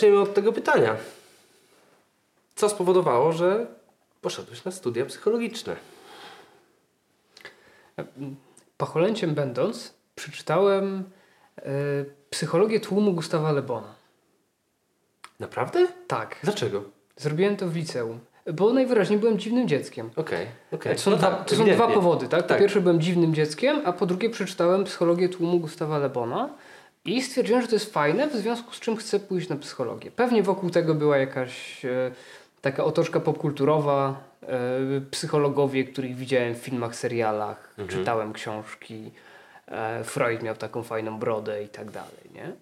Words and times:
co, 0.00 0.06
zaczniemy 0.06 0.20
od 0.20 0.34
tego 0.34 0.52
pytania. 0.52 0.96
Co 2.56 2.68
spowodowało, 2.68 3.32
że 3.32 3.66
poszedłeś 4.20 4.64
na 4.64 4.70
studia 4.70 5.06
psychologiczne? 5.06 5.76
Pacholęciem 8.78 9.34
będąc, 9.34 9.94
przeczytałem 10.14 11.04
y, 11.58 12.20
Psychologię 12.30 12.80
tłumu 12.80 13.12
Gustawa 13.12 13.52
Lebona. 13.52 13.94
Naprawdę? 15.40 15.88
Tak. 16.08 16.36
Dlaczego? 16.44 16.82
Zrobiłem 17.16 17.56
to 17.56 17.68
w 17.68 17.76
liceum. 17.76 18.20
Bo 18.54 18.72
najwyraźniej 18.72 19.18
byłem 19.18 19.38
dziwnym 19.38 19.68
dzieckiem. 19.68 20.10
Okej, 20.16 20.46
okej. 20.72 20.96
To 20.96 21.00
są, 21.02 21.10
No 21.10 21.16
dwa, 21.16 21.30
tak, 21.30 21.48
to 21.48 21.56
są 21.56 21.64
dwa 21.64 21.88
powody, 21.88 22.28
tak? 22.28 22.42
Po 22.42 22.48
Tak. 22.48 22.58
pierwsze 22.58 22.80
byłem 22.80 23.00
dziwnym 23.00 23.34
dzieckiem, 23.34 23.82
a 23.84 23.92
po 23.92 24.06
drugie 24.06 24.30
przeczytałem 24.30 24.84
Psychologię 24.84 25.28
tłumu 25.28 25.60
Gustawa 25.60 25.98
Lebona 25.98 26.48
i 27.16 27.22
stwierdziłem, 27.22 27.62
że 27.62 27.68
to 27.68 27.74
jest 27.74 27.92
fajne, 27.92 28.28
w 28.28 28.32
związku 28.36 28.74
z 28.74 28.80
czym 28.80 28.96
chcę 28.96 29.20
pójść 29.20 29.48
na 29.48 29.56
psychologię. 29.56 30.10
Pewnie 30.10 30.42
wokół 30.42 30.70
tego 30.70 30.94
była 30.94 31.16
jakaś 31.16 31.84
e, 31.84 32.10
taka 32.60 32.84
otoczka 32.84 33.20
popkulturowa, 33.20 34.20
e, 34.42 34.56
psychologowie, 35.10 35.84
których 35.84 36.16
widziałem 36.16 36.54
w 36.54 36.58
filmach, 36.58 36.96
serialach, 36.96 37.74
Mhm. 37.78 37.88
czytałem 37.98 38.32
książki, 38.32 39.10
e, 39.68 40.04
Freud 40.04 40.42
miał 40.42 40.56
taką 40.56 40.82
fajną 40.82 41.18
brodę 41.18 41.62
i 41.62 41.68
tak 41.68 41.90
dalej, 41.90 42.30
nie? 42.34 42.52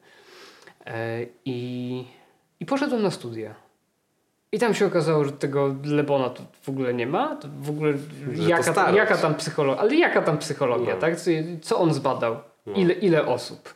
E, 0.87 1.27
I, 1.45 2.05
I 2.61 2.67
poszedłem 2.67 3.03
na 3.03 3.11
studia. 3.11 3.55
I 4.53 4.59
tam 4.59 4.75
się 4.75 4.87
okazało, 4.87 5.25
że 5.25 5.33
tego 5.33 5.75
Lebona 5.85 6.31
tu 6.31 6.43
w 6.63 6.69
ogóle 6.69 6.95
nie 6.95 7.07
ma. 7.07 7.37
To 7.37 7.49
w 7.61 7.71
ogóle 7.71 7.93
Że 8.33 8.43
jaka, 8.51 8.63
starość. 8.73 8.97
jaka 8.97 9.17
tam 9.17 9.35
psychologia, 9.35 9.81
ale 9.83 9.95
jaka 9.95 10.23
tam 10.23 10.39
psychologia, 10.39 10.95
No. 10.95 11.01
tak? 11.01 11.17
Co, 11.17 11.31
co 11.63 11.79
on 11.79 11.95
zbadał? 11.95 12.37
No. 12.67 12.73
Ile, 12.75 12.95
ile 12.95 13.27
osób? 13.27 13.75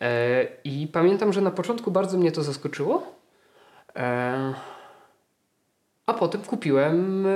E, 0.00 0.46
I 0.64 0.88
pamiętam, 0.92 1.32
że 1.32 1.40
na 1.40 1.50
początku 1.50 1.90
bardzo 1.90 2.18
mnie 2.18 2.32
to 2.32 2.42
zaskoczyło. 2.42 3.14
E, 3.96 4.54
a 6.06 6.14
potem 6.14 6.42
kupiłem 6.42 7.26
e, 7.26 7.30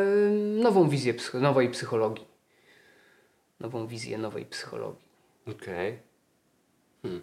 nową 0.62 0.88
wizję 0.88 1.14
nowej 1.34 1.68
psychologii. 1.68 2.24
Nową 3.60 3.86
wizję 3.86 4.18
nowej 4.18 4.46
psychologii. 4.46 5.04
Okej. 5.46 5.98
Hmm. 7.02 7.22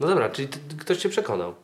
No 0.00 0.06
dobra, 0.06 0.28
czyli 0.28 0.48
ktoś 0.78 0.98
cię 0.98 1.08
przekonał. 1.08 1.54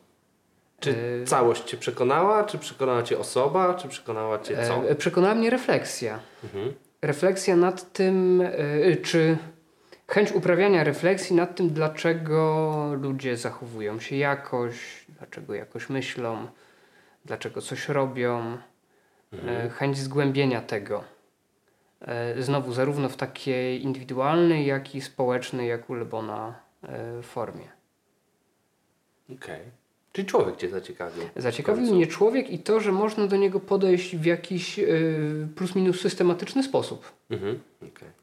Czy 0.81 1.21
E, 1.23 1.27
całość 1.27 1.65
cię 1.65 1.77
przekonała, 1.77 2.45
czy 2.45 2.59
przekonała 2.59 3.03
cię 3.03 3.19
osoba, 3.19 3.75
czy 3.75 3.89
przekonała 3.89 4.39
cię 4.39 4.67
co? 4.67 4.89
E, 4.89 4.95
przekonała 4.95 5.35
mnie 5.35 5.51
refleksja. 5.51 6.21
Mhm. 6.45 6.75
refleksja 7.03 7.57
nad 7.57 7.93
tym, 7.93 8.43
czy 9.03 9.39
chęć 10.11 10.33
uprawiania 10.33 10.85
refleksji 10.85 11.37
nad 11.37 11.57
tym, 11.57 11.71
dlaczego 11.71 12.91
ludzie 13.01 13.37
zachowują 13.37 14.01
się 14.01 14.17
jakoś, 14.17 15.07
dlaczego 15.09 15.55
jakoś 15.55 15.89
myślą, 15.89 16.47
dlaczego 17.25 17.61
coś 17.61 17.89
robią, 17.89 18.59
y, 19.33 19.71
chęć 19.71 19.99
zgłębienia 19.99 20.61
tego. 20.61 21.05
Y, 22.39 22.43
Znowu, 22.43 22.73
zarówno 22.73 23.09
w 23.09 23.17
takiej 23.17 23.83
indywidualnej, 23.83 24.67
jak 24.67 24.95
i 24.95 25.01
społecznej, 25.01 25.69
jak 25.69 25.91
u 25.91 25.95
Lebona 25.95 26.61
y, 27.19 27.23
formie. 27.23 27.69
Okej. 29.35 29.61
Czyli 30.13 30.29
człowiek 30.29 30.57
cię 30.57 30.69
zaciekawił. 30.69 31.25
Zaciekawił 31.37 31.95
mnie 31.95 32.07
człowiek 32.07 32.51
i 32.51 32.59
to, 32.59 32.81
że 32.81 32.93
można 32.93 33.27
do 33.27 33.37
niego 33.37 33.61
podejść 33.61 34.17
w 34.17 34.25
jakiś 34.25 34.81
plus 35.57 35.75
minus 35.75 36.01
systematyczny 36.01 36.63
sposób. 36.63 37.13
Mhm. 37.31 37.61
Okej. 37.83 38.20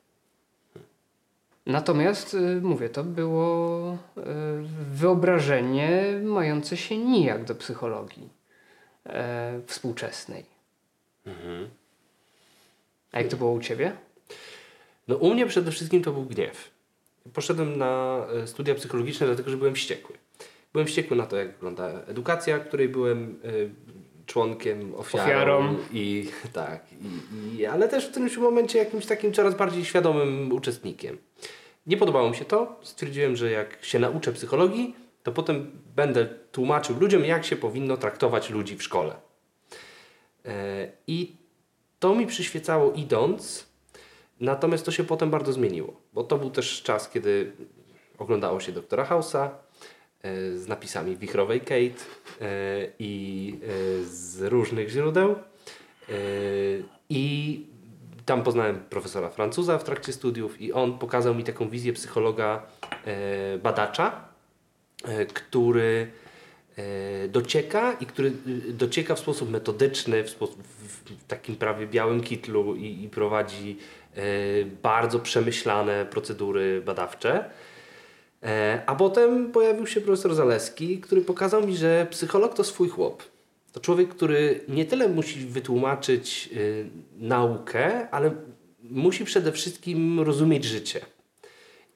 Natomiast 1.67 2.33
y, 2.33 2.61
mówię, 2.61 2.89
to 2.89 3.03
było 3.03 3.93
y, 3.93 4.21
wyobrażenie 4.91 6.19
mające 6.23 6.77
się 6.77 6.97
nijak 6.97 7.43
do 7.43 7.55
psychologii 7.55 8.29
e, 9.05 9.59
współczesnej. 9.65 10.45
Mhm. 11.25 11.69
A 13.11 13.19
jak 13.19 13.27
to 13.27 13.37
było 13.37 13.51
u 13.51 13.59
ciebie? 13.59 13.91
No 15.07 15.15
u 15.15 15.33
mnie 15.33 15.45
przede 15.45 15.71
wszystkim 15.71 16.03
to 16.03 16.11
był 16.11 16.25
gniew. 16.25 16.71
Poszedłem 17.33 17.77
na 17.77 18.25
e, 18.43 18.47
studia 18.47 18.75
psychologiczne 18.75 19.27
dlatego, 19.27 19.49
że 19.49 19.57
byłem 19.57 19.75
wściekły. 19.75 20.15
Byłem 20.73 20.87
wściekły 20.87 21.17
na 21.17 21.25
to, 21.25 21.37
jak 21.37 21.53
wygląda 21.53 21.89
edukacja, 21.89 22.59
której 22.59 22.89
byłem 22.89 23.39
e, 23.43 23.86
członkiem, 24.27 24.95
ofiarą. 24.95 25.23
Ofiarą. 25.23 25.75
I, 25.93 26.29
tak, 26.53 26.85
i, 26.91 27.57
i, 27.57 27.65
ale 27.65 27.87
też 27.87 28.07
w 28.07 28.11
którymś 28.11 28.37
momencie 28.37 28.79
jakimś 28.79 29.05
takim 29.05 29.33
coraz 29.33 29.55
bardziej 29.55 29.85
świadomym 29.85 30.51
uczestnikiem. 30.51 31.17
Nie 31.87 31.97
podobało 31.97 32.29
mi 32.29 32.35
się 32.35 32.45
to. 32.45 32.79
Stwierdziłem, 32.81 33.35
że 33.35 33.51
jak 33.51 33.85
się 33.85 33.99
nauczę 33.99 34.33
psychologii, 34.33 34.95
to 35.23 35.31
potem 35.31 35.71
będę 35.95 36.25
tłumaczył 36.51 36.99
ludziom, 36.99 37.25
jak 37.25 37.45
się 37.45 37.55
powinno 37.55 37.97
traktować 37.97 38.49
ludzi 38.49 38.77
w 38.77 38.83
szkole. 38.83 39.15
E, 40.45 40.87
I 41.07 41.35
to 41.99 42.15
mi 42.15 42.27
przyświecało 42.27 42.91
idąc, 42.91 43.67
natomiast 44.39 44.85
to 44.85 44.91
się 44.91 45.03
potem 45.03 45.29
bardzo 45.29 45.53
zmieniło, 45.53 46.01
bo 46.13 46.23
to 46.23 46.37
był 46.37 46.49
też 46.49 46.83
czas, 46.83 47.09
kiedy 47.09 47.51
oglądało 48.17 48.59
się 48.59 48.71
Doktora 48.71 49.05
House'a 49.05 49.45
e, 49.45 49.49
z 50.55 50.67
napisami 50.67 51.17
Wichrowej 51.17 51.59
Kate 51.59 51.75
e, 51.75 52.87
i 52.99 53.53
e, 53.63 54.03
z 54.03 54.41
różnych 54.41 54.89
źródeł. 54.89 55.31
E, 55.31 56.13
I 57.09 57.65
tam 58.25 58.43
poznałem 58.43 58.79
profesora 58.89 59.29
Francuza 59.29 59.77
w 59.77 59.83
trakcie 59.83 60.13
studiów 60.13 60.61
i 60.61 60.73
on 60.73 60.99
pokazał 60.99 61.35
mi 61.35 61.43
taką 61.43 61.69
wizję 61.69 61.93
psychologa 61.93 62.65
badacza, 63.63 64.27
który 65.33 66.07
docieka 67.29 67.93
i 67.93 68.05
który 68.05 68.31
docieka 68.69 69.15
w 69.15 69.19
sposób 69.19 69.49
metodyczny, 69.51 70.23
w, 70.23 70.29
sposób, 70.29 70.63
w 70.63 71.27
takim 71.27 71.55
prawie 71.55 71.87
białym 71.87 72.21
kitlu 72.21 72.75
i, 72.75 73.03
i 73.03 73.09
prowadzi 73.09 73.77
bardzo 74.83 75.19
przemyślane 75.19 76.05
procedury 76.05 76.81
badawcze. 76.85 77.49
E, 78.47 78.83
A 78.85 78.95
potem 78.95 79.51
pojawił 79.51 79.87
się 79.87 80.01
profesor 80.01 80.35
Zaleski, 80.35 80.97
który 80.97 81.21
pokazał 81.21 81.67
mi, 81.67 81.77
że 81.77 82.07
psycholog 82.09 82.53
to 82.53 82.63
swój 82.63 82.89
chłop. 82.89 83.23
To 83.71 83.79
człowiek, 83.79 84.09
który 84.09 84.59
nie 84.67 84.85
tyle 84.85 85.09
musi 85.09 85.39
wytłumaczyć 85.39 86.49
y, 86.55 86.89
naukę, 87.17 88.09
ale 88.09 88.31
musi 88.83 89.25
przede 89.25 89.51
wszystkim 89.51 90.19
rozumieć 90.19 90.65
życie. 90.65 91.01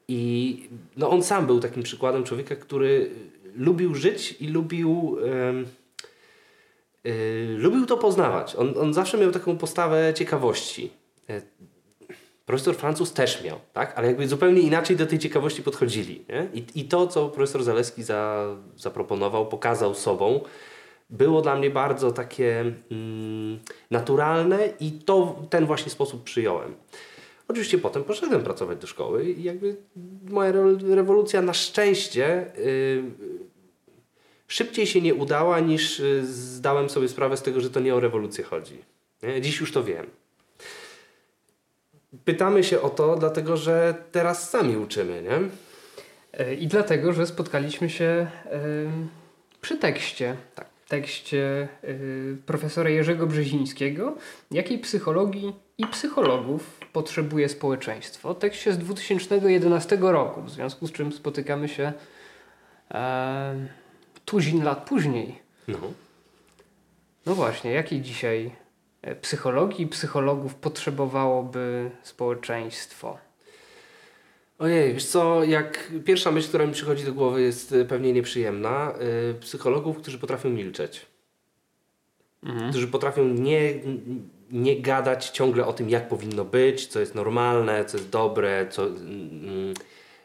I 0.08 0.62
no, 0.96 1.10
on 1.10 1.22
sam 1.22 1.46
był 1.46 1.60
takim 1.60 1.82
przykładem 1.82 2.24
człowieka, 2.24 2.56
który 2.56 3.10
lubił 3.56 3.94
żyć 3.94 4.36
i 4.40 4.48
lubił, 4.48 5.16
em, 5.24 5.66
y, 7.06 7.56
lubił 7.58 7.86
to 7.86 7.96
poznawać. 7.96 8.56
On, 8.56 8.74
on 8.78 8.94
zawsze 8.94 9.18
miał 9.18 9.32
taką 9.32 9.58
postawę 9.58 10.12
ciekawości. 10.16 10.90
Profesor 12.46 12.76
Francuz 12.76 13.12
też 13.12 13.44
miał, 13.44 13.58
tak? 13.72 13.92
ale 13.96 14.06
jakby 14.06 14.28
zupełnie 14.28 14.60
inaczej 14.60 14.96
do 14.96 15.06
tej 15.06 15.18
ciekawości 15.18 15.62
podchodzili. 15.62 16.24
I, 16.54 16.64
I 16.74 16.84
to, 16.84 17.06
co 17.06 17.28
profesor 17.28 17.62
Zaleski 17.62 18.02
za, 18.02 18.46
zaproponował, 18.76 19.46
pokazał 19.46 19.94
sobą, 19.94 20.40
było 21.10 21.42
dla 21.42 21.56
mnie 21.56 21.70
bardzo 21.70 22.12
takie 22.12 22.60
mm, 22.90 23.58
naturalne 23.90 24.58
i 24.80 24.92
to 24.92 25.42
ten 25.50 25.66
właśnie 25.66 25.92
sposób 25.92 26.24
przyjąłem. 26.24 26.74
Oczywiście 27.48 27.78
potem 27.78 28.04
poszedłem 28.04 28.42
pracować 28.42 28.78
do 28.78 28.86
szkoły 28.86 29.24
i 29.24 29.42
jakby 29.42 29.76
moja 30.30 30.50
re- 30.50 30.94
rewolucja 30.94 31.42
na 31.42 31.54
szczęście 31.54 32.56
y, 32.58 33.02
szybciej 34.46 34.86
się 34.86 35.00
nie 35.00 35.14
udała 35.14 35.60
niż 35.60 36.00
y, 36.00 36.26
zdałem 36.26 36.90
sobie 36.90 37.08
sprawę 37.08 37.36
z 37.36 37.42
tego, 37.42 37.60
że 37.60 37.70
to 37.70 37.80
nie 37.80 37.94
o 37.94 38.00
rewolucję 38.00 38.44
chodzi. 38.44 38.78
Nie? 39.22 39.40
Dziś 39.40 39.60
już 39.60 39.72
to 39.72 39.84
wiem. 39.84 40.06
Pytamy 42.24 42.64
się 42.64 42.80
o 42.80 42.90
to, 42.90 43.16
dlatego 43.16 43.56
że 43.56 43.94
teraz 44.12 44.50
sami 44.50 44.76
uczymy, 44.76 45.22
nie? 45.22 45.38
E, 46.32 46.54
I 46.54 46.66
dlatego, 46.66 47.12
że 47.12 47.26
spotkaliśmy 47.26 47.90
się 47.90 48.04
e, 48.04 48.60
przy 49.60 49.76
tekście. 49.76 50.36
Tak. 50.54 50.72
Tekście 50.88 51.68
e, 51.82 51.88
profesora 52.46 52.90
Jerzego 52.90 53.26
Brzezińskiego, 53.26 54.16
jakiej 54.50 54.78
psychologii 54.78 55.52
i 55.78 55.86
psychologów 55.86 56.80
potrzebuje 56.92 57.48
społeczeństwo. 57.48 58.34
Tekście 58.34 58.72
z 58.72 58.78
2011 58.78 59.98
roku, 60.00 60.42
w 60.42 60.50
związku 60.50 60.86
z 60.86 60.92
czym 60.92 61.12
spotykamy 61.12 61.68
się 61.68 61.92
e, 62.90 63.68
tuzin 64.24 64.64
lat 64.64 64.88
później. 64.88 65.38
No. 65.68 65.78
No 67.26 67.34
właśnie, 67.34 67.70
jakiej 67.70 68.00
dzisiaj 68.00 68.50
psychologii 69.20 69.84
i 69.84 69.88
psychologów 69.88 70.54
potrzebowałoby 70.54 71.90
społeczeństwo? 72.02 73.18
Ojej, 74.58 74.94
wiesz 74.94 75.06
co, 75.06 75.44
jak 75.44 75.92
pierwsza 76.04 76.30
myśl, 76.30 76.48
która 76.48 76.66
mi 76.66 76.72
przychodzi 76.72 77.04
do 77.04 77.12
głowy 77.12 77.42
jest 77.42 77.72
y, 77.72 77.84
pewnie 77.84 78.12
nieprzyjemna. 78.12 78.94
Y, 79.30 79.34
psychologów, 79.40 79.98
którzy 79.98 80.18
potrafią 80.18 80.50
milczeć. 80.50 81.06
Którzy 82.70 82.88
potrafią 82.88 83.24
nie, 83.28 83.74
nie 84.50 84.80
gadać 84.80 85.30
ciągle 85.30 85.66
o 85.66 85.72
tym, 85.72 85.90
jak 85.90 86.08
powinno 86.08 86.44
być, 86.44 86.86
co 86.86 87.00
jest 87.00 87.14
normalne, 87.14 87.84
co 87.84 87.96
jest 87.96 88.10
dobre, 88.10 88.66
co, 88.70 88.86
mm, 88.86 89.74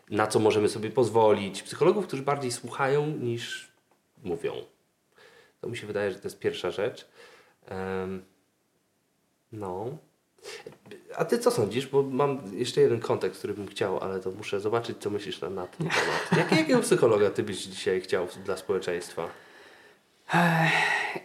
na 0.10 0.28
co 0.28 0.40
możemy 0.40 0.70
sobie 0.70 0.90
pozwolić. 0.90 1.64
Psychologów, 1.64 2.08
którzy 2.08 2.24
bardziej 2.24 2.52
słuchają 2.52 3.08
niż 3.08 3.72
mówią. 4.24 4.54
To 5.62 5.70
mi 5.70 5.78
się 5.78 5.88
wydaje, 5.88 6.12
że 6.12 6.20
to 6.20 6.28
jest 6.28 6.40
pierwsza 6.40 6.72
rzecz. 6.72 7.08
Em, 7.66 8.26
no. 9.52 9.98
A 11.16 11.26
ty 11.26 11.40
co 11.40 11.52
sądzisz? 11.52 11.88
Bo 11.88 12.04
mam 12.04 12.42
jeszcze 12.54 12.82
jeden 12.82 13.00
kontekst, 13.00 13.38
który 13.40 13.54
bym 13.54 13.68
chciał, 13.68 14.00
ale 14.00 14.20
to 14.20 14.32
muszę 14.32 14.60
zobaczyć, 14.60 14.98
co 15.00 15.10
myślisz 15.10 15.42
na, 15.42 15.50
na 15.50 15.68
ten 15.68 15.88
temat. 15.90 16.32
Jak, 16.38 16.52
jakiego 16.60 16.80
psychologa 16.82 17.30
ty 17.30 17.44
byś 17.44 17.66
dzisiaj 17.66 18.02
chciał 18.02 18.28
dla 18.46 18.58
społeczeństwa? 18.58 19.28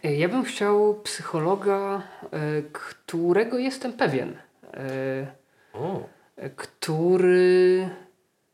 Ja 0.03 0.29
bym 0.29 0.43
chciał 0.43 1.01
psychologa, 1.03 2.01
e, 2.31 2.61
którego 2.71 3.57
jestem 3.57 3.93
pewien. 3.93 4.37
e, 4.73 5.27
O, 5.73 6.09
który 6.55 7.89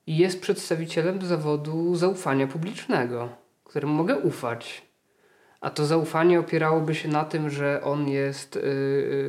jest 0.07 0.41
przedstawicielem 0.41 1.21
zawodu 1.25 1.95
zaufania 1.95 2.47
publicznego, 2.47 3.29
któremu 3.63 3.93
mogę 3.93 4.17
ufać. 4.17 4.88
A 5.61 5.69
to 5.69 5.85
zaufanie 5.85 6.39
opierałoby 6.39 6.95
się 6.95 7.09
na 7.09 7.25
tym, 7.25 7.49
że 7.49 7.81
on 7.83 8.07
jest 8.09 8.55
y, 8.55 8.59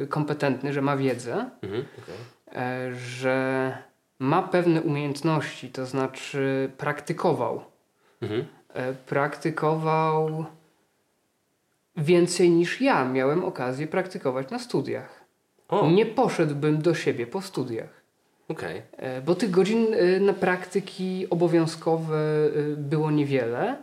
y, 0.02 0.06
kompetentny, 0.10 0.72
że 0.72 0.82
ma 0.82 0.96
wiedzę, 0.96 1.50
mhm, 1.62 1.84
okej. 2.02 2.14
e, 2.62 2.94
że 2.94 3.72
ma 4.18 4.42
pewne 4.42 4.82
umiejętności, 4.82 5.68
to 5.70 5.86
znaczy 5.86 6.70
praktykował. 6.78 7.62
Mhm. 8.22 8.44
E, 8.74 8.92
praktykował 8.92 10.44
więcej 11.96 12.50
niż 12.50 12.80
ja 12.80 13.04
miałem 13.04 13.44
okazję 13.44 13.86
praktykować 13.86 14.50
na 14.50 14.58
studiach. 14.58 15.20
O, 15.68 15.90
Nie 15.90 16.06
poszedłbym 16.06 16.82
do 16.82 16.94
siebie 16.94 17.26
po 17.26 17.40
studiach. 17.42 18.00
okej. 18.48 18.82
E, 18.96 19.22
Bo 19.22 19.34
tych 19.34 19.50
godzin 19.50 19.86
e, 19.94 20.20
na 20.20 20.32
praktyki 20.32 21.26
obowiązkowe 21.30 22.18
było 22.76 23.10
niewiele. 23.10 23.76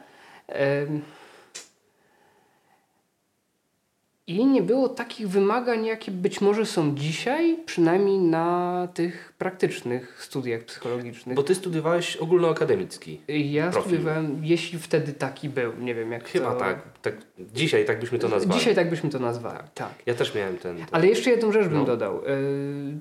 I 4.30 4.46
nie 4.46 4.62
było 4.62 4.90
takich 4.90 5.30
wymagań, 5.30 5.86
jakie 5.86 6.12
być 6.12 6.42
może 6.42 6.66
są 6.66 6.96
dzisiaj, 6.96 7.58
przynajmniej 7.66 8.18
na 8.20 8.88
tych 8.94 9.34
praktycznych 9.38 10.24
studiach 10.24 10.64
psychologicznych. 10.64 11.36
Bo 11.36 11.44
ty 11.44 11.56
studiowałeś 11.56 12.16
ogólnoakademicki. 12.18 13.22
ja 13.28 13.72
profil. 13.72 13.90
studiowałem, 13.90 14.46
jeśli 14.46 14.80
wtedy 14.80 15.14
taki 15.14 15.50
był, 15.50 15.74
nie 15.80 15.96
wiem 15.96 16.12
jak 16.12 16.30
Chyba 16.30 16.54
to... 16.54 16.60
tak, 16.60 16.80
tak. 17.02 17.14
Dzisiaj 17.54 17.86
tak 17.86 18.00
byśmy 18.00 18.20
to 18.20 18.28
nazwali. 18.30 18.60
Dzisiaj 18.60 18.76
tak 18.76 18.90
byśmy 18.90 19.10
to 19.10 19.20
nazwali, 19.20 19.68
tak. 19.74 19.94
Ja 20.06 20.14
też 20.14 20.36
miałem 20.36 20.58
ten. 20.58 20.78
ten. 20.78 20.86
Ale 20.92 21.08
jeszcze 21.08 21.30
jedną 21.30 21.52
rzecz 21.52 21.68
bym 21.68 21.78
No. 21.78 21.86
dodał. 21.86 22.18
Y, 22.26 22.28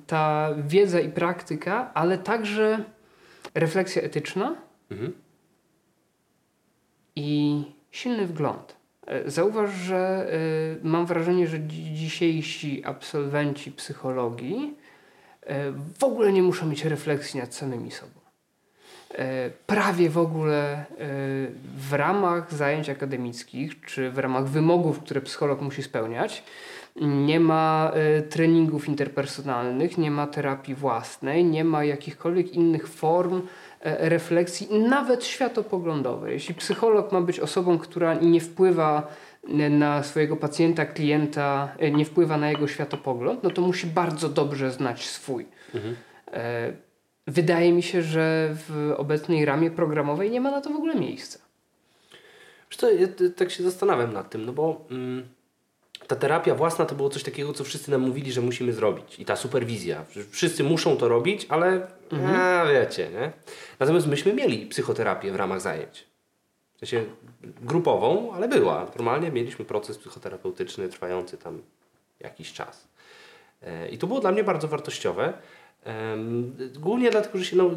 Ta 0.07 0.51
wiedza 0.67 1.01
i 1.01 1.09
praktyka, 1.09 1.91
ale 1.95 2.19
także 2.19 2.85
refleksja 3.55 4.03
etyczna 4.03 4.57
Mhm. 4.91 5.13
i 7.17 7.63
silny 7.91 8.27
wgląd. 8.27 8.76
Y, 9.27 9.31
Zauważ, 9.31 9.71
że 9.75 10.27
y, 10.83 10.89
mam 10.89 11.07
wrażenie, 11.07 11.47
że 11.47 11.59
dzi- 11.59 11.95
dzisiejsi 11.95 12.85
absolwenci 12.85 13.73
psychologii 13.73 14.75
y, 15.43 15.49
w 15.99 16.05
ogóle 16.05 16.33
nie 16.33 16.43
muszą 16.43 16.67
mieć 16.67 16.85
refleksji 16.85 17.41
nad 17.41 17.55
samymi 17.55 17.91
sobą. 17.91 18.11
Prawie 19.67 20.11
w 20.11 20.19
ogóle 20.19 20.85
w 21.79 21.93
ramach 21.93 22.55
zajęć 22.55 22.89
akademickich, 22.89 23.81
czy 23.81 24.11
w 24.11 24.19
ramach 24.19 24.49
wymogów, 24.49 24.99
które 25.01 25.21
psycholog 25.21 25.61
musi 25.61 25.83
spełniać, 25.83 26.43
nie 27.01 27.41
ma 27.41 27.93
treningów 28.31 28.89
interpersonalnych, 28.89 29.99
nie 29.99 30.11
ma 30.11 30.27
terapii 30.27 30.75
własnej, 30.75 31.45
nie 31.45 31.65
ma 31.65 31.85
jakichkolwiek 31.85 32.53
innych 32.53 32.89
form 32.89 33.37
e, 33.37 33.43
refleksji, 33.81 34.79
nawet 34.79 35.25
światopoglądowej. 35.25 36.33
Jeśli 36.33 36.55
psycholog 36.55 37.13
ma 37.13 37.21
być 37.21 37.41
osobą, 37.41 37.79
która 37.79 38.15
nie 38.15 38.41
wpływa 38.41 39.15
e, 39.49 39.71
na 39.71 40.03
swojego 40.03 40.37
pacjenta, 40.37 40.87
klienta, 40.87 41.69
e, 41.79 41.91
nie 41.91 42.05
wpływa 42.05 42.37
na 42.37 42.51
jego 42.51 42.69
światopogląd, 42.69 43.43
no 43.43 43.51
to 43.51 43.63
musi 43.63 43.87
bardzo 43.87 44.29
dobrze 44.29 44.71
znać 44.71 45.05
swój. 45.05 45.47
Mhm. 45.75 45.97
E, 46.33 46.87
Wydaje 47.27 47.73
mi 47.73 47.83
się, 47.83 48.03
że 48.03 48.49
w 48.53 48.95
obecnej 48.97 49.45
ramie 49.45 49.71
programowej 49.71 50.31
nie 50.31 50.41
ma 50.41 50.51
na 50.51 50.61
to 50.61 50.71
w 50.71 50.77
ogóle 50.77 50.95
miejsca. 50.95 51.39
Wiesz 52.71 52.77
co, 52.77 52.91
ja 52.91 53.07
tak 53.37 53.51
się 53.51 53.63
zastanawiam 53.63 54.13
nad 54.13 54.31
tym, 54.31 54.47
no 54.47 54.53
bo 54.53 54.85
mm, 54.91 55.29
ta 56.07 56.17
terapia 56.17 56.55
własna 56.55 56.85
to 56.85 56.95
było 56.95 57.09
coś 57.09 57.23
takiego, 57.23 57.53
co 57.53 57.65
wszyscy 57.65 57.91
nam 57.91 58.01
mówili, 58.01 58.33
że 58.33 58.41
musimy 58.41 58.73
zrobić. 58.73 59.19
I 59.19 59.25
ta 59.25 59.37
superwizja. 59.37 60.05
Wszyscy 60.31 60.65
muszą 60.65 60.97
to 60.97 61.09
robić, 61.09 61.47
ale 61.49 61.87
a, 62.27 62.65
wiecie, 62.73 63.09
nie? 63.11 63.33
Natomiast 63.81 64.07
myśmy 64.07 64.33
mieli 64.33 64.67
psychoterapię 64.67 65.33
w 65.33 65.37
ramach 65.37 65.61
zajęć. 65.61 66.07
W 66.75 66.79
sensie 66.79 67.05
grupową, 67.63 68.33
ale 68.35 68.49
była. 68.49 68.85
Normalnie 68.85 69.31
mieliśmy 69.31 69.65
proces 69.65 69.99
psychoterapeutyczny 69.99 70.89
trwający 70.89 71.39
tam 71.39 71.63
jakiś 72.21 72.53
czas. 72.53 72.89
E, 73.63 73.89
I 73.89 73.99
to 73.99 74.07
było 74.07 74.21
dla 74.21 74.33
mnie 74.33 74.45
bardzo 74.45 74.69
wartościowe. 74.69 75.33
Głównie 76.79 77.11
dlatego, 77.11 77.39
że 77.39 77.45
się 77.45 77.57
no, 77.57 77.71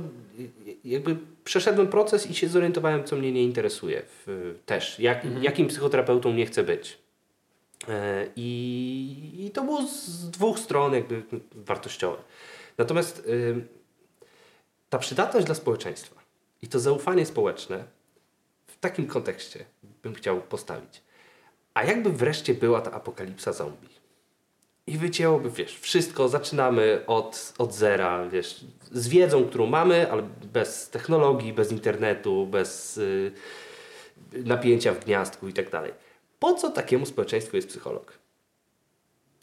jakby 0.86 1.18
przeszedłem 1.44 1.88
proces 1.88 2.28
i 2.28 2.36
się 2.36 2.48
zorientowałem, 2.48 3.04
co 3.04 3.16
mnie 3.16 3.32
nie 3.32 3.44
interesuje 3.44 4.02
w, 4.06 4.56
też, 4.66 5.00
jak, 5.00 5.26
jakim 5.42 5.68
psychoterapeutą 5.68 6.34
nie 6.34 6.46
chcę 6.46 6.64
być. 6.64 6.98
E, 7.88 8.28
I, 8.36 9.46
I 9.46 9.52
to 9.52 9.64
było 9.64 9.88
z 9.88 10.30
dwóch 10.30 10.60
stron 10.60 10.94
jakby 10.94 11.24
wartościowe. 11.56 12.18
Natomiast 12.78 13.24
ym, 13.30 13.68
ta 14.90 14.98
przydatność 14.98 15.46
dla 15.46 15.56
społeczeństwa 15.56 16.22
i 16.62 16.68
to 16.68 16.80
zaufanie 16.80 17.26
społeczne 17.26 17.84
w 18.68 18.80
takim 18.80 19.08
kontekście 19.08 19.66
bym 20.04 20.14
chciał 20.14 20.42
postawić. 20.42 21.02
A 21.74 21.84
jakby 21.84 22.10
wreszcie 22.10 22.54
była 22.54 22.82
ta 22.82 22.92
apokalipsa 22.92 23.54
zombie? 23.54 23.90
I 24.88 24.98
wycięłoby, 24.98 25.50
wiesz, 25.50 25.80
wszystko, 25.80 26.30
zaczynamy 26.30 27.04
od, 27.08 27.54
od 27.58 27.74
zera, 27.74 28.30
wiesz, 28.30 28.66
z 28.92 29.08
wiedzą, 29.08 29.46
którą 29.46 29.66
mamy, 29.66 30.12
ale 30.12 30.24
bez 30.54 30.90
technologii, 30.90 31.54
bez 31.54 31.72
internetu, 31.72 32.48
bez 32.48 32.98
y, 32.98 33.32
napięcia 34.34 34.94
w 34.94 35.06
gniazdku 35.06 35.48
i 35.48 35.54
tak 35.54 35.70
dalej. 35.70 35.92
Po 36.40 36.54
co 36.54 36.70
takiemu 36.70 37.06
społeczeństwu 37.06 37.56
jest 37.56 37.68
psycholog? 37.70 38.20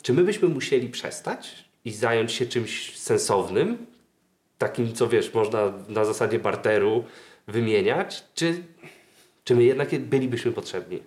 Czy 0.02 0.12
my 0.12 0.24
byśmy 0.24 0.48
musieli 0.48 0.88
przestać 0.88 1.64
i 1.84 1.92
zająć 1.92 2.32
się 2.32 2.46
czymś 2.46 2.98
sensownym, 2.98 3.86
takim, 4.58 4.94
co 4.94 5.08
wiesz, 5.08 5.34
można 5.34 5.72
na 5.88 6.04
zasadzie 6.04 6.38
barteru 6.38 7.04
wymieniać, 7.48 8.24
czy, 8.34 8.62
czy 9.44 9.54
my 9.56 9.64
jednak 9.64 9.98
bylibyśmy 9.98 10.52
potrzebni? 10.52 11.02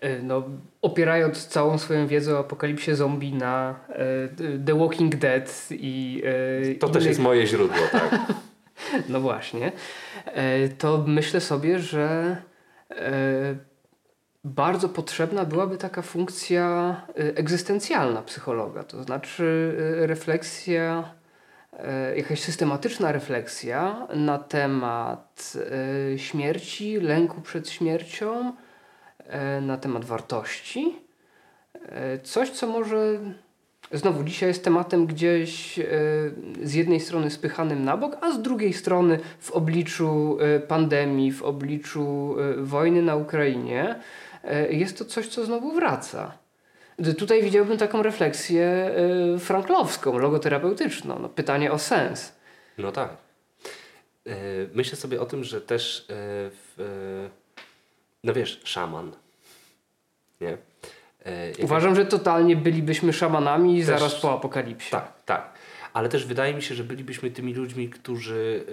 E, 0.00 0.22
No, 0.22 0.42
opierając 0.82 1.46
całą 1.46 1.78
swoją 1.78 2.06
wiedzę 2.06 2.34
o 2.36 2.38
apokalipsie 2.38 2.94
zombie 2.94 3.32
na 3.32 3.80
e, 3.88 4.56
The 4.66 4.78
Walking 4.78 5.16
Dead 5.16 5.68
i 5.70 6.22
e, 6.70 6.74
To 6.74 6.88
też 6.88 7.02
innych- 7.02 7.06
jest 7.08 7.20
moje 7.20 7.46
źródło, 7.46 7.86
tak. 7.92 8.18
No 9.08 9.20
właśnie. 9.20 9.72
To 10.78 11.04
myślę 11.06 11.40
sobie, 11.40 11.78
że 11.78 12.36
bardzo 14.44 14.88
potrzebna 14.88 15.44
byłaby 15.44 15.76
taka 15.76 16.02
funkcja 16.02 16.96
e, 17.08 17.12
egzystencjalna 17.36 18.22
psychologa, 18.22 18.82
to 18.82 19.02
znaczy 19.02 19.76
e, 20.02 20.06
refleksja, 20.06 21.14
e, 21.72 22.16
jakaś 22.16 22.40
systematyczna 22.40 23.12
refleksja 23.12 24.06
na 24.14 24.38
temat 24.38 25.52
śmierci, 26.16 27.00
lęku 27.00 27.40
przed 27.40 27.68
śmiercią, 27.68 28.52
na 29.62 29.76
temat 29.76 30.04
wartości. 30.04 30.96
Coś, 32.22 32.50
co 32.50 32.66
może 32.66 33.18
Znowu, 33.92 34.24
dzisiaj 34.24 34.48
jest 34.48 34.64
tematem 34.64 35.06
gdzieś 35.06 35.80
z 36.62 36.74
jednej 36.74 37.00
strony 37.00 37.30
spychanym 37.30 37.84
na 37.84 37.96
bok, 37.96 38.16
a 38.20 38.32
z 38.32 38.42
drugiej 38.42 38.72
strony 38.72 39.18
w 39.38 39.50
obliczu 39.50 40.38
pandemii, 40.68 41.32
w 41.32 41.42
obliczu 41.42 42.36
wojny 42.56 43.02
na 43.02 43.16
Ukrainie, 43.16 44.00
jest 44.70 44.98
to 44.98 45.04
coś, 45.04 45.28
co 45.28 45.44
znowu 45.44 45.72
wraca. 45.72 46.38
Tutaj 47.18 47.42
widziałbym 47.42 47.78
taką 47.78 48.02
refleksję 48.02 48.64
e, 49.34 49.38
franklowską, 49.38 50.18
logoterapeutyczną. 50.18 51.18
No, 51.18 51.28
pytanie 51.28 51.72
o 51.72 51.78
sens. 51.78 52.32
No 52.78 52.92
tak. 52.92 53.10
E, 54.26 54.32
Myślę 54.74 54.96
sobie 54.98 55.20
o 55.20 55.26
tym, 55.26 55.44
że 55.44 55.60
też 55.60 56.00
e, 56.00 56.04
w, 56.50 56.74
e, 56.78 57.30
no 58.24 58.32
wiesz, 58.32 58.60
szaman. 58.64 59.12
Nie? 60.40 60.48
E, 61.24 61.52
Uważam, 61.62 61.94
że 61.96 62.06
totalnie 62.06 62.56
bylibyśmy 62.56 63.12
szamanami 63.12 63.76
Też- 63.78 63.86
zaraz 63.86 64.14
po 64.14 64.32
apokalipsie. 64.34 64.90
Tak, 64.90 65.12
tak. 65.24 65.52
Ale 65.92 66.08
też 66.08 66.26
wydaje 66.26 66.54
mi 66.54 66.62
się, 66.62 66.74
że 66.74 66.84
bylibyśmy 66.84 67.30
tymi 67.30 67.54
ludźmi, 67.54 67.88
którzy 67.88 68.64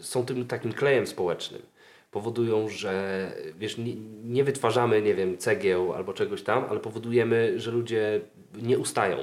są 0.00 0.26
tym 0.26 0.46
takim 0.46 0.72
klejem 0.72 1.06
społecznym. 1.06 1.62
Powodują, 2.10 2.68
że 2.68 3.32
wiesz, 3.58 3.78
nie, 3.78 3.94
nie 4.24 4.44
wytwarzamy, 4.44 5.02
nie 5.02 5.14
wiem, 5.14 5.38
cegieł 5.38 5.92
albo 5.92 6.12
czegoś 6.12 6.42
tam, 6.42 6.64
ale 6.70 6.80
powodujemy, 6.80 7.60
że 7.60 7.70
ludzie 7.70 8.20
nie 8.62 8.78
ustają. 8.78 9.16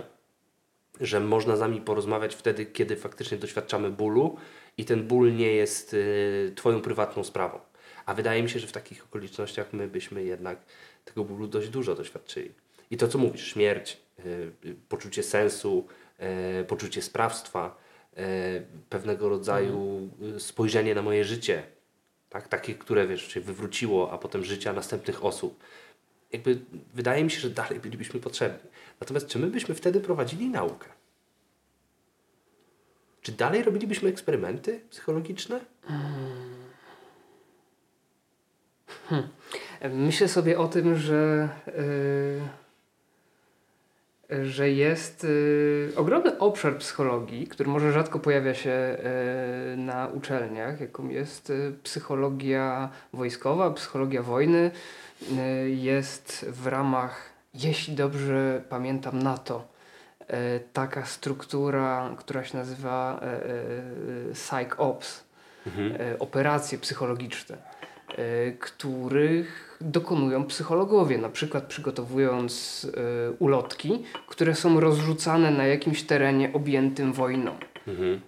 Że 1.02 1.20
można 1.20 1.56
z 1.56 1.60
nami 1.60 1.82
porozmawiać 1.82 2.36
wtedy, 2.36 2.66
kiedy 2.66 2.96
faktycznie 2.96 3.38
doświadczamy 3.38 3.90
bólu 3.90 4.38
i 4.78 4.86
ten 4.86 5.08
ból 5.08 5.36
nie 5.36 5.52
jest 5.52 5.94
y, 5.94 6.54
Twoją 6.56 6.82
prywatną 6.82 7.24
sprawą. 7.24 7.60
A 8.06 8.14
wydaje 8.14 8.44
mi 8.44 8.50
się, 8.50 8.60
że 8.60 8.68
w 8.68 8.72
takich 8.72 9.04
okolicznościach 9.04 9.74
my 9.74 9.88
byśmy 9.88 10.24
jednak 10.24 10.58
tego 11.06 11.24
bólu 11.24 11.48
dość 11.48 11.70
dużo 11.70 11.96
doświadczyli. 11.96 12.52
I 12.92 12.98
to, 12.98 13.08
co 13.08 13.18
mówisz, 13.18 13.48
śmierć, 13.54 13.98
yy, 14.26 14.76
poczucie 14.90 15.24
sensu, 15.24 15.88
yy, 16.20 16.64
poczucie 16.64 17.02
sprawstwa, 17.02 17.78
yy, 18.18 18.24
pewnego 18.90 19.30
rodzaju 19.30 20.10
yy, 20.20 20.40
spojrzenie 20.40 20.96
na 20.96 21.02
moje 21.02 21.26
życie, 21.26 21.64
tak? 22.36 22.48
takie, 22.48 22.76
które 22.76 23.08
wiesz, 23.08 23.28
się 23.34 23.42
wywróciło, 23.42 24.12
a 24.12 24.18
potem 24.18 24.44
życia 24.44 24.74
następnych 24.74 25.26
osób. 25.26 25.64
Jakby 26.32 26.60
wydaje 26.94 27.24
mi 27.24 27.32
się, 27.32 27.40
że 27.40 27.50
dalej 27.50 27.80
bylibyśmy 27.80 28.20
potrzebni. 28.20 28.70
Natomiast 29.00 29.28
czy 29.28 29.40
my 29.40 29.48
byśmy 29.48 29.76
wtedy 29.76 30.02
prowadzili 30.02 30.50
naukę? 30.50 30.88
Czy 33.22 33.32
dalej 33.32 33.64
robilibyśmy 33.64 34.10
eksperymenty 34.10 34.82
psychologiczne? 34.90 35.60
Hmm. 39.10 39.30
Myślę 39.90 40.28
sobie 40.28 40.60
o 40.60 40.68
tym, 40.68 40.98
że, 40.98 41.50
yy, 41.68 42.42
że 44.44 44.70
jest 44.70 45.24
yy, 45.24 45.92
ogromny 45.96 46.40
obszar 46.40 46.78
psychologii, 46.78 47.48
który 47.48 47.70
może 47.70 47.92
rzadko 47.92 48.20
pojawia 48.20 48.54
się 48.54 48.98
yy, 49.70 49.78
na 49.78 50.08
uczelniach, 50.08 50.82
jaką 50.82 51.10
jest 51.10 51.52
psychologia 51.84 52.90
wojskowa, 53.14 53.72
psychologia 53.72 54.24
wojny. 54.24 54.72
jest 55.66 56.46
w 56.50 56.68
ramach, 56.68 57.30
jeśli 57.54 57.96
dobrze 57.96 58.62
pamiętam, 58.70 59.24
NATO 59.24 59.68
taka 60.74 61.06
struktura, 61.06 62.16
która 62.18 62.44
się 62.44 62.58
nazywa 62.58 63.22
Psych 64.34 64.80
Ops, 64.80 65.24
mhm. 65.68 65.96
operacje 66.20 66.78
psychologiczne 66.78 67.58
których 68.60 69.78
dokonują 69.82 70.46
psychologowie, 70.46 71.18
na 71.18 71.30
przykład 71.30 71.64
przygotowując 71.64 72.88
e, 72.98 73.32
ulotki, 73.32 74.04
które 74.28 74.56
są 74.56 74.80
rozrzucane 74.80 75.52
na 75.52 75.68
jakimś 75.68 76.04
terenie 76.04 76.54
objętym 76.54 77.14
wojną. 77.14 77.56
Mhm. 77.88 78.22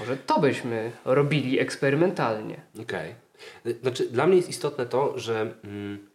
Może 0.00 0.16
to 0.16 0.40
byśmy 0.40 0.92
robili 1.04 1.60
eksperymentalnie. 1.60 2.60
Okej. 2.82 3.14
Okay. 3.62 3.74
Znaczy, 3.82 4.10
dla 4.10 4.26
mnie 4.26 4.36
jest 4.36 4.48
istotne 4.48 4.86
to, 4.86 5.18
że 5.18 5.54
mm, 5.64 6.08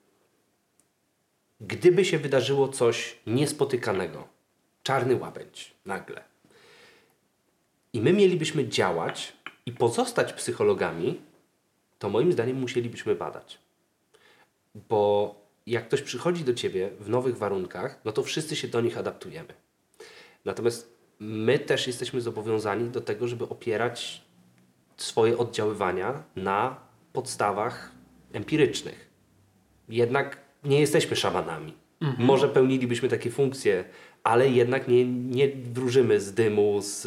gdyby 1.62 2.06
się 2.06 2.20
wydarzyło 2.20 2.68
coś 2.68 3.20
niespotykanego, 3.28 4.28
czarny 4.84 5.16
łabędź 5.16 5.74
nagle, 5.86 6.24
i 7.94 8.02
my 8.02 8.14
mielibyśmy 8.14 8.68
działać 8.68 9.34
i 9.66 9.72
pozostać 9.72 10.34
psychologami, 10.34 11.22
to 12.04 12.10
moim 12.10 12.32
zdaniem 12.32 12.60
musielibyśmy 12.60 13.16
badać. 13.16 13.60
Bo 14.90 15.36
jak 15.68 15.88
ktoś 15.88 16.02
przychodzi 16.02 16.44
do 16.44 16.54
ciebie 16.54 16.90
w 17.00 17.10
nowych 17.10 17.38
warunkach, 17.38 18.00
no 18.06 18.12
to 18.12 18.24
wszyscy 18.24 18.56
się 18.56 18.68
do 18.68 18.82
nich 18.82 18.98
adaptujemy. 18.98 19.54
Natomiast 20.46 20.96
my 21.20 21.60
też 21.60 21.88
jesteśmy 21.88 22.22
zobowiązani 22.22 22.90
do 22.90 23.02
tego, 23.02 23.28
żeby 23.28 23.50
opierać 23.50 24.22
swoje 24.98 25.38
oddziaływania 25.38 26.24
na 26.36 26.76
podstawach 27.14 27.92
empirycznych. 28.34 29.10
Jednak 29.90 30.38
nie 30.64 30.80
jesteśmy 30.80 31.16
szamanami. 31.16 31.74
Mhm. 32.02 32.28
Może 32.28 32.50
pełnilibyśmy 32.50 33.10
takie 33.10 33.32
funkcje, 33.32 33.84
ale 34.24 34.50
jednak 34.50 34.88
nie, 34.88 35.06
nie 35.06 35.50
wróżymy 35.50 36.20
z 36.20 36.34
dymu, 36.34 36.82
z, 36.82 37.02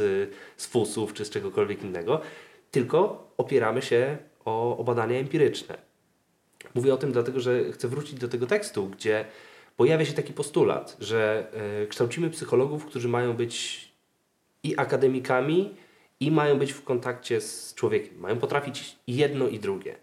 z 0.56 0.66
fusów 0.66 1.14
czy 1.14 1.24
z 1.24 1.30
czegokolwiek 1.30 1.82
innego, 1.82 2.20
tylko 2.70 3.30
opieramy 3.36 3.82
się 3.82 4.18
o, 4.46 4.78
o 4.78 4.84
badania 4.84 5.18
empiryczne. 5.18 5.78
Mówię 6.74 6.94
o 6.94 6.96
tym 6.96 7.12
dlatego, 7.12 7.40
że 7.40 7.72
chcę 7.72 7.88
wrócić 7.88 8.14
do 8.14 8.28
tego 8.28 8.46
tekstu, 8.46 8.86
gdzie 8.86 9.24
pojawia 9.76 10.04
się 10.04 10.12
taki 10.12 10.32
postulat, 10.32 10.96
że 11.00 11.46
y, 11.82 11.86
kształcimy 11.86 12.30
psychologów, 12.30 12.86
którzy 12.86 13.08
mają 13.08 13.32
być 13.32 13.86
i 14.62 14.76
akademikami, 14.76 15.74
i 16.20 16.30
mają 16.30 16.58
być 16.58 16.72
w 16.72 16.84
kontakcie 16.84 17.40
z 17.40 17.74
człowiekiem. 17.74 18.18
Mają 18.18 18.38
potrafić 18.38 18.96
jedno 19.06 19.48
i 19.48 19.58
drugie. 19.58 19.96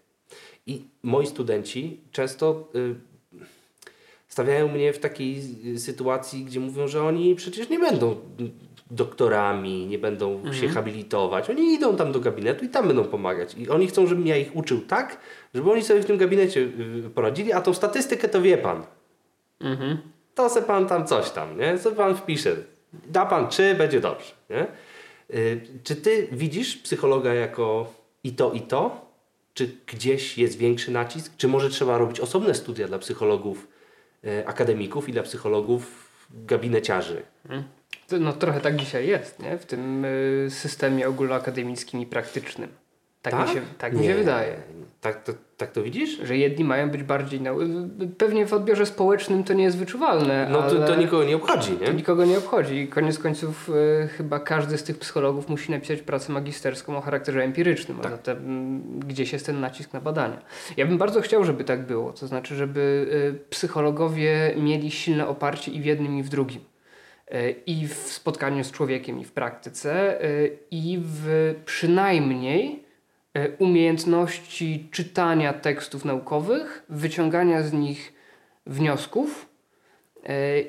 I 0.68 0.82
moi 1.04 1.28
studenci 1.28 2.02
często 2.12 2.70
y, 2.76 2.96
stawiają 4.28 4.68
mnie 4.68 4.94
w 4.94 5.00
takiej 5.00 5.42
sytuacji, 5.78 6.46
gdzie 6.46 6.60
mówią, 6.60 6.88
że 6.88 7.04
oni 7.04 7.36
przecież 7.36 7.70
nie 7.70 7.80
będą 7.80 8.16
doktorami, 8.92 9.88
nie 9.88 10.00
będą 10.00 10.34
mhm. 10.34 10.54
się 10.54 10.68
habilitować. 10.68 11.50
Oni 11.50 11.74
idą 11.74 11.96
tam 11.96 12.12
do 12.12 12.20
gabinetu 12.20 12.66
i 12.66 12.70
tam 12.70 12.88
będą 12.88 13.04
pomagać. 13.04 13.56
I 13.58 13.70
oni 13.70 13.88
chcą, 13.88 14.08
żebym 14.08 14.28
ja 14.28 14.38
ich 14.38 14.56
uczył 14.56 14.82
tak, 14.82 15.18
żeby 15.54 15.72
oni 15.72 15.84
sobie 15.84 16.02
w 16.02 16.06
tym 16.06 16.18
gabinecie 16.18 16.60
y, 17.06 17.10
poradzili, 17.16 17.54
a 17.54 17.62
tą 17.62 17.74
statystykę 17.74 18.30
to 18.30 18.42
wie 18.42 18.58
pan. 18.58 18.84
Mhm. 19.60 19.98
To 20.36 20.50
se 20.50 20.62
pan 20.62 20.88
tam 20.88 21.08
coś 21.08 21.30
tam, 21.30 21.58
nie? 21.58 21.78
Co 21.78 21.92
pan 21.92 22.16
wpisze. 22.16 22.56
Da 23.08 23.26
pan 23.26 23.48
czy, 23.48 23.76
będzie 23.76 24.00
dobrze, 24.00 24.32
nie? 24.50 24.68
Y, 25.38 25.62
czy 25.84 25.96
ty 25.96 26.28
widzisz 26.32 26.78
psychologa 26.78 27.34
jako 27.34 27.94
i 28.24 28.32
to, 28.32 28.52
i 28.52 28.62
to? 28.62 29.14
Czy 29.54 29.78
gdzieś 29.88 30.38
jest 30.38 30.58
większy 30.58 30.92
nacisk? 30.92 31.34
Czy 31.38 31.48
może 31.48 31.70
trzeba 31.70 31.98
robić 31.98 32.20
osobne 32.20 32.54
studia 32.54 32.88
dla 32.88 33.00
psychologów 33.00 33.68
y, 34.26 34.48
akademików 34.48 35.10
i 35.10 35.12
dla 35.12 35.24
psychologów 35.24 36.10
gabineciarzy? 36.30 37.22
Mhm. 37.46 37.64
No 38.20 38.34
trochę 38.34 38.62
tak 38.62 38.76
dzisiaj 38.76 39.08
jest, 39.08 39.40
nie? 39.40 39.58
W 39.58 39.66
tym 39.66 40.06
y, 40.06 40.48
systemie 40.50 41.08
ogólnoakademickim 41.08 42.02
i 42.02 42.06
praktycznym. 42.06 42.70
Tak, 43.24 43.34
tak? 43.34 43.48
Mi, 43.48 43.54
się, 43.54 43.62
tak 43.78 43.94
mi 43.94 44.06
się 44.06 44.16
wydaje. 44.16 44.56
Tak 45.02 45.24
to, 45.24 45.34
tak 45.58 45.72
to 45.72 45.84
widzisz? 45.84 46.20
Że 46.24 46.38
jedni 46.38 46.64
mają 46.64 46.90
być 46.90 47.04
bardziej... 47.04 47.42
Nau... 47.42 47.58
Pewnie 48.18 48.46
w 48.46 48.54
odbiorze 48.54 48.86
społecznym 48.86 49.44
to 49.44 49.54
nie 49.54 49.64
jest 49.64 49.78
wyczuwalne, 49.78 50.48
No 50.52 50.62
to, 50.62 50.88
to 50.88 50.96
nikogo 50.96 51.24
nie 51.24 51.36
obchodzi, 51.36 51.72
nie? 51.72 51.88
To 51.88 51.94
nikogo 51.94 52.26
nie 52.26 52.38
obchodzi. 52.38 52.88
Koniec 52.88 53.20
końców 53.20 53.70
y, 53.70 54.08
chyba 54.08 54.40
każdy 54.40 54.78
z 54.78 54.84
tych 54.84 55.00
psychologów 55.00 55.50
musi 55.50 55.72
napisać 55.72 56.02
pracę 56.02 56.34
magisterską 56.34 56.98
o 56.98 57.02
charakterze 57.02 57.44
empirycznym, 57.44 57.98
tak. 57.98 58.06
a 58.06 58.10
zatem 58.10 58.38
mm, 58.38 59.00
gdzieś 59.00 59.34
jest 59.34 59.46
ten 59.46 59.60
nacisk 59.60 59.94
na 59.94 60.02
badania. 60.02 60.42
Ja 60.78 60.86
bym 60.86 60.98
bardzo 60.98 61.22
chciał, 61.22 61.44
żeby 61.44 61.64
tak 61.64 61.86
było. 61.86 62.14
To 62.14 62.28
znaczy, 62.28 62.56
żeby 62.56 63.08
y, 63.36 63.50
psychologowie 63.50 64.56
mieli 64.58 64.92
silne 64.92 65.28
oparcie 65.28 65.72
i 65.72 65.82
w 65.82 65.86
jednym 65.86 66.18
i 66.18 66.24
w 66.24 66.30
drugim. 66.30 66.73
E, 67.32 67.50
i 67.52 67.88
w 67.88 67.94
spotkaniu 67.94 68.64
z 68.64 68.72
człowiekiem, 68.72 69.20
i 69.20 69.26
w 69.26 69.32
praktyce, 69.32 70.22
e, 70.24 70.28
i 70.72 71.00
w 71.02 71.56
przynajmniej 71.66 72.84
e, 73.34 73.50
umiejętności 73.50 74.88
czytania 74.92 75.54
tekstów 75.54 76.06
naukowych, 76.06 76.86
wyciągania 76.90 77.62
z 77.62 77.74
nich 77.74 78.14
wniosków 78.66 79.54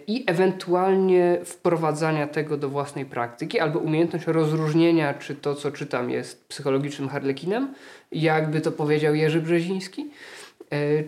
i 0.07 0.25
ewentualnie 0.27 1.39
wprowadzania 1.45 2.27
tego 2.27 2.57
do 2.57 2.69
własnej 2.69 3.07
praktyki, 3.07 3.61
albo 3.61 3.79
umiejętność 3.79 4.27
rozróżnienia, 4.27 5.15
czy 5.15 5.35
to, 5.35 5.55
co 5.55 5.71
czytam, 5.71 6.11
jest 6.11 6.49
psychologicznym 6.49 7.09
harlekinem, 7.09 7.75
jakby 8.13 8.61
to 8.61 8.73
powiedział 8.73 9.15
Jerzy 9.15 9.43
Brzeziński, 9.43 10.11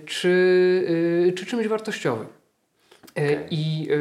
czy, 0.07 1.33
czy 1.37 1.47
czymś 1.47 1.67
wartościowym. 1.67 2.27
E, 3.17 3.23
okay. 3.23 3.47
I 3.51 3.89
e, 3.91 3.97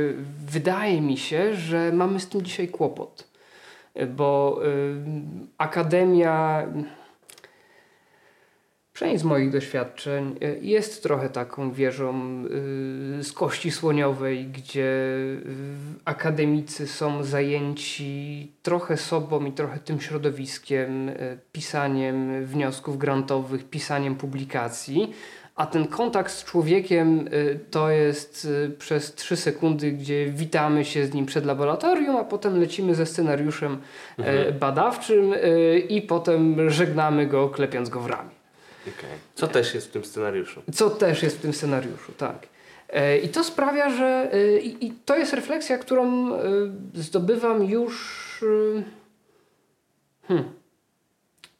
wydaje 0.47 1.01
mi 1.01 1.17
się, 1.17 1.55
że 1.55 1.91
mamy 1.91 2.19
z 2.19 2.29
tym 2.29 2.41
dzisiaj 2.41 2.67
kłopot, 2.67 3.27
e, 3.93 4.05
bo 4.05 4.61
akademia, 5.57 6.67
przynajmniej 8.93 9.19
z 9.19 9.23
moich 9.23 9.51
doświadczeń, 9.51 10.35
jest 10.61 11.03
trochę 11.03 11.29
taką 11.29 11.71
wieżą 11.71 12.43
z 13.21 13.31
kości 13.33 13.71
słoniowej, 13.71 14.45
gdzie 14.45 14.91
akademicy 16.05 16.87
są 16.87 17.23
zajęci 17.23 18.51
trochę 18.63 18.97
sobą 18.97 19.45
i 19.45 19.51
trochę 19.51 19.79
tym 19.79 20.01
środowiskiem, 20.01 21.11
pisaniem 21.51 22.45
wniosków 22.45 22.97
grantowych, 22.97 23.69
pisaniem 23.69 24.15
publikacji 24.15 25.13
a 25.55 25.65
ten 25.65 25.87
kontakt 25.87 26.31
z 26.31 26.43
człowiekiem 26.43 27.27
y, 27.27 27.59
to 27.71 27.89
jest 27.89 28.45
y, 28.45 28.69
przez 28.79 29.15
3 29.15 29.35
sekundy, 29.35 29.91
gdzie 29.91 30.25
witamy 30.25 30.85
się 30.85 31.05
z 31.05 31.13
nim 31.13 31.25
przed 31.25 31.45
laboratorium, 31.45 32.15
a 32.17 32.23
potem 32.23 32.59
lecimy 32.59 32.95
ze 32.95 33.05
scenariuszem 33.05 33.73
e, 34.19 34.23
mhm. 34.23 34.59
badawczym 34.59 35.33
y, 35.33 35.83
i 35.89 36.01
potem 36.01 36.69
żegnamy 36.69 37.27
go, 37.27 37.49
klepiąc 37.49 37.89
go 37.89 37.99
w 37.99 38.07
ramię. 38.07 38.29
Okay. 38.81 39.09
Co 39.35 39.47
też 39.47 39.73
jest 39.75 39.87
w 39.87 39.91
tym 39.91 40.05
scenariuszu? 40.05 40.61
Co 40.73 40.89
też 40.89 41.23
jest 41.23 41.37
w 41.37 41.41
tym 41.41 41.53
scenariuszu, 41.53 42.11
tak. 42.17 42.47
E, 42.89 43.17
I 43.17 43.29
to 43.29 43.43
sprawia, 43.43 43.89
że 43.89 44.31
i 44.61 44.93
to 45.05 45.17
jest 45.17 45.33
refleksja, 45.33 45.77
którą 45.77 46.31
zdobywam 46.93 47.63
już 47.63 48.45
hmm, 50.27 50.53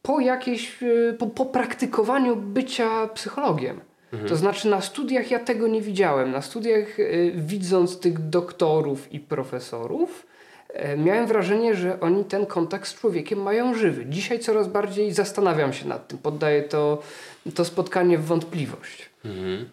po 0.05 0.19
jakiejś, 0.19 0.83
y, 0.83 1.15
po, 1.19 1.27
po 1.27 1.45
praktykowaniu 1.45 2.35
bycia 2.35 3.07
psychologiem. 3.07 3.81
Mhm. 4.13 4.29
To 4.29 4.35
znaczy 4.35 4.67
na 4.67 4.81
studiach 4.81 5.31
ja 5.31 5.39
tego 5.39 5.67
nie 5.67 5.81
widziałem. 5.81 6.31
Na 6.31 6.41
studiach 6.41 6.99
y, 6.99 7.33
widząc 7.35 7.99
tych 7.99 8.29
doktorów 8.29 9.13
i 9.13 9.19
profesorów, 9.19 10.27
y, 10.69 10.73
e, 10.73 10.97
miałem 10.97 11.27
wrażenie, 11.27 11.75
że 11.75 11.99
oni 11.99 12.25
ten 12.25 12.45
kontakt 12.45 12.87
z 12.87 12.93
człowiekiem 12.93 13.41
mają 13.41 13.73
żywy. 13.73 14.05
Dzisiaj 14.05 14.39
coraz 14.39 14.67
bardziej 14.67 15.13
zastanawiam 15.13 15.73
się 15.73 15.87
nad 15.87 16.07
tym, 16.07 16.17
poddaję 16.17 16.63
to, 16.63 17.01
to 17.55 17.65
spotkanie 17.65 18.17
w 18.17 18.25
wątpliwość. 18.25 19.09
Mhm. 19.25 19.69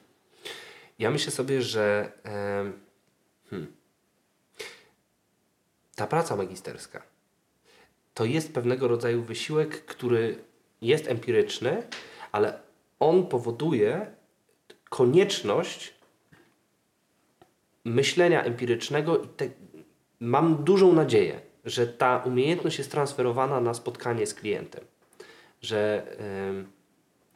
Ja 0.98 1.10
myślę 1.10 1.32
sobie, 1.32 1.62
że 1.62 2.12
em, 2.24 2.72
hmm, 3.50 3.72
ta 5.96 6.06
praca 6.06 6.36
magisterska 6.36 7.11
to 8.14 8.24
jest 8.24 8.54
pewnego 8.54 8.88
rodzaju 8.88 9.22
wysiłek, 9.22 9.84
który 9.84 10.38
jest 10.82 11.08
empiryczny, 11.08 11.82
ale 12.32 12.60
on 13.00 13.26
powoduje 13.26 14.06
konieczność 14.88 15.94
myślenia 17.84 18.44
empirycznego 18.44 19.18
i 19.18 19.28
te, 19.28 19.48
mam 20.20 20.64
dużą 20.64 20.92
nadzieję, 20.92 21.40
że 21.64 21.86
ta 21.86 22.22
umiejętność 22.26 22.78
jest 22.78 22.90
transferowana 22.90 23.60
na 23.60 23.74
spotkanie 23.74 24.26
z 24.26 24.34
klientem. 24.34 24.84
Że 25.62 26.06
em, 26.18 26.66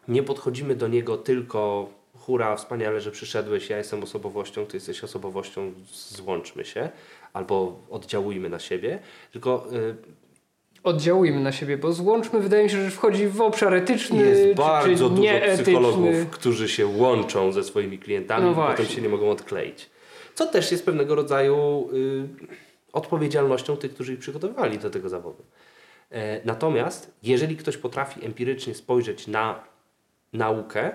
nie 0.09 0.23
podchodzimy 0.23 0.77
do 0.77 0.89
niego 0.89 1.17
tylko 1.17 1.91
hura, 2.15 2.57
wspaniale, 2.57 3.01
że 3.01 3.11
przyszedłeś, 3.11 3.71
ja 3.71 3.79
jestem 3.79 4.03
osobowością, 4.03 4.67
ty 4.67 4.77
jesteś 4.77 5.05
osobowością, 5.05 5.73
złączmy 5.93 6.65
się, 6.65 6.91
albo 7.33 7.81
oddziałujmy 7.91 8.49
na 8.49 8.59
siebie, 8.59 8.99
tylko 9.33 9.69
y, 9.73 9.97
Oddziałujmy 10.87 11.41
na 11.41 11.53
siebie, 11.53 11.79
bo 11.79 11.93
złączmy 11.93 12.41
wydaje 12.41 12.65
mi 12.65 12.71
się, 12.71 12.85
że 12.85 12.91
wchodzi 12.91 13.29
w 13.29 13.41
obszar 13.41 13.75
etyczny 13.75 14.27
jest 14.27 14.43
czy, 14.43 14.55
bardzo 14.55 15.09
czy 15.09 15.15
dużo 15.15 15.33
psychologów, 15.55 16.31
którzy 16.31 16.69
się 16.69 16.87
łączą 16.87 17.53
ze 17.53 17.65
swoimi 17.65 17.99
klientami 17.99 18.45
No 18.45 18.53
i 18.53 18.55
potem 18.55 18.77
właśnie. 18.77 18.97
się 18.97 19.03
nie 19.03 19.09
mogą 19.09 19.31
odkleić. 19.31 19.91
Co 20.35 20.47
też 20.47 20.73
jest 20.73 20.85
pewnego 20.85 21.15
rodzaju 21.15 21.89
y, 21.93 22.29
odpowiedzialnością 22.93 23.77
tych, 23.77 23.95
którzy 23.95 24.13
ich 24.13 24.19
przygotowywali 24.19 24.79
do 24.79 24.91
tego 24.91 25.09
zawodu. 25.09 25.45
E, 26.11 26.41
natomiast 26.45 27.11
jeżeli 27.23 27.57
ktoś 27.57 27.77
potrafi 27.77 28.25
empirycznie 28.25 28.75
spojrzeć 28.75 29.27
na 29.27 29.65
naukę, 30.33 30.93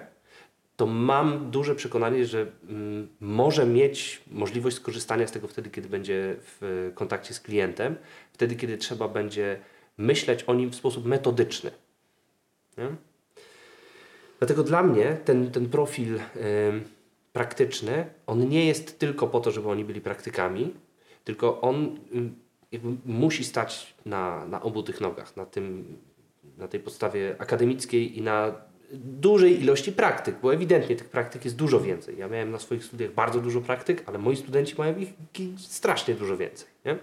to 0.77 0.85
mam 0.85 1.51
duże 1.51 1.75
przekonanie, 1.75 2.25
że 2.25 2.45
mm, 2.69 3.07
może 3.19 3.65
mieć 3.65 4.21
możliwość 4.27 4.75
skorzystania 4.75 5.27
z 5.27 5.31
tego 5.31 5.47
wtedy, 5.47 5.69
kiedy 5.69 5.89
będzie 5.89 6.35
w 6.39 6.91
kontakcie 6.95 7.33
z 7.33 7.39
klientem, 7.39 7.95
wtedy, 8.33 8.55
kiedy 8.55 8.77
trzeba 8.77 9.07
będzie 9.07 9.59
myśleć 9.97 10.43
o 10.43 10.53
nim 10.53 10.69
w 10.69 10.75
sposób 10.75 11.05
metodyczny. 11.05 11.71
Nie? 12.77 12.87
Dlatego 14.39 14.63
dla 14.63 14.83
mnie 14.83 15.17
ten, 15.25 15.51
ten 15.51 15.69
profil 15.69 16.19
praktyczny, 17.33 18.05
on 18.27 18.49
nie 18.49 18.65
jest 18.65 18.99
tylko 18.99 19.27
po 19.27 19.39
to, 19.39 19.51
żeby 19.51 19.69
oni 19.69 19.85
byli 19.85 20.01
praktykami, 20.01 20.73
tylko 21.23 21.61
on 21.61 21.99
musi 23.05 23.43
stać 23.43 23.93
na, 24.05 24.45
na 24.45 24.61
obu 24.61 24.83
tych 24.83 25.01
nogach, 25.01 25.37
na, 25.37 25.45
tym, 25.45 25.97
na 26.57 26.67
tej 26.67 26.79
podstawie 26.79 27.35
akademickiej 27.39 28.17
i 28.17 28.21
na 28.21 28.53
dużej 28.93 29.61
ilości 29.61 29.91
praktyk, 29.91 30.35
bo 30.41 30.53
ewidentnie 30.53 30.95
tych 30.95 31.09
praktyk 31.09 31.45
jest 31.45 31.57
dużo 31.57 31.79
więcej. 31.79 32.17
Ja 32.17 32.27
miałem 32.27 32.51
na 32.51 32.59
swoich 32.59 32.85
studiach 32.85 33.11
bardzo 33.11 33.39
dużo 33.39 33.61
praktyk, 33.61 34.03
ale 34.05 34.17
moi 34.17 34.35
studenci 34.35 34.75
mają 34.77 34.97
ich 34.97 35.09
strasznie 35.57 36.15
dużo 36.15 36.37
więcej. 36.37 36.67
Nie? 36.85 36.97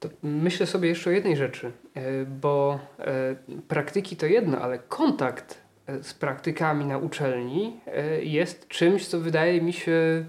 To 0.00 0.08
myślę 0.22 0.66
sobie 0.66 0.88
jeszcze 0.88 1.10
o 1.10 1.12
jednej 1.12 1.36
rzeczy, 1.36 1.72
e, 1.94 2.24
bo 2.24 2.78
e, 2.98 3.36
praktyki 3.68 4.16
to 4.16 4.26
jedno, 4.26 4.58
ale 4.58 4.78
kontakt 4.78 5.58
e, 5.86 6.02
z 6.02 6.14
praktykami 6.14 6.84
na 6.84 6.98
uczelni 6.98 7.80
jest 8.20 8.68
czymś, 8.68 9.06
co 9.06 9.20
wydaje 9.20 9.62
mi 9.62 9.72
się 9.72 10.24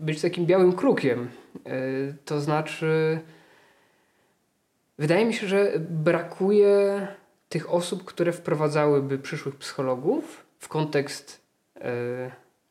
być 0.00 0.22
takim 0.22 0.46
białym 0.46 0.72
krukiem. 0.72 1.28
To 2.24 2.40
znaczy, 2.40 3.20
wydaje 4.98 5.26
mi 5.26 5.34
się, 5.34 5.46
że 5.46 5.72
brakuje 5.78 7.06
tych 7.48 7.70
osób, 7.72 8.04
które 8.04 8.32
wprowadzałyby 8.32 9.18
przyszłych 9.18 9.56
psychologów 9.56 10.44
w 10.58 10.68
kontekst, 10.68 11.40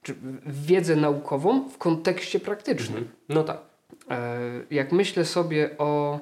czy 0.01 0.15
wiedzę 0.45 0.95
naukową 0.95 1.69
w 1.69 1.77
kontekście 1.77 2.39
praktycznym. 2.39 3.09
no 3.29 3.43
tak. 3.43 3.72
E, 4.09 4.39
Jak 4.71 4.91
myślę 4.91 5.25
sobie 5.25 5.69
o 5.77 6.19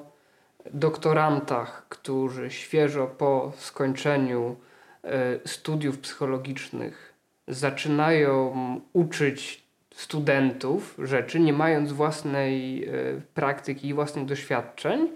doktorantach, 0.74 1.86
którzy 1.88 2.50
świeżo 2.50 3.06
po 3.06 3.52
skończeniu 3.56 4.56
e, 5.04 5.48
studiów 5.48 5.98
psychologicznych 5.98 7.12
zaczynają 7.48 8.54
uczyć 8.92 9.62
studentów 9.94 10.94
rzeczy, 10.98 11.40
nie 11.40 11.52
mając 11.52 11.92
własnej 11.92 12.84
e, 12.84 12.90
praktyki 13.34 13.88
i 13.88 13.94
własnych 13.94 14.24
doświadczeń, 14.24 15.08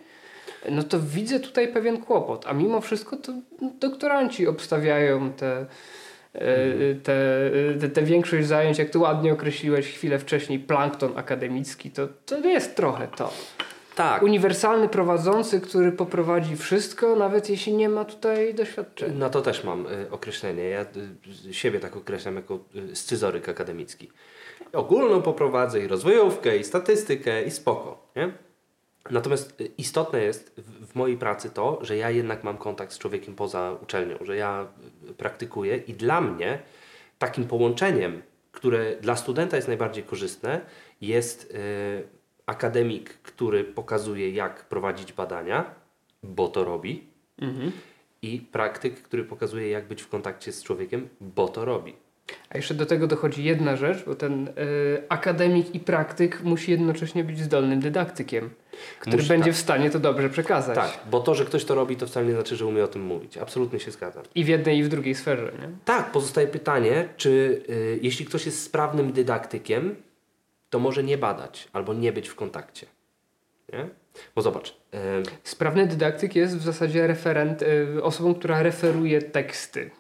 no 0.71 0.83
to 0.83 1.01
widzę 1.01 1.40
tutaj 1.40 1.69
pewien 1.69 2.03
kłopot. 2.03 2.47
A 2.47 2.53
mimo 2.53 2.81
wszystko 2.81 3.16
to 3.16 3.33
doktoranci 3.81 4.47
obstawiają 4.47 5.33
te, 5.33 5.66
e, 6.38 6.94
te, 6.94 7.51
te, 7.81 7.88
te 7.88 8.03
większość 8.03 8.46
zajęć, 8.46 8.79
jak 8.79 8.90
tu 8.90 9.01
ładnie 9.01 9.33
określiłeś 9.33 9.92
chwilę 9.92 10.18
wcześniej, 10.18 10.59
plankton 10.59 11.12
akademicki, 11.16 11.90
to, 11.90 12.09
to 12.27 12.38
jest 12.38 12.77
trochę 12.77 13.09
to. 13.09 13.33
Tak. 13.96 14.22
Uniwersalny 14.22 14.88
prowadzący, 14.88 15.61
który 15.61 15.92
poprowadzi 15.92 16.57
wszystko, 16.57 17.16
nawet 17.16 17.51
jeśli 17.51 17.72
nie 17.72 17.88
ma 17.88 18.05
tutaj 18.05 18.55
doświadczenia. 18.55 19.18
Na 19.18 19.31
to 19.31 19.42
też 19.42 19.64
mam 19.64 19.87
y, 19.87 20.11
określenie. 20.11 20.62
Ja 20.64 20.87
y, 21.49 21.55
siebie 21.55 21.81
tak 21.81 21.96
określam 21.96 22.37
jako 22.37 22.59
scyzoryk 22.94 23.49
akademicki. 23.49 24.11
Ogólną 24.72 25.22
poprowadzę 25.22 25.81
i 25.81 25.88
rozwojówkę, 25.88 26.57
i 26.57 26.64
statystykę, 26.64 27.44
i 27.44 27.51
spoko. 27.51 28.11
Nie? 28.16 28.45
Natomiast 29.11 29.61
y, 29.61 29.64
istotne 29.79 30.23
jest 30.23 30.53
w, 30.59 30.95
mojej 30.95 31.16
pracy 31.16 31.51
to, 31.51 31.79
że 31.83 31.97
ja 31.97 32.11
jednak 32.11 32.45
mam 32.45 32.59
kontakt 32.59 32.92
z 32.92 32.99
człowiekiem 32.99 33.35
poza 33.35 33.77
uczelnią, 33.83 34.16
że 34.21 34.37
ja 34.37 34.69
y, 35.11 35.14
praktykuję 35.14 35.77
i 35.77 35.95
dla 35.95 36.21
mnie 36.21 36.59
takim 37.19 37.45
połączeniem, 37.45 38.23
które 38.53 38.97
dla 38.97 39.16
studenta 39.16 39.57
jest 39.57 39.69
najbardziej 39.69 40.05
korzystne, 40.05 40.61
jest 41.01 41.55
y, 41.55 42.09
akademik, 42.47 43.11
który 43.11 43.64
pokazuje, 43.64 44.31
jak 44.31 44.64
prowadzić 44.64 45.12
badania, 45.12 45.75
bo 46.23 46.49
to 46.49 46.64
robi, 46.64 47.16
Mhm. 47.38 47.73
i 48.23 48.40
praktyk, 48.40 49.03
który 49.03 49.25
pokazuje, 49.25 49.71
jak 49.71 49.88
być 49.88 50.03
w 50.03 50.09
kontakcie 50.09 50.53
z 50.53 50.62
człowiekiem, 50.62 51.09
bo 51.21 51.49
to 51.49 51.64
robi. 51.64 51.95
A 52.50 52.56
jeszcze 52.56 52.74
do 52.74 52.86
tego 52.86 53.06
dochodzi 53.06 53.44
jedna 53.44 53.76
rzecz, 53.76 54.04
bo 54.04 54.14
ten 54.14 54.48
y, 54.48 54.52
akademik 55.08 55.74
i 55.74 55.80
praktyk 55.80 56.42
musi 56.42 56.70
jednocześnie 56.70 57.24
być 57.24 57.40
zdolnym 57.40 57.80
dydaktykiem, 57.80 58.50
który 59.00 59.16
Musi, 59.16 59.28
będzie 59.28 59.44
tak. 59.44 59.54
w 59.54 59.58
stanie 59.58 59.90
to 59.90 59.98
dobrze 59.98 60.30
przekazać. 60.30 60.76
Tak, 60.76 60.98
bo 61.10 61.20
to, 61.20 61.34
że 61.34 61.44
ktoś 61.44 61.64
to 61.64 61.74
robi, 61.74 61.96
to 61.96 62.06
wcale 62.06 62.26
nie 62.26 62.32
znaczy, 62.32 62.56
że 62.56 62.66
umie 62.66 62.84
o 62.84 62.88
tym 62.88 63.02
mówić. 63.02 63.36
Absolutnie 63.36 63.80
się 63.80 63.90
zgadzam. 63.90 64.24
I 64.34 64.44
w 64.44 64.48
jednej, 64.48 64.78
i 64.78 64.82
w 64.82 64.88
drugiej 64.88 65.14
sferze. 65.14 65.52
Nie? 65.60 65.68
Tak, 65.84 66.12
pozostaje 66.12 66.46
pytanie, 66.46 67.08
czy 67.16 67.62
y, 67.68 67.98
jeśli 68.02 68.26
ktoś 68.26 68.46
jest 68.46 68.62
sprawnym 68.62 69.12
dydaktykiem, 69.12 69.96
to 70.70 70.78
może 70.78 71.02
nie 71.02 71.18
badać 71.18 71.68
albo 71.72 71.94
nie 71.94 72.12
być 72.12 72.28
w 72.28 72.34
kontakcie. 72.34 72.86
Nie? 73.72 73.88
Bo 74.34 74.42
zobacz, 74.42 74.70
y, 74.70 74.96
Sprawny 75.44 75.86
dydaktyk 75.86 76.36
jest 76.36 76.58
w 76.58 76.62
zasadzie 76.62 77.06
referent, 77.06 77.62
y, 77.62 78.02
osobą, 78.02 78.34
która 78.34 78.62
referuje 78.62 79.22
teksty. 79.22 79.90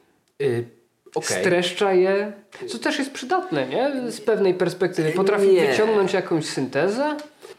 Y, 1.16 1.18
okej. 1.18 1.40
Streszcza 1.40 1.92
je, 1.92 2.32
co 2.68 2.78
też 2.78 2.98
jest 2.98 3.10
przydatne, 3.12 3.66
nie? 3.68 4.12
Z 4.12 4.20
pewnej 4.20 4.54
perspektywy. 4.54 5.12
Potrafi 5.12 5.48
Nie. 5.48 5.66
wyciągnąć 5.70 6.12
jakąś 6.12 6.46
syntezę. 6.46 7.16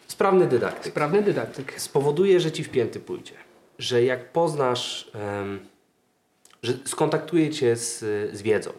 sprawny 0.08 0.46
dydaktyk 0.48 0.92
Sprawny 0.92 1.22
dydaktyk. 1.22 1.82
spowoduje, 1.82 2.40
że 2.40 2.52
ci 2.52 2.64
w 2.64 2.70
pięty 2.70 3.00
pójdzie. 3.00 3.34
Że 3.80 4.04
jak 4.04 4.32
poznasz, 4.32 5.12
em, 5.16 5.60
że 6.64 6.74
skontaktuje 6.86 7.50
cię 7.50 7.76
z, 7.76 8.00
z 8.38 8.42
wiedzą 8.42 8.72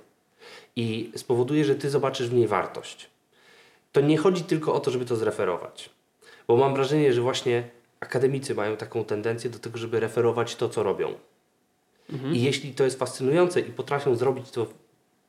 i 0.76 1.12
spowoduje, 1.16 1.64
że 1.64 1.74
ty 1.74 1.90
zobaczysz 1.90 2.28
w 2.28 2.34
niej 2.34 2.46
wartość. 2.46 3.10
To 3.92 4.00
nie 4.00 4.18
chodzi 4.18 4.42
tylko 4.42 4.74
o 4.74 4.80
to, 4.80 4.90
żeby 4.90 5.04
to 5.04 5.16
zreferować. 5.16 5.90
Bo 6.48 6.56
mam 6.56 6.74
wrażenie, 6.74 7.12
że 7.12 7.20
właśnie 7.20 7.62
akademicy 8.00 8.54
mają 8.54 8.76
taką 8.76 9.04
tendencję 9.04 9.50
do 9.50 9.58
tego, 9.58 9.78
żeby 9.78 10.00
referować 10.00 10.56
to, 10.56 10.68
co 10.68 10.82
robią. 10.82 11.14
I 12.32 12.42
jeśli 12.42 12.74
to 12.74 12.84
jest 12.84 12.98
fascynujące 12.98 13.60
i 13.60 13.72
potrafią 13.72 14.16
zrobić 14.16 14.50
to 14.50 14.66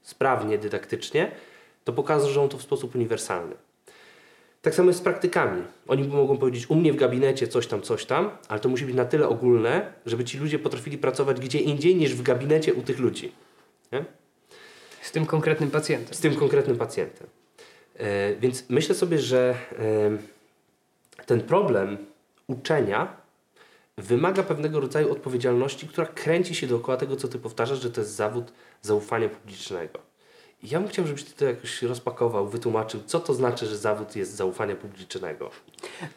sprawnie, 0.02 0.58
dydaktycznie, 0.58 1.32
to 1.84 1.94
pokażą 1.94 2.50
to 2.50 2.58
w 2.58 2.62
sposób 2.62 2.96
uniwersalny. 2.96 3.56
Tak 4.62 4.76
samo 4.76 4.90
jest 4.90 5.00
z 5.00 5.04
praktykami. 5.04 5.64
Oni 5.88 6.08
mogą 6.08 6.38
powiedzieć, 6.38 6.70
u 6.70 6.76
mnie 6.76 6.94
w 6.94 6.96
gabinecie 6.96 7.48
coś 7.48 7.68
tam, 7.68 7.82
coś 7.82 8.06
tam, 8.06 8.32
ale 8.48 8.60
to 8.60 8.70
musi 8.70 8.86
być 8.86 8.96
na 8.96 9.06
tyle 9.06 9.28
ogólne, 9.28 9.94
żeby 10.06 10.26
ci 10.26 10.38
ludzie 10.38 10.60
potrafili 10.60 10.98
pracować 10.98 11.40
gdzie 11.40 11.60
indziej 11.60 11.96
niż 11.96 12.16
w 12.16 12.22
gabinecie 12.22 12.74
u 12.74 12.82
tych 12.82 13.00
ludzi. 13.00 13.32
Nie? 13.92 14.06
Z 15.02 15.12
tym 15.12 15.26
konkretnym 15.26 15.72
pacjentem. 15.72 16.14
Z 16.14 16.20
tym 16.20 16.36
konkretnym 16.36 16.78
pacjentem. 16.78 17.28
E, 17.98 18.36
więc 18.36 18.70
myślę 18.70 18.96
sobie, 18.96 19.20
że 19.20 19.56
e, 21.20 21.26
ten 21.26 21.42
problem 21.42 21.98
uczenia 22.48 23.19
wymaga 24.02 24.44
pewnego 24.44 24.80
rodzaju 24.80 25.12
odpowiedzialności, 25.12 25.88
która 25.88 26.08
kręci 26.08 26.56
się 26.56 26.68
dookoła 26.68 26.98
tego, 26.98 27.16
co 27.16 27.28
ty 27.28 27.40
powtarzasz, 27.40 27.82
że 27.82 27.92
to 27.92 28.02
jest 28.02 28.16
zawód 28.16 28.54
zaufania 28.82 29.30
publicznego. 29.30 30.00
Ja 30.64 30.80
bym 30.80 30.90
chciał, 30.90 31.08
żebyś 31.08 31.24
ty 31.24 31.32
to 31.34 31.46
jakoś 31.46 31.82
rozpakował, 31.84 32.48
wytłumaczył, 32.48 33.02
co 33.06 33.20
to 33.20 33.34
znaczy, 33.34 33.66
że 33.66 33.78
zawód 33.78 34.16
jest 34.16 34.36
zaufania 34.36 34.76
publicznego. 34.76 35.52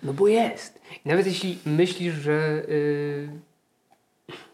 No 0.02 0.12
bo 0.12 0.28
jest. 0.28 0.80
I 1.04 1.08
nawet 1.08 1.26
jeśli 1.26 1.58
myślisz, 1.66 2.14
że 2.14 2.62
yy, 2.68 3.28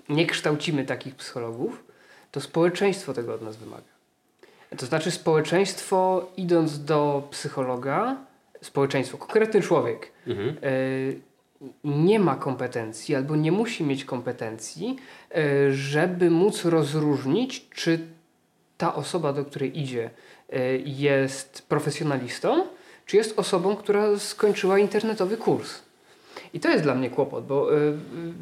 nie 0.09 0.27
kształcimy 0.27 0.85
takich 0.85 1.15
psychologów, 1.15 1.85
to 2.33 2.41
społeczeństwo 2.41 3.15
tego 3.15 3.35
od 3.35 3.43
nas 3.43 3.57
wymaga. 3.57 3.99
To 4.77 4.87
znaczy 4.87 5.11
społeczeństwo 5.11 6.31
idąc 6.37 6.85
do 6.85 7.29
psychologa, 7.31 8.17
społeczeństwo, 8.63 9.19
konkretny 9.19 9.63
człowiek 9.63 10.13
Mhm. 10.27 10.49
yy, 10.49 11.21
nie 11.85 12.19
ma 12.19 12.37
kompetencji 12.37 13.15
albo 13.15 13.37
nie 13.37 13.53
musi 13.53 13.85
mieć 13.85 14.05
kompetencji, 14.05 14.97
yy, 15.35 15.73
żeby 15.73 16.31
móc 16.31 16.65
rozróżnić, 16.65 17.69
czy 17.69 17.99
ta 18.77 18.95
osoba, 18.95 19.33
do 19.33 19.45
której 19.45 19.81
idzie, 19.81 20.11
yy, 20.49 20.59
jest 20.85 21.63
profesjonalistą, 21.69 22.67
czy 23.07 23.17
jest 23.17 23.39
osobą, 23.39 23.77
która 23.77 24.19
skończyła 24.19 24.79
internetowy 24.79 25.37
kurs. 25.37 25.83
I 26.55 26.61
to 26.61 26.69
jest 26.69 26.83
dla 26.83 26.95
mnie 26.95 27.11
kłopot, 27.11 27.47
bo 27.47 27.77
y, 27.77 27.99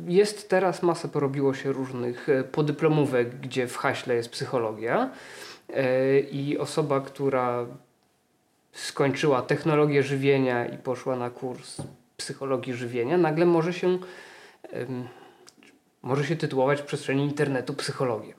jest 0.08 0.48
teraz 0.48 0.82
masa 0.82 1.08
porobiło 1.08 1.54
się 1.54 1.72
różnych 1.72 2.26
podyplomówek, 2.52 3.40
gdzie 3.40 3.66
w 3.66 3.76
haśle 3.76 4.14
jest 4.14 4.30
psychologia 4.30 5.10
i 6.30 6.58
osoba, 6.58 7.00
która 7.00 7.66
skończyła 8.72 9.42
technologię 9.42 10.02
żywienia 10.02 10.66
i 10.66 10.78
poszła 10.78 11.16
na 11.16 11.30
kurs 11.30 11.82
psychologii 12.16 12.74
żywienia, 12.74 13.18
nagle 13.18 13.46
może 13.46 13.72
się 13.72 13.98
może 16.02 16.24
się 16.24 16.36
tytułować 16.36 16.80
w 16.80 16.84
przestrzeni 16.84 17.24
internetu 17.24 17.74
psychologiem. 17.74 18.34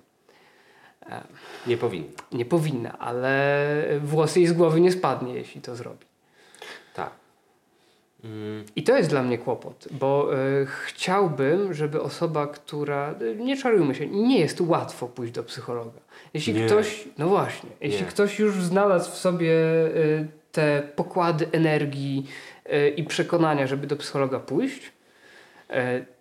Nie 1.68 1.78
powinno. 1.78 2.10
Nie 2.32 2.46
powinna, 2.46 3.00
ale 3.00 3.84
włosy 4.02 4.40
jej 4.40 4.48
z 4.48 4.54
głowy 4.54 4.82
nie 4.82 4.92
spadnie, 4.92 5.34
jeśli 5.34 5.62
to 5.62 5.76
zrobi. 5.76 6.06
Tak. 6.94 7.12
Mm, 8.24 8.66
I 8.76 8.84
to 8.84 8.98
jest 8.98 9.10
dla 9.10 9.24
mnie 9.24 9.38
kłopot, 9.38 9.88
bo 9.92 10.38
y, 10.62 10.66
chciałbym, 10.66 11.74
żeby 11.74 12.02
osoba, 12.02 12.48
która, 12.48 13.16
y, 13.22 13.36
nie 13.36 13.58
czarujmy 13.58 13.96
się, 13.96 14.08
nie 14.08 14.40
jest 14.40 14.62
łatwo 14.62 15.08
pójść 15.08 15.34
do 15.34 15.44
psychologa. 15.44 16.00
Jeśli 16.34 16.54
Nie. 16.54 16.66
ktoś, 16.66 17.08
no 17.18 17.28
właśnie, 17.28 17.70
jeśli 17.82 18.02
Nie. 18.02 18.08
ktoś 18.08 18.40
już 18.40 18.64
znalazł 18.64 19.12
w 19.12 19.18
sobie 19.18 19.52
y, 19.52 20.28
te 20.52 20.84
pokłady 20.96 21.48
energii 21.52 22.28
i 22.96 23.04
przekonania, 23.04 23.68
żeby 23.68 23.88
do 23.88 23.96
psychologa 23.96 24.40
pójść, 24.40 24.92
y, 25.70 25.74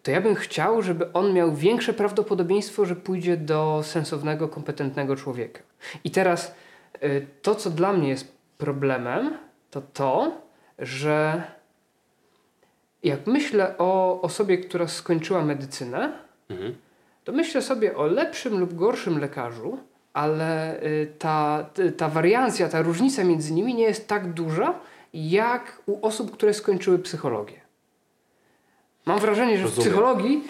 to 0.02 0.10
ja 0.10 0.20
bym 0.20 0.34
chciał, 0.34 0.82
żeby 0.82 1.12
on 1.12 1.32
miał 1.32 1.54
większe 1.54 1.92
prawdopodobieństwo, 1.92 2.84
że 2.84 2.96
pójdzie 2.96 3.36
do 3.36 3.80
sensownego, 3.84 4.48
kompetentnego 4.48 5.16
człowieka. 5.16 5.60
I 6.04 6.10
teraz 6.10 6.54
y, 7.02 7.26
to, 7.42 7.54
co 7.54 7.70
dla 7.70 7.92
mnie 7.92 8.08
jest 8.08 8.36
problemem, 8.58 9.38
to 9.70 9.80
to, 9.80 10.42
że 10.78 11.42
jak 13.02 13.26
myślę 13.26 13.78
o 13.78 14.20
osobie, 14.20 14.58
która 14.58 14.88
skończyła 14.88 15.44
medycynę, 15.44 16.12
mhm. 16.50 16.74
to 17.24 17.32
myślę 17.32 17.62
sobie 17.62 17.96
o 17.96 18.06
lepszym 18.06 18.58
lub 18.58 18.74
gorszym 18.74 19.18
lekarzu, 19.18 19.78
ale 20.12 20.82
y, 20.82 21.12
ta, 21.18 21.66
ta 21.96 22.08
wariancja, 22.08 22.68
ta 22.68 22.82
różnica 22.82 23.24
między 23.24 23.52
nimi 23.52 23.74
nie 23.74 23.84
jest 23.84 24.08
tak 24.08 24.32
duża, 24.32 24.74
jak 25.16 25.82
u 25.86 26.06
osób, 26.06 26.30
które 26.32 26.54
skończyły 26.54 26.98
psychologię. 26.98 27.60
Mam 29.06 29.18
wrażenie, 29.18 29.56
że 29.58 29.62
w 29.62 29.66
Rozumiem. 29.66 29.86
psychologii, 29.90 30.44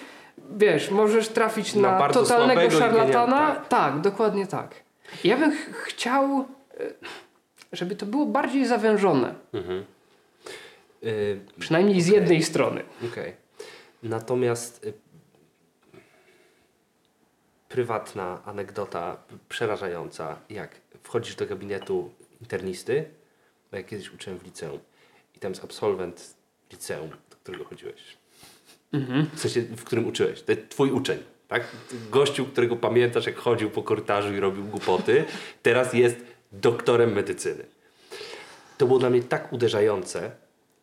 wiesz, 0.57 0.91
możesz 0.91 1.29
trafić 1.29 1.75
Na 1.75 1.99
na, 1.99 2.09
totalnego 2.09 2.71
szarlatana. 2.71 3.55
Tak. 3.55 3.69
tak. 3.69 4.01
dokładnie 4.01 4.47
tak. 4.47 4.75
Ja 5.25 5.37
bym 5.37 5.53
ch- 5.53 5.75
chciał, 5.87 6.45
y, 6.81 6.95
żeby 7.73 7.97
to 7.97 8.07
było 8.07 8.27
bardziej 8.27 8.67
zawężone. 8.67 9.35
Mhm. 9.53 9.85
Y, 11.05 11.41
Przynajmniej 11.59 12.01
z 12.01 12.07
jednej 12.07 12.43
strony. 12.43 12.83
Okej. 13.13 13.33
Natomiast 14.03 14.85
y, 14.85 14.93
prywatna 17.69 18.41
anegdota 18.45 19.17
przerażająca, 19.49 20.37
jak 20.51 20.71
wchodzisz 21.03 21.35
do 21.37 21.47
gabinetu 21.47 22.11
internisty, 22.41 23.05
bo 23.71 23.77
ja 23.77 23.83
kiedyś 23.83 24.13
uczyłem 24.13 24.39
w 24.39 24.45
liceum 24.45 24.81
i 25.37 25.39
tam 25.39 25.53
jest 25.53 25.65
absolwent 25.65 26.35
liceum, 26.73 27.11
do 27.31 27.37
którego 27.37 27.65
chodziłeś. 27.65 28.17
W 29.35 29.41
sensie, 29.41 29.61
w 29.63 29.85
którym 29.85 30.07
uczyłeś. 30.07 30.43
To 30.43 30.53
jest 30.53 30.69
twój 30.69 30.91
uczeń, 30.91 31.19
tak? 31.49 31.77
Gościu, 32.11 32.47
którego 32.47 32.77
pamiętasz, 32.77 33.27
jak 33.27 33.37
chodził 33.37 33.71
po 33.71 33.83
korytarzu 33.83 34.35
i 34.35 34.41
robił 34.41 34.65
głupoty, 34.65 35.25
teraz 35.63 35.95
jest 35.95 36.17
doktorem 36.53 37.13
medycyny. 37.13 37.65
To 38.79 38.87
było 38.87 38.99
dla 38.99 39.11
mnie 39.11 39.23
tak 39.23 39.53
uderzające, 39.53 40.31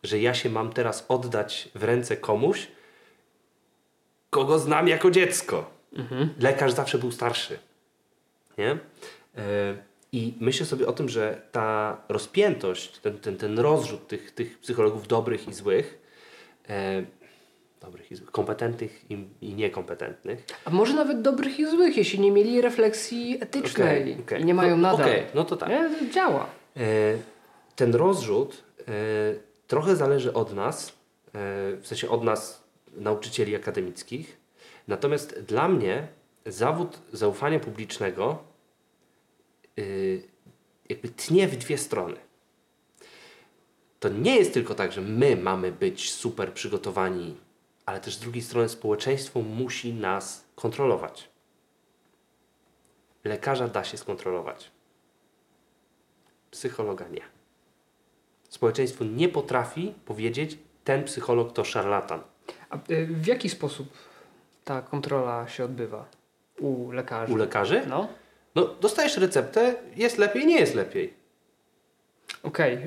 że 0.02 0.18
ja 0.18 0.34
się 0.34 0.50
mam 0.50 0.72
teraz 0.72 1.04
oddać 1.08 1.68
w 1.74 1.82
ręce 1.82 2.16
komuś, 2.16 2.66
kogo 4.30 4.58
znam 4.58 4.88
jako 4.88 5.10
dziecko. 5.10 5.70
Lekarz 6.40 6.72
zawsze 6.72 6.98
był 6.98 7.12
starszy. 7.12 7.58
Nie? 8.58 8.70
E, 8.70 8.78
I 10.14 10.34
myślę 10.40 10.66
sobie 10.66 10.86
o 10.86 10.92
tym, 10.92 11.08
że 11.08 11.42
ta 11.52 11.96
rozpiętość, 12.08 12.98
ten, 12.98 13.18
ten, 13.18 13.36
ten 13.36 13.58
rozrzut 13.58 14.08
tych, 14.08 14.30
tych 14.30 14.58
psychologów 14.58 15.08
dobrych 15.08 15.48
i 15.48 15.54
złych, 15.54 15.98
e, 16.68 17.04
dobrych 17.80 18.12
i 18.12 18.16
złych, 18.16 18.30
kompetentnych 18.30 19.10
i, 19.10 19.26
i 19.40 19.54
niekompetentnych, 19.54 20.44
A 20.64 20.70
może 20.70 20.94
nawet 20.94 21.22
dobrych 21.22 21.58
i 21.58 21.66
złych, 21.66 21.96
jeśli 21.96 22.20
nie 22.20 22.32
mieli 22.32 22.60
refleksji 22.60 23.38
etycznej 23.40 24.02
Okej, 24.02 24.16
okej. 24.20 24.42
i 24.42 24.44
nie 24.44 24.54
mają 24.54 24.76
no, 24.76 24.82
nadal. 24.82 25.06
Okej, 25.06 25.22
no 25.34 25.44
to 25.44 25.56
tak. 25.56 25.68
Nie? 25.68 25.90
To 25.98 26.14
działa. 26.14 26.46
E, 26.76 26.80
ten 27.76 27.94
rozrzut 27.94 28.64
e, 28.80 28.92
trochę 29.66 29.96
zależy 29.96 30.32
od 30.32 30.54
nas, 30.54 30.88
e, 30.88 30.92
w 31.76 31.82
sensie 31.84 32.08
od 32.08 32.24
nas, 32.24 32.64
nauczycieli 32.96 33.56
akademickich. 33.56 34.36
Natomiast 34.88 35.40
dla 35.40 35.68
mnie 35.68 36.08
zawód 36.46 36.98
zaufania 37.12 37.60
publicznego 37.60 38.53
jakby 40.88 41.08
tnie 41.08 41.48
w 41.48 41.56
dwie 41.56 41.78
strony. 41.78 42.16
To 44.00 44.08
nie 44.08 44.36
jest 44.36 44.54
tylko 44.54 44.74
tak, 44.74 44.92
że 44.92 45.00
my 45.00 45.36
mamy 45.36 45.72
być 45.72 46.12
super 46.12 46.52
przygotowani, 46.52 47.36
ale 47.86 48.00
też 48.00 48.14
z 48.14 48.20
drugiej 48.20 48.42
strony 48.42 48.68
społeczeństwo 48.68 49.40
musi 49.40 49.94
nas 49.94 50.44
kontrolować. 50.54 51.28
Lekarza 53.24 53.68
da 53.68 53.84
się 53.84 53.96
skontrolować 53.96 54.70
psychologa 56.54 57.08
nie. 57.08 57.22
Społeczeństwo 58.48 59.04
nie 59.04 59.28
potrafi 59.28 59.94
powiedzieć, 60.04 60.58
ten 60.84 61.04
psycholog 61.04 61.52
to 61.52 61.64
szarlatan. 61.64 62.20
A 62.70 62.76
y, 62.90 63.06
w 63.06 63.26
jaki 63.26 63.48
sposób 63.48 63.88
ta 64.64 64.82
kontrola 64.82 65.48
się 65.48 65.64
odbywa 65.64 66.04
u 66.58 66.90
lekarzy? 66.90 67.32
U 67.32 67.36
lekarzy? 67.36 67.82
No, 67.88 68.08
No, 68.54 68.66
dostajesz 68.80 69.16
receptę, 69.16 69.74
jest 69.96 70.18
lepiej, 70.18 70.46
nie 70.46 70.58
jest 70.60 70.74
lepiej. 70.74 71.14
okej. 72.42 72.78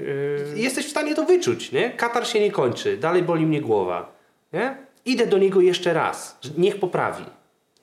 y, 0.56 0.60
Jesteś 0.60 0.86
w 0.86 0.89
stanie 0.89 1.15
to 1.15 1.23
wyczuć, 1.25 1.71
nie? 1.71 1.89
Katar 1.91 2.27
się 2.27 2.39
nie 2.39 2.51
kończy, 2.51 2.97
dalej 2.97 3.23
boli 3.23 3.45
mnie 3.45 3.62
głowa, 3.62 4.15
nie? 4.53 4.77
Idę 5.06 5.27
do 5.27 5.38
niego 5.38 5.62
jeszcze 5.62 5.93
raz, 5.93 6.39
niech 6.58 6.80
poprawi, 6.80 7.23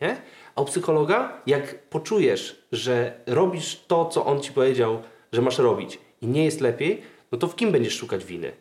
nie? 0.01 0.17
A 0.55 0.63
u 0.63 0.65
psychologa, 0.65 1.43
jak 1.47 1.83
poczujesz, 1.89 2.67
że 2.73 3.21
robisz 3.27 3.85
to, 3.87 4.05
co 4.05 4.25
on 4.27 4.41
ci 4.41 4.53
powiedział, 4.53 5.03
że 5.33 5.43
masz 5.43 5.59
robić 5.59 5.99
i 6.21 6.27
nie 6.27 6.45
jest 6.45 6.61
lepiej, 6.61 7.03
no 7.33 7.39
to 7.39 7.47
w 7.49 7.57
kim 7.57 7.73
będziesz 7.73 7.97
szukać 7.97 8.25
winy? 8.25 8.53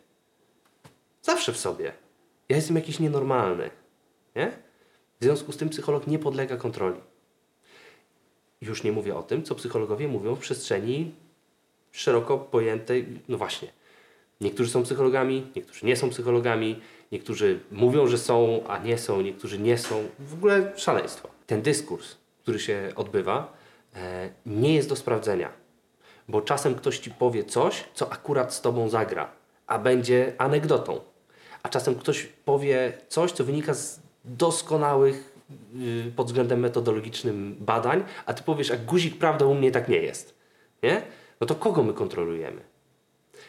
Zawsze 1.22 1.52
w 1.52 1.56
sobie. 1.56 1.92
Ja 2.48 2.56
jestem 2.56 2.76
jakiś 2.76 2.98
nienormalny, 3.00 3.70
nie? 4.36 4.50
W 5.20 5.24
związku 5.24 5.52
z 5.52 5.56
tym 5.56 5.68
psycholog 5.68 6.06
nie 6.06 6.18
podlega 6.18 6.56
kontroli. 6.56 7.00
Już 8.66 8.82
nie 8.82 8.92
mówię 8.92 9.16
o 9.16 9.22
tym, 9.22 9.42
co 9.42 9.54
psychologowie 9.54 10.08
mówią 10.08 10.34
w 10.34 10.38
przestrzeni 10.38 11.12
szeroko 11.92 12.38
pojętej, 12.38 13.06
no 13.28 13.38
właśnie. 13.38 13.68
Niektórzy 14.40 14.70
są 14.70 14.82
psychologami, 14.82 15.46
niektórzy 15.56 15.86
nie 15.86 15.96
są 15.96 16.10
psychologami, 16.10 16.80
niektórzy 17.12 17.60
mówią, 17.72 18.06
że 18.06 18.18
są, 18.18 18.64
a 18.68 18.78
nie 18.78 18.98
są, 18.98 19.20
niektórzy 19.20 19.58
nie 19.58 19.78
są. 19.78 20.08
W 20.18 20.34
ogóle 20.34 20.72
szaleństwo. 20.76 21.28
Ten 21.46 21.62
dyskurs, 21.62 22.16
który 22.42 22.58
się 22.58 22.92
odbywa, 22.96 23.56
e, 23.94 24.30
nie 24.46 24.74
jest 24.74 24.88
do 24.88 24.96
sprawdzenia, 24.96 25.52
bo 26.28 26.40
czasem 26.40 26.74
ktoś 26.74 26.98
ci 26.98 27.10
powie 27.10 27.44
coś, 27.44 27.84
co 27.94 28.12
akurat 28.12 28.54
z 28.54 28.60
tobą 28.60 28.88
zagra, 28.88 29.32
a 29.66 29.78
będzie 29.78 30.32
anegdotą. 30.38 31.00
A 31.62 31.68
czasem 31.68 31.94
ktoś 31.94 32.28
powie 32.44 32.92
coś, 33.08 33.32
co 33.32 33.44
wynika 33.44 33.74
z 33.74 34.00
doskonałych 34.24 35.33
pod 36.16 36.26
względem 36.26 36.60
metodologicznym 36.60 37.56
badań, 37.60 38.04
a 38.26 38.34
ty 38.34 38.42
powiesz, 38.42 38.70
a 38.70 38.76
guzik, 38.76 39.18
prawda, 39.18 39.46
u 39.46 39.54
mnie 39.54 39.70
tak 39.70 39.88
nie 39.88 39.96
jest. 39.96 40.34
Nie? 40.82 41.02
No 41.40 41.46
to 41.46 41.54
kogo 41.54 41.82
my 41.82 41.92
kontrolujemy? 41.92 42.60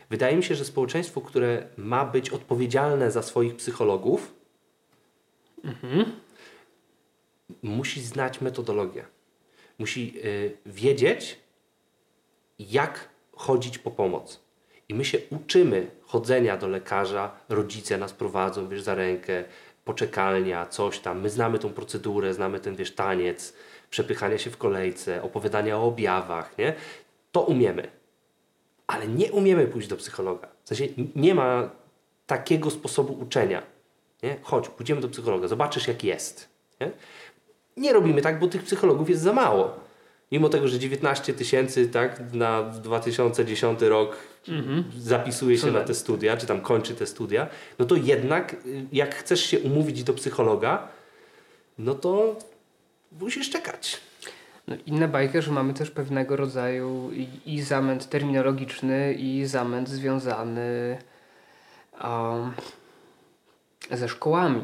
Wydaje 0.10 0.38
mi 0.38 0.44
się, 0.44 0.56
że 0.56 0.66
społeczeństwo, 0.66 1.22
które 1.22 1.68
ma 1.78 2.06
być 2.06 2.30
odpowiedzialne 2.30 3.12
za 3.12 3.22
swoich 3.22 3.56
psychologów, 3.56 4.34
musi 7.64 8.02
znać 8.02 8.42
metodologię. 8.42 9.06
Musi 9.80 10.14
y, 10.26 10.58
wiedzieć, 10.66 11.40
jak 12.60 13.10
chodzić 13.36 13.78
po 13.78 13.92
pomoc. 13.92 14.46
I 14.90 14.94
my 14.94 15.06
się 15.06 15.18
uczymy 15.30 15.92
chodzenia 16.02 16.58
do 16.58 16.68
lekarza, 16.68 17.32
rodzice 17.50 17.98
nas 17.98 18.14
prowadzą, 18.14 18.70
wiesz, 18.70 18.82
za 18.82 18.96
rękę, 18.96 19.44
poczekalnia, 19.86 20.66
coś 20.66 21.00
tam. 21.00 21.22
My 21.22 21.30
znamy 21.30 21.60
tą 21.60 21.70
procedurę, 21.74 22.34
znamy 22.34 22.60
ten, 22.60 22.76
wiesz, 22.76 22.96
taniec, 22.96 23.54
przepychania 23.90 24.38
się 24.38 24.50
w 24.50 24.58
kolejce, 24.58 25.24
opowiadania 25.24 25.78
o 25.78 25.88
objawach, 25.88 26.58
nie? 26.58 26.74
To 27.32 27.42
umiemy. 27.42 27.88
Ale 28.88 29.08
nie 29.08 29.32
umiemy 29.32 29.68
pójść 29.68 29.88
do 29.88 29.98
psychologa. 29.98 30.48
W 30.64 30.68
sensie 30.68 30.88
nie 31.16 31.36
ma 31.36 31.70
takiego 32.28 32.72
sposobu 32.72 33.14
uczenia. 33.14 33.64
Nie? 34.24 34.38
Chodź, 34.42 34.70
pójdziemy 34.70 35.02
do 35.02 35.10
psychologa, 35.10 35.48
zobaczysz 35.48 35.88
jak 35.88 36.04
jest. 36.04 36.50
Nie? 36.82 36.92
nie 37.78 37.94
robimy 37.94 38.22
tak, 38.22 38.40
bo 38.40 38.48
tych 38.48 38.64
psychologów 38.64 39.10
jest 39.10 39.22
za 39.22 39.34
mało. 39.34 39.80
Mimo 40.36 40.50
tego, 40.50 40.68
że 40.68 40.80
19 40.80 41.34
tysięcy 41.34 41.88
tak, 41.88 42.34
na 42.34 42.64
2010 42.64 43.82
rok 43.82 44.18
mhm. 44.48 44.84
zapisuje 44.98 45.58
się 45.58 45.72
na 45.72 45.82
te 45.82 45.94
studia, 45.94 46.38
czy 46.38 46.48
tam 46.48 46.62
kończy 46.62 46.96
te 46.96 47.06
studia, 47.06 47.48
no 47.80 47.86
to 47.86 47.96
jednak 47.96 48.54
y, 48.54 48.86
jak 48.92 49.16
chcesz 49.16 49.46
się 49.46 49.60
umówić 49.60 50.04
do 50.04 50.14
psychologa, 50.14 50.88
no 51.78 51.96
to 51.96 52.36
musisz 53.20 53.50
czekać. 53.50 54.02
No, 54.68 54.76
inna 54.86 55.08
bajka, 55.08 55.42
że 55.42 55.52
mamy 55.52 55.74
też 55.74 55.92
pewnego 55.92 56.36
rodzaju 56.36 57.12
i, 57.14 57.28
i 57.46 57.62
zamęt 57.62 58.10
terminologiczny, 58.10 59.14
i 59.14 59.46
zamęt 59.46 59.90
związany 59.90 60.98
um, 62.04 62.54
ze 63.92 64.10
szkołami. 64.10 64.62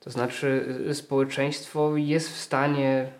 To 0.00 0.10
znaczy, 0.10 0.76
y, 0.90 0.94
społeczeństwo 0.94 1.96
jest 1.96 2.30
w 2.30 2.36
stanie 2.36 3.19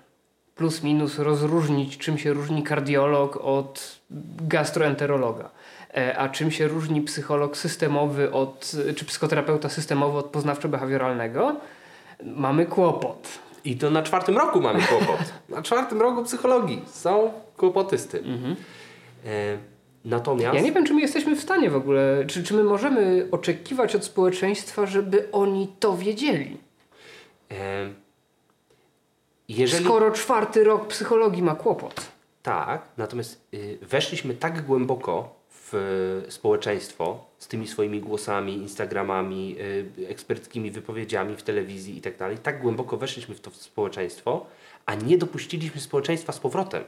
plus 0.61 0.83
minus 0.83 1.19
rozróżnić, 1.19 1.99
czym 1.99 2.19
się 2.19 2.33
różni 2.33 2.63
kardiolog 2.63 3.37
od 3.37 4.01
gastroenterologa. 4.41 5.51
E, 5.95 6.19
a 6.19 6.29
czym 6.29 6.51
się 6.51 6.69
różni 6.69 7.03
psycholog 7.03 7.57
systemowy 7.57 8.33
od, 8.33 8.73
czy 8.97 9.05
psychoterapeuta 9.05 9.69
systemowy 9.69 10.19
od 10.19 10.27
poznawczo-behawioralnego? 10.33 11.55
Mamy 12.25 12.67
kłopot. 12.67 13.29
I 13.65 13.77
to 13.77 13.91
na 13.91 14.03
czwartym 14.03 14.39
roku 14.39 14.61
mamy 14.61 14.83
kłopot. 14.83 15.33
na 15.57 15.63
czwartym 15.63 16.01
roku 16.01 16.25
psychologii 16.25 16.83
są 16.87 17.33
kłopoty 17.57 17.99
z 17.99 18.07
tym. 18.07 18.25
Mhm. 18.25 18.57
E, 19.27 19.59
natomiast... 20.05 20.55
Ja 20.55 20.61
nie 20.61 20.73
wiem, 20.73 20.87
czy 20.87 20.95
my 20.95 21.01
jesteśmy 21.01 21.37
w 21.37 21.41
stanie 21.41 21.71
w 21.71 21.77
ogóle, 21.77 22.25
czy, 22.27 22.45
czy 22.45 22.55
my 22.55 22.65
możemy 22.65 23.29
oczekiwać 23.31 23.95
od 23.95 24.05
społeczeństwa, 24.05 24.87
żeby 24.87 25.29
oni 25.33 25.69
to 25.81 25.97
wiedzieli. 25.97 26.57
E, 27.51 28.10
jeżeli... 29.59 29.85
Skoro 29.85 30.11
czwarty 30.11 30.65
rok 30.65 30.87
psychologii 30.87 31.43
ma 31.43 31.55
kłopot. 31.55 32.11
Tak, 32.43 32.83
natomiast 32.97 33.49
y, 33.55 33.79
weszliśmy 33.83 34.35
tak 34.35 34.63
głęboko 34.63 35.41
w 35.51 35.75
y, 36.29 36.31
społeczeństwo 36.31 37.27
z 37.39 37.49
tymi 37.49 37.69
swoimi 37.69 38.01
głosami, 38.01 38.55
Instagramami, 38.55 39.57
y, 39.99 40.07
eksperckimi 40.09 40.71
wypowiedziami 40.71 41.37
w 41.37 41.43
telewizji 41.43 41.99
i 41.99 42.01
tak 42.01 42.17
dalej, 42.17 42.39
tak 42.39 42.63
głęboko 42.63 42.97
weszliśmy 42.97 43.35
w 43.35 43.41
to 43.41 43.51
społeczeństwo, 43.51 44.47
a 44.87 44.95
nie 44.95 45.19
dopuściliśmy 45.19 45.81
społeczeństwa 45.81 46.33
z 46.33 46.39
powrotem. 46.39 46.85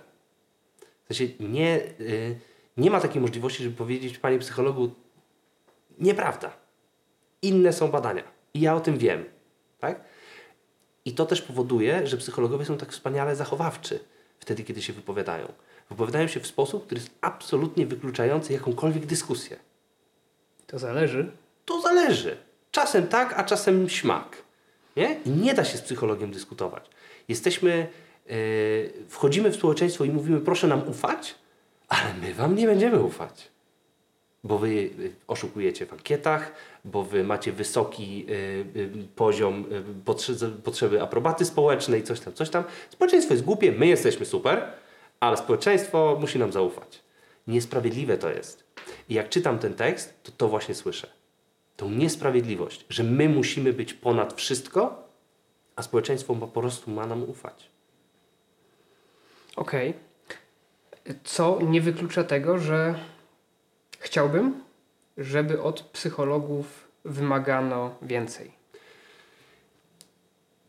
W 1.05 1.15
sensie 1.15 1.35
nie, 1.41 1.81
y, 2.01 2.39
nie 2.77 2.91
ma 2.91 3.01
takiej 3.01 3.23
możliwości, 3.23 3.63
żeby 3.63 3.77
powiedzieć 3.77 4.19
panie 4.19 4.39
psychologu, 4.39 4.91
nieprawda. 5.99 6.53
Inne 7.43 7.73
są 7.73 7.89
badania 7.89 8.23
i 8.55 8.61
ja 8.61 8.75
o 8.75 8.81
tym 8.81 8.99
wiem. 8.99 9.25
Tak? 9.81 10.05
I 11.05 11.13
to 11.13 11.27
też 11.27 11.43
powoduje, 11.43 12.07
że 12.07 12.17
psychologowie 12.17 12.65
są 12.65 12.79
tak 12.79 12.93
wspaniale 12.93 13.37
zachowawczy 13.37 14.01
wtedy, 14.41 14.65
kiedy 14.65 14.83
się 14.83 14.93
wypowiadają. 14.93 15.53
Wypowiadają 15.91 16.29
się 16.29 16.41
w 16.41 16.47
sposób, 16.47 16.87
który 16.87 17.01
jest 17.01 17.11
absolutnie 17.21 17.87
wykluczający 17.87 18.53
jakąkolwiek 18.53 19.07
dyskusję. 19.07 19.57
To 20.67 20.79
zależy. 20.79 21.31
To 21.65 21.81
zależy. 21.81 22.37
Czasem 22.71 23.07
tak, 23.07 23.33
a 23.37 23.45
czasem 23.45 23.89
śmak. 23.89 24.37
Nie? 24.97 25.21
I 25.25 25.31
nie 25.31 25.55
da 25.55 25.65
się 25.65 25.79
z 25.79 25.81
psychologiem 25.81 26.31
dyskutować. 26.31 26.91
Jesteśmy, 27.29 27.87
yy, 28.27 28.93
wchodzimy 29.09 29.51
w 29.51 29.57
społeczeństwo 29.57 30.05
i 30.05 30.11
mówimy, 30.11 30.41
proszę 30.41 30.67
nam 30.67 30.89
ufać, 30.89 31.35
ale 31.89 32.15
my 32.15 32.35
wam 32.35 32.57
nie 32.57 32.67
będziemy 32.67 33.03
ufać 33.03 33.53
bo 34.45 34.59
wy 34.59 34.69
y, 34.69 35.13
oszukujecie 35.29 35.87
w 35.87 35.93
ankietach, 35.93 36.53
bo 36.85 37.03
wy 37.03 37.25
macie 37.25 37.53
wysoki 37.53 38.27
y, 38.29 38.33
y, 38.77 38.91
poziom 39.17 39.65
potrze 40.05 40.35
potrzeby 40.65 41.03
aprobaty 41.03 41.45
społecznej, 41.45 42.03
coś 42.03 42.21
tam, 42.21 42.35
coś 42.35 42.51
tam. 42.51 42.65
Społeczeństwo 42.91 43.35
jest 43.35 43.45
głupie, 43.45 43.73
my 43.73 43.87
jesteśmy 43.87 44.27
super, 44.27 44.73
ale 45.21 45.37
społeczeństwo 45.37 46.17
musi 46.21 46.39
nam 46.39 46.53
zaufać. 46.53 47.03
Niesprawiedliwe 47.47 48.19
to 48.19 48.31
jest. 48.31 48.65
I 49.09 49.15
jak 49.15 49.29
czytam 49.29 49.59
ten 49.59 49.75
tekst, 49.75 50.15
to 50.23 50.33
to 50.37 50.49
właśnie 50.49 50.75
słyszę. 50.75 51.09
Tą 51.77 51.91
niesprawiedliwość, 51.91 52.85
że 52.89 53.05
my 53.05 53.29
musimy 53.29 53.73
być 53.73 53.95
ponad 53.95 54.33
wszystko, 54.33 55.09
a 55.77 55.83
społeczeństwo 55.83 56.35
po 56.35 56.61
prostu 56.61 56.91
ma 56.91 57.07
nam 57.07 57.23
ufać. 57.31 57.71
Okej. 59.57 59.91
Okay. 59.91 61.15
Co 61.25 61.59
nie 61.63 61.81
wyklucza 61.81 62.25
tego, 62.25 62.59
że 62.59 62.95
Chciałbym, 64.03 64.65
żeby 65.19 65.63
od 65.63 65.81
psychologów 65.81 66.89
wymagano 67.05 67.95
więcej. 68.03 68.51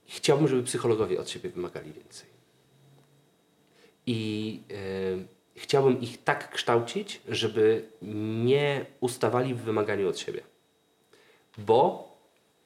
Chciałbym, 0.07 0.47
żeby 0.47 0.63
psychologowie 0.63 1.19
od 1.19 1.29
siebie 1.29 1.49
wymagali 1.49 1.93
więcej. 1.93 2.27
I 4.05 4.59
yy, 4.69 5.25
chciałbym 5.55 6.01
ich 6.01 6.23
tak 6.23 6.51
kształcić, 6.51 7.21
żeby 7.27 7.89
nie 8.45 8.85
ustawali 8.99 9.53
w 9.53 9.61
wymaganiu 9.61 10.09
od 10.09 10.19
siebie. 10.19 10.41
Bo 11.57 12.11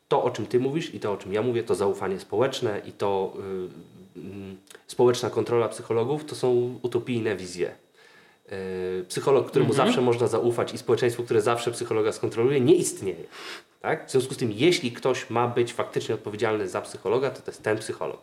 to, 0.08 0.24
o 0.24 0.32
czym 0.32 0.48
Ty 0.48 0.60
mówisz 0.60 0.94
i 0.94 1.00
to, 1.00 1.12
o 1.12 1.18
czym 1.18 1.34
ja 1.34 1.42
mówię, 1.42 1.64
to 1.64 1.76
zaufanie 1.76 2.20
społeczne 2.20 2.82
i 2.86 2.92
to 2.92 3.34
yy, 4.16 4.24
yy, 4.24 4.56
społeczna 4.88 5.30
kontrola 5.30 5.70
psychologów, 5.70 6.26
to 6.26 6.36
są 6.36 6.80
utopijne 6.82 7.36
wizje 7.36 7.87
psycholog, 9.08 9.48
któremu 9.48 9.72
mhm. 9.72 9.88
zawsze 9.88 10.02
można 10.02 10.28
zaufać 10.28 10.74
i 10.74 10.78
społeczeństwo, 10.78 11.24
które 11.24 11.42
zawsze 11.42 11.72
psychologa 11.72 12.12
skontroluje, 12.12 12.62
nie 12.62 12.76
istnieje. 12.76 13.24
Tak? 13.82 14.08
W 14.08 14.12
związku 14.12 14.34
z 14.34 14.38
tym, 14.38 14.52
jeśli 14.52 14.92
ktoś 14.92 15.30
ma 15.30 15.48
być 15.48 15.74
faktycznie 15.74 16.16
odpowiedzialny 16.16 16.68
za 16.68 16.82
psychologa, 16.82 17.30
to 17.30 17.42
to 17.42 17.52
jest 17.52 17.64
ten 17.64 17.78
psycholog. 17.78 18.22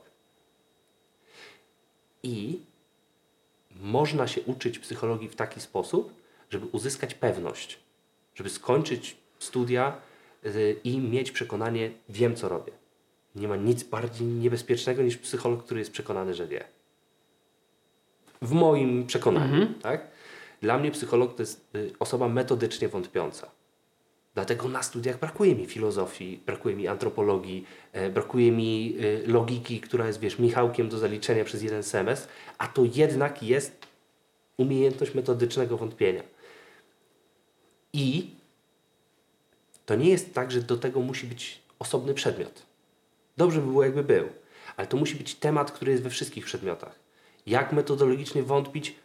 I 2.22 2.60
można 3.70 4.26
się 4.28 4.40
uczyć 4.42 4.78
psychologii 4.78 5.28
w 5.28 5.36
taki 5.36 5.60
sposób, 5.60 6.12
żeby 6.50 6.66
uzyskać 6.66 7.14
pewność, 7.14 7.78
żeby 8.34 8.50
skończyć 8.50 9.16
studia 9.38 9.96
e, 10.44 10.50
i 10.84 10.98
mieć 10.98 11.30
przekonanie, 11.30 11.90
wiem 12.08 12.36
co 12.36 12.48
robię. 12.48 12.72
Nie 13.34 13.48
ma 13.48 13.56
nic 13.56 13.82
bardziej 13.82 14.26
niebezpiecznego 14.26 15.02
niż 15.02 15.16
psycholog, 15.16 15.64
który 15.64 15.80
jest 15.80 15.92
przekonany, 15.92 16.34
że 16.34 16.46
wie. 16.46 16.64
W 18.42 18.52
moim 18.52 19.06
przekonaniu, 19.06 19.54
mhm. 19.54 19.74
tak? 19.74 20.13
Dla 20.64 20.78
mnie 20.78 20.90
psycholog 20.90 21.34
to 21.34 21.42
jest 21.42 21.74
y, 21.74 21.92
osoba 21.98 22.28
metodycznie 22.28 22.88
wątpiąca. 22.88 23.50
Dlatego 24.34 24.68
na 24.68 24.82
studiach 24.82 25.18
brakuje 25.18 25.54
mi 25.54 25.66
filozofii, 25.66 26.40
brakuje 26.46 26.76
mi 26.76 26.88
antropologii, 26.88 27.66
e, 27.92 28.10
brakuje 28.10 28.52
mi 28.52 28.96
y, 29.00 29.26
logiki, 29.26 29.80
która 29.80 30.06
jest, 30.06 30.20
wiesz, 30.20 30.38
Michałkiem 30.38 30.88
do 30.88 30.98
zaliczenia 30.98 31.44
przez 31.44 31.62
jeden 31.62 31.82
semestr, 31.82 32.28
a 32.58 32.66
to 32.66 32.82
jednak 32.94 33.42
jest 33.42 33.86
umiejętność 34.56 35.14
metodycznego 35.14 35.76
wątpienia. 35.76 36.22
I 37.92 38.30
to 39.86 39.94
nie 39.94 40.10
jest 40.10 40.34
tak, 40.34 40.50
że 40.50 40.60
do 40.60 40.76
tego 40.76 41.00
musi 41.00 41.26
być 41.26 41.60
osobny 41.78 42.14
przedmiot. 42.14 42.62
Dobrze 43.36 43.60
by 43.60 43.66
było, 43.66 43.84
jakby 43.84 44.02
był, 44.02 44.28
ale 44.76 44.86
to 44.86 44.96
musi 44.96 45.16
być 45.16 45.34
temat, 45.34 45.72
który 45.72 45.92
jest 45.92 46.04
we 46.04 46.10
wszystkich 46.10 46.44
przedmiotach. 46.44 46.98
Jak 47.46 47.72
metodologicznie 47.72 48.42
wątpić 48.42 49.03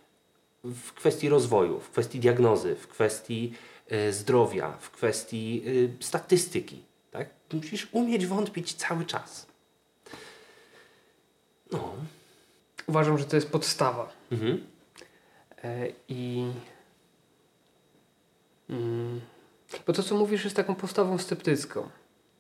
w 0.64 0.94
kwestii 0.94 1.30
rozwoju, 1.30 1.80
w 1.80 1.90
kwestii 1.90 2.20
diagnozy, 2.20 2.76
w 2.76 2.88
kwestii 2.88 3.54
y, 3.92 4.14
zdrowia, 4.14 4.72
w 4.80 4.92
kwestii 4.92 5.64
y, 5.68 6.04
statystyki. 6.04 6.84
Tak? 7.12 7.30
Musisz 7.54 7.88
umieć 7.92 8.28
wątpić 8.28 8.74
cały 8.74 9.06
czas. 9.06 9.48
No. 11.72 11.94
Uważam, 12.88 13.18
że 13.18 13.26
to 13.26 13.36
jest 13.36 13.50
podstawa. 13.50 14.12
Mhm. 14.32 14.68
E, 15.64 15.88
I. 16.08 16.52
Mm, 18.70 19.22
bo 19.88 19.94
to, 19.94 20.04
co 20.04 20.18
mówisz, 20.18 20.44
jest 20.44 20.56
taką 20.56 20.76
postawą 20.76 21.18
sceptycką. 21.18 21.90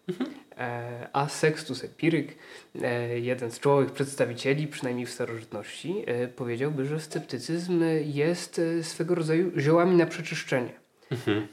Mhm. 0.10 0.38
E, 0.60 1.08
a 1.13 1.30
Sextus 1.30 1.84
Epiryk, 1.84 2.36
e, 2.82 3.19
jeden 3.19 3.52
z 3.52 3.60
czołowych 3.60 3.91
przedstawicieli, 3.91 4.67
przynajmniej 4.67 5.06
w 5.06 5.10
starożytności, 5.10 6.04
e, 6.08 6.28
powiedziałby, 6.28 6.86
że 6.86 7.00
sceptycyzm 7.00 7.84
jest 8.04 8.62
swego 8.82 9.15
rodzaju 9.15 9.60
ziołami 9.60 9.95
na 9.95 10.06
przeczyszczenie, 10.06 10.74
mhm. 11.12 11.48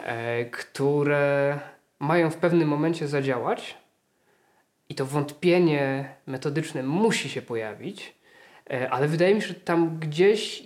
które 0.51 1.59
mają 1.99 2.31
w 2.31 2.37
pewnym 2.37 2.69
momencie 2.69 3.09
zadziałać 3.09 3.77
i 4.88 4.95
to 4.95 5.07
wątpienie 5.07 6.14
metodyczne 6.27 6.83
musi 6.83 7.29
się 7.29 7.42
pojawić, 7.42 8.14
ale 8.90 9.09
wydaje 9.09 9.35
mi 9.35 9.42
się, 9.42 9.49
że 9.49 9.55
tam 9.55 9.99
gdzieś 9.99 10.62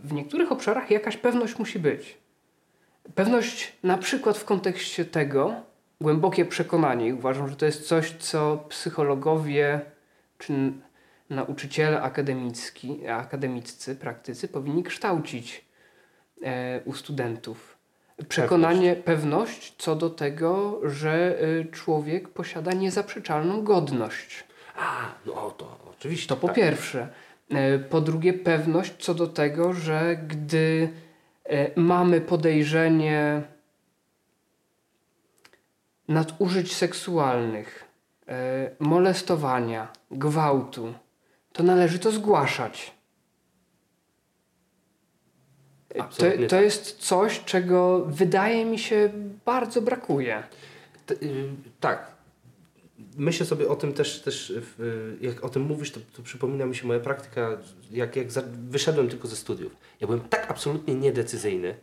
w 0.00 0.12
niektórych 0.12 0.52
obszarach 0.52 0.90
jakaś 0.90 1.16
pewność 1.16 1.58
musi 1.58 1.78
być. 1.78 2.18
Pewność 3.14 3.72
na 3.82 3.98
przykład 3.98 4.38
w 4.38 4.44
kontekście 4.44 5.04
tego, 5.04 5.69
głębokie 6.00 6.44
przekonanie, 6.44 7.06
i 7.06 7.12
uważam, 7.12 7.48
że 7.48 7.56
to 7.56 7.66
jest 7.66 7.88
coś, 7.88 8.10
co 8.10 8.64
psychologowie 8.68 9.80
czy 10.38 10.52
nauczyciele 11.30 12.02
akademicki, 12.02 13.06
akademiccy, 13.08 13.96
praktycy 13.96 14.48
powinni 14.48 14.82
kształcić 14.82 15.64
e, 16.42 16.80
u 16.84 16.94
studentów. 16.94 17.80
Przekonanie, 18.28 18.96
pewność. 18.96 19.04
pewność 19.04 19.74
co 19.78 19.96
do 19.96 20.10
tego, 20.10 20.80
że 20.82 21.42
y, 21.42 21.66
człowiek 21.72 22.28
posiada 22.28 22.72
niezaprzeczalną 22.72 23.64
godność. 23.64 24.44
A, 24.76 25.08
no 25.26 25.50
to 25.50 25.78
oczywiście. 25.90 26.28
To 26.28 26.36
po 26.36 26.46
tak. 26.46 26.56
pierwsze. 26.56 27.08
E, 27.50 27.78
po 27.78 28.00
drugie, 28.00 28.32
pewność 28.32 28.92
co 28.98 29.14
do 29.14 29.26
tego, 29.26 29.72
że 29.72 30.16
gdy 30.26 30.88
e, 31.44 31.80
mamy 31.80 32.20
podejrzenie 32.20 33.42
nadużyć 36.10 36.76
seksualnych, 36.76 37.84
e, 38.28 38.70
molestowania, 38.78 39.92
gwałtu, 40.10 40.94
to 41.52 41.62
należy 41.62 41.98
to 41.98 42.10
zgłaszać. 42.10 42.92
To, 45.88 46.04
to 46.08 46.46
tak. 46.48 46.62
jest 46.62 46.96
coś, 46.96 47.44
czego 47.44 48.04
wydaje 48.06 48.64
mi 48.64 48.78
się 48.78 49.10
bardzo 49.44 49.82
brakuje. 49.82 50.42
T 51.06 51.14
y, 51.14 51.50
tak. 51.80 52.10
Myślę 53.16 53.46
sobie 53.46 53.68
o 53.68 53.76
tym 53.76 53.92
też, 53.92 54.20
też 54.22 54.52
jak 55.20 55.44
o 55.44 55.48
tym 55.48 55.62
mówisz, 55.62 55.92
to, 55.92 56.00
to 56.16 56.22
przypomina 56.22 56.66
mi 56.66 56.76
się 56.76 56.86
moja 56.86 57.00
praktyka, 57.00 57.58
jak, 57.90 58.16
jak 58.16 58.28
wyszedłem 58.70 59.08
tylko 59.08 59.28
ze 59.28 59.36
studiów. 59.36 59.76
Ja 60.00 60.06
byłem 60.06 60.20
tak 60.20 60.50
absolutnie 60.50 60.94
niedecyzyjny. 60.94 61.74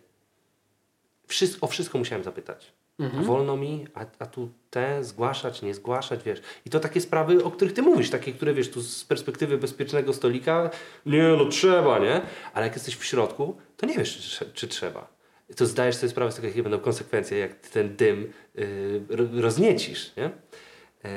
Wszystko, 1.27 1.65
o 1.65 1.69
wszystko 1.69 1.97
musiałem 1.97 2.23
zapytać. 2.23 2.73
Mhm. 2.99 3.23
Wolno 3.23 3.57
mi, 3.57 3.87
a, 3.93 4.05
a 4.19 4.25
tu 4.25 4.49
te 4.69 5.03
zgłaszać, 5.03 5.61
nie 5.61 5.73
zgłaszać, 5.73 6.23
wiesz. 6.23 6.41
I 6.65 6.69
to 6.69 6.79
takie 6.79 7.01
sprawy, 7.01 7.43
o 7.43 7.51
których 7.51 7.73
ty 7.73 7.81
mówisz, 7.81 8.09
takie, 8.09 8.33
które 8.33 8.53
wiesz, 8.53 8.71
tu 8.71 8.81
z 8.81 9.05
perspektywy 9.05 9.57
bezpiecznego 9.57 10.13
stolika, 10.13 10.69
nie 11.05 11.23
no 11.23 11.45
trzeba, 11.45 11.99
nie? 11.99 12.21
Ale 12.53 12.65
jak 12.65 12.75
jesteś 12.75 12.95
w 12.95 13.05
środku, 13.05 13.57
to 13.77 13.85
nie 13.85 13.97
wiesz, 13.97 14.37
czy, 14.39 14.51
czy 14.53 14.67
trzeba. 14.67 15.17
To 15.55 15.65
zdajesz 15.65 15.95
sobie 15.95 16.09
sprawę 16.09 16.31
z 16.31 16.35
tego, 16.35 16.47
jakie 16.47 16.63
będą 16.63 16.79
konsekwencje, 16.79 17.37
jak 17.37 17.55
ten 17.55 17.95
dym 17.95 18.33
yy, 18.55 19.41
rozniecisz, 19.41 20.15
nie? 20.15 20.23
Yy, 20.23 21.11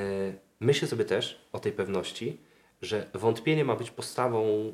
myślę 0.60 0.88
sobie 0.88 1.04
też 1.04 1.48
o 1.52 1.58
tej 1.60 1.72
pewności, 1.72 2.40
że 2.82 3.06
wątpienie 3.14 3.64
ma 3.64 3.76
być 3.76 3.90
postawą 3.90 4.72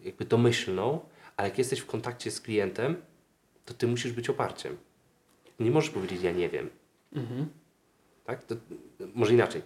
jakby 0.00 0.24
domyślną, 0.24 1.00
ale 1.36 1.48
jak 1.48 1.58
jesteś 1.58 1.78
w 1.78 1.86
kontakcie 1.86 2.30
z 2.30 2.40
klientem, 2.40 3.02
to 3.64 3.74
ty 3.74 3.86
musisz 3.86 4.12
być 4.12 4.30
oparciem 4.30 4.76
nie 5.58 5.70
możesz 5.70 5.90
powiedzieć, 5.90 6.22
ja 6.22 6.32
nie 6.32 6.48
wiem. 6.48 6.70
Mhm. 7.12 7.48
Tak? 8.24 8.44
To, 8.44 8.54
może 9.14 9.32
inaczej. 9.32 9.62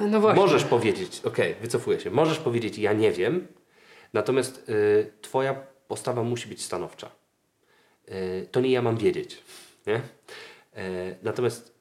No 0.00 0.20
właśnie. 0.20 0.42
Możesz 0.42 0.64
powiedzieć, 0.64 1.20
ok, 1.24 1.36
wycofuję 1.60 2.00
się, 2.00 2.10
możesz 2.10 2.38
powiedzieć, 2.38 2.78
ja 2.78 2.92
nie 2.92 3.12
wiem, 3.12 3.46
natomiast 4.12 4.68
y, 4.68 5.12
Twoja 5.20 5.54
postawa 5.88 6.22
musi 6.22 6.48
być 6.48 6.62
stanowcza. 6.62 7.10
Y, 8.08 8.48
to 8.50 8.60
nie 8.60 8.70
ja 8.70 8.82
mam 8.82 8.96
wiedzieć. 8.96 9.42
Nie? 9.86 9.96
Y, 9.96 10.00
natomiast 11.22 11.74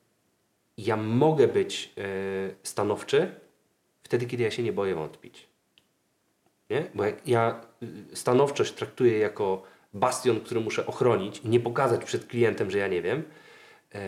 ja 0.78 0.98
mogę 0.98 1.48
być 1.48 1.94
y, 1.98 2.56
stanowczy 2.64 3.32
wtedy, 4.04 4.26
kiedy 4.26 4.44
ja 4.44 4.52
się 4.52 4.64
nie 4.64 4.74
boję 4.74 4.96
wątpić. 4.96 5.48
Nie? 6.70 6.86
Bo 6.94 7.04
jak 7.04 7.28
ja 7.28 7.66
y, 8.12 8.16
stanowczość 8.16 8.74
traktuję 8.74 9.18
jako 9.18 9.64
bastion, 9.94 10.40
który 10.40 10.60
muszę 10.60 10.86
ochronić 10.86 11.42
i 11.44 11.50
nie 11.50 11.60
pokazać 11.60 12.06
przed 12.06 12.28
klientem, 12.28 12.72
że 12.72 12.78
ja 12.78 12.88
nie 12.88 13.02
wiem, 13.02 13.24
e, 13.96 14.00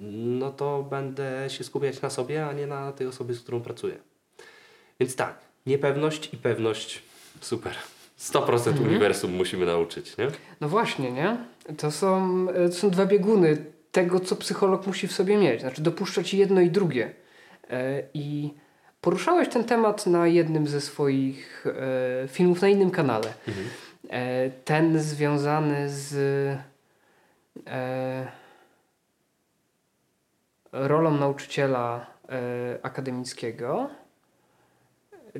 no 0.00 0.50
to 0.50 0.82
będę 0.90 1.44
się 1.48 1.64
skupiać 1.64 2.02
na 2.02 2.10
sobie, 2.10 2.46
a 2.46 2.52
nie 2.52 2.66
na 2.66 2.92
tej 2.92 3.06
osobie, 3.06 3.34
z 3.34 3.40
którą 3.40 3.60
pracuję. 3.60 3.94
Więc 5.00 5.16
tak, 5.16 5.38
niepewność 5.66 6.34
i 6.34 6.36
pewność, 6.36 7.02
super. 7.40 7.74
100% 8.18 8.68
mhm. 8.68 8.88
uniwersum 8.88 9.32
musimy 9.32 9.66
nauczyć, 9.66 10.16
nie? 10.16 10.28
No 10.60 10.68
właśnie, 10.68 11.12
nie? 11.12 11.36
To 11.76 11.90
są, 11.90 12.46
e, 12.50 12.68
to 12.68 12.74
są 12.74 12.90
dwa 12.90 13.06
bieguny 13.06 13.64
tego, 13.92 14.20
co 14.20 14.36
psycholog 14.36 14.86
musi 14.86 15.08
w 15.08 15.12
sobie 15.12 15.36
mieć. 15.36 15.60
Znaczy 15.60 15.82
dopuszczać 15.82 16.34
jedno 16.34 16.60
i 16.60 16.70
drugie. 16.70 17.14
E, 17.70 18.02
I 18.14 18.54
poruszałeś 19.00 19.48
ten 19.48 19.64
temat 19.64 20.06
na 20.06 20.26
jednym 20.26 20.66
ze 20.66 20.80
swoich 20.80 21.66
filmów 22.28 22.62
na 22.62 22.68
innym 22.68 22.90
kanale. 22.90 23.34
Mhm. 23.48 23.66
E, 24.10 24.50
ten 24.50 24.98
związany 24.98 25.88
z 25.88 26.14
e, 27.66 28.32
rolą 30.72 31.10
nauczyciela 31.10 32.06
e, 32.28 32.78
akademickiego, 32.82 33.90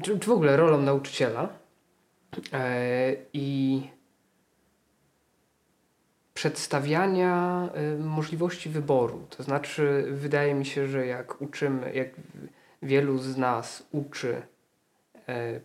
czy, 0.03 0.17
w 0.19 0.31
ogóle 0.31 0.57
rolą 0.57 0.83
nauczyciela 0.83 1.49
i 3.33 3.83
przedstawiania 6.35 7.69
możliwości 7.99 8.71
wyboru. 8.71 9.27
To 9.31 9.43
znaczy, 9.43 10.07
wydaje 10.11 10.55
mi 10.55 10.67
się, 10.67 10.87
że 10.87 11.07
jak 11.07 11.41
uczymy, 11.41 11.95
jak 11.95 12.09
wielu 12.83 13.19
z 13.19 13.37
nas 13.37 13.83
uczy 13.93 14.43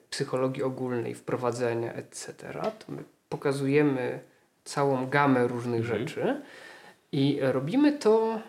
psychologii 0.10 0.63
ogólnej, 0.63 1.15
wprowadzenia, 1.15 1.93
etc., 1.93 2.34
to 2.80 2.91
my 2.91 3.04
pokazujemy 3.30 4.19
całą 4.65 5.08
gamę 5.08 5.47
różnych 5.47 5.82
mhm. 5.82 5.99
rzeczy 5.99 6.41
i 7.12 7.39
robimy 7.41 7.93
to, 7.93 8.41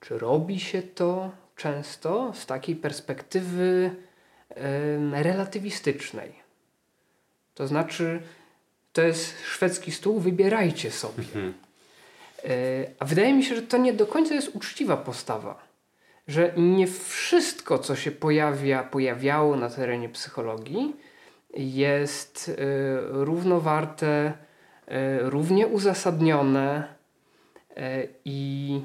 czy 0.00 0.18
robi 0.18 0.60
się 0.60 0.82
to 0.82 1.30
często 1.56 2.32
z 2.34 2.46
takiej 2.46 2.76
perspektywy 2.76 3.90
e, 4.50 5.22
relatywistycznej. 5.22 6.32
To 7.54 7.66
znaczy, 7.66 8.20
to 8.92 9.02
jest 9.02 9.40
szwedzki 9.44 9.92
stół, 9.92 10.20
wybierajcie 10.20 10.90
sobie. 10.90 11.24
Mhm. 11.24 11.54
E, 12.44 12.50
a 12.98 13.04
wydaje 13.04 13.34
mi 13.34 13.44
się, 13.44 13.56
że 13.56 13.62
to 13.62 13.76
nie 13.76 13.92
do 13.92 14.06
końca 14.06 14.34
jest 14.34 14.56
uczciwa 14.56 14.96
postawa 14.96 15.67
że 16.28 16.52
nie 16.56 16.86
wszystko, 16.86 17.78
co 17.78 17.96
się 17.96 18.10
pojawia, 18.10 18.82
pojawiało 18.82 19.56
na 19.56 19.70
terenie 19.70 20.08
psychologii, 20.08 20.96
jest 21.54 22.48
y, 22.48 22.54
równowarte, 23.10 24.32
y, 24.88 25.30
równie 25.30 25.66
uzasadnione 25.66 26.94
y, 27.70 28.08
i 28.24 28.80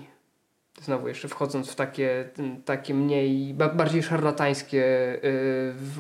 znowu 0.82 1.08
jeszcze 1.08 1.28
wchodząc 1.28 1.72
w 1.72 1.76
takie, 1.76 2.30
takie 2.66 2.94
mniej, 2.94 3.54
bardziej 3.54 4.04
szarlatańskie 4.04 4.84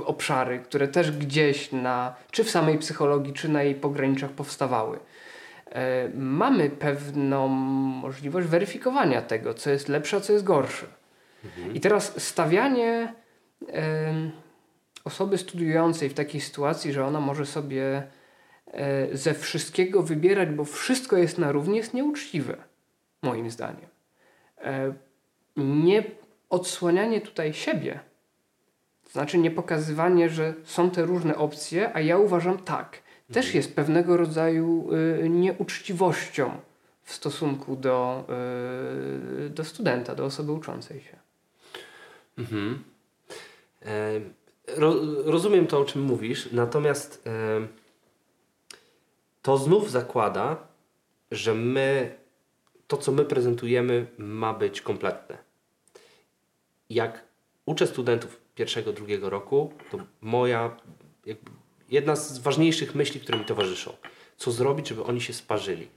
obszary, 0.06 0.60
które 0.60 0.88
też 0.88 1.12
gdzieś 1.12 1.72
na, 1.72 2.16
czy 2.32 2.44
w 2.44 2.50
samej 2.50 2.78
psychologii, 2.78 3.34
czy 3.34 3.50
na 3.50 3.64
jej 3.64 3.76
pograniczach 3.76 4.30
powstawały. 4.32 5.00
Mamy 6.16 6.70
pewną 6.70 7.48
możliwość 7.48 8.48
weryfikowania 8.48 9.22
tego, 9.22 9.54
co 9.54 9.70
jest 9.70 9.90
lepsze, 9.90 10.18
a 10.18 10.20
co 10.20 10.34
jest 10.34 10.46
gorsze. 10.46 10.86
I 11.74 11.80
teraz 11.80 12.24
stawianie 12.24 13.14
y, 13.62 13.66
osoby 15.04 15.38
studiującej 15.38 16.10
w 16.10 16.14
takiej 16.14 16.42
sytuacji, 16.42 16.94
że 16.94 17.06
ona 17.06 17.20
może 17.20 17.46
sobie 17.46 18.04
y, 19.12 19.18
ze 19.18 19.34
wszystkiego 19.34 20.04
wybierać, 20.04 20.50
bo 20.50 20.66
wszystko 20.66 21.18
jest 21.18 21.38
na 21.38 21.52
równi, 21.52 21.78
jest 21.78 21.94
nieuczciwe, 21.94 22.58
moim 23.22 23.52
zdaniem. 23.52 23.89
Y, 24.58 24.94
nie 25.58 26.04
odsłanianie 26.50 27.22
tutaj 27.22 27.54
siebie, 27.54 28.00
to 29.04 29.10
znaczy 29.10 29.38
nie 29.38 29.52
pokazywanie, 29.52 30.30
że 30.30 30.54
są 30.64 30.89
te 30.89 31.06
różne 31.06 31.36
opcje, 31.38 31.96
a 31.96 32.02
ja 32.02 32.18
uważam 32.18 32.58
tak, 32.58 33.02
też 33.28 33.46
mhm. 33.46 33.56
jest 33.56 33.76
pewnego 33.76 34.18
rodzaju 34.18 34.89
y, 35.24 35.30
nieuczciwością 35.30 36.52
w 37.04 37.14
stosunku 37.14 37.76
do, 37.76 38.28
do 39.50 39.64
studenta, 39.64 40.16
do 40.16 40.26
osoby 40.26 40.52
uczącej 40.52 41.02
się. 41.02 41.22
Mhm. 42.38 42.84
E, 43.82 44.22
ro, 44.68 44.96
rozumiem 45.26 45.68
to, 45.68 45.80
o 45.80 45.86
czym 45.86 46.02
mówisz, 46.02 46.52
natomiast 46.52 47.28
e, 47.28 47.68
to 49.42 49.58
znów 49.58 49.92
zakłada, 49.92 50.68
że 51.32 51.54
my, 51.54 52.16
to 52.88 52.98
co 52.98 53.12
my 53.12 53.26
prezentujemy, 53.26 54.08
ma 54.18 54.54
być 54.54 54.82
kompletne. 54.82 55.38
Jak 56.90 57.24
uczę 57.66 57.88
studentów 57.88 58.42
pierwszego, 58.56 58.94
drugiego 58.94 59.30
roku, 59.30 59.74
to 59.92 59.98
moja 60.22 60.78
jedna 61.90 62.16
z 62.16 62.40
ważniejszych 62.40 62.96
myśli, 62.96 63.20
które 63.20 63.40
mi 63.40 63.46
towarzyszą, 63.46 63.96
co 64.38 64.52
zrobić, 64.52 64.88
żeby 64.88 65.04
oni 65.04 65.22
się 65.22 65.34
sparzyli. 65.34 65.88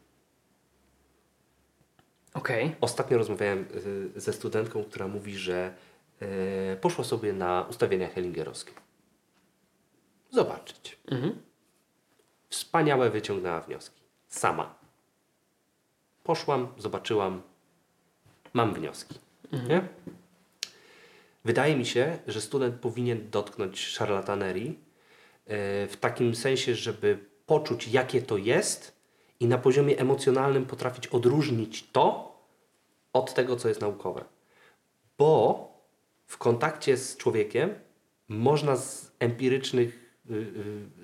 Okay. 2.35 2.75
Ostatnio 2.81 3.19
rozmawiałem 3.19 3.67
e, 4.17 4.21
ze 4.21 4.33
studentką, 4.33 4.85
która 4.85 5.09
mówi, 5.09 5.37
że 5.37 5.75
poszła 6.81 7.05
sobie 7.05 7.33
na 7.33 7.67
ustawienia 7.71 8.09
hellingerowskie. 8.09 8.73
Zobaczyć. 10.31 10.99
Mhm. 11.11 11.43
wspaniałe 12.49 13.11
wyciągnęła 13.11 13.61
wnioski. 13.61 14.01
Sama. 14.29 14.75
Poszłam, 16.25 16.69
zobaczyłam, 16.79 17.43
mam 18.53 18.75
wnioski. 18.75 19.15
Nie? 19.69 19.89
Wydaje 21.45 21.77
mi 21.77 21.87
się, 21.87 22.19
że 22.27 22.41
student 22.41 22.81
powinien 22.81 23.31
dotknąć 23.31 23.81
szarlatanerii 23.81 24.69
e, 24.69 25.87
w 25.87 25.97
takim 26.01 26.35
sensie, 26.35 26.75
żeby 26.75 27.19
poczuć, 27.47 27.89
jakie 27.89 28.23
to 28.23 28.37
jest 28.37 28.97
i 29.41 29.47
na 29.47 29.59
poziomie 29.59 29.99
emocjonalnym 29.99 30.67
potrafić 30.67 31.07
odróżnić 31.07 31.91
to 31.93 32.37
od 33.13 33.35
tego, 33.35 33.57
co 33.57 33.69
jest 33.69 33.81
naukowe. 33.81 34.25
Bo 35.19 35.76
w 36.27 36.39
kontakcie 36.39 36.97
z 36.97 37.17
człowiekiem 37.17 37.75
można 38.29 38.77
z 38.77 39.13
empirycznych, 39.19 40.21
y, 40.31 40.35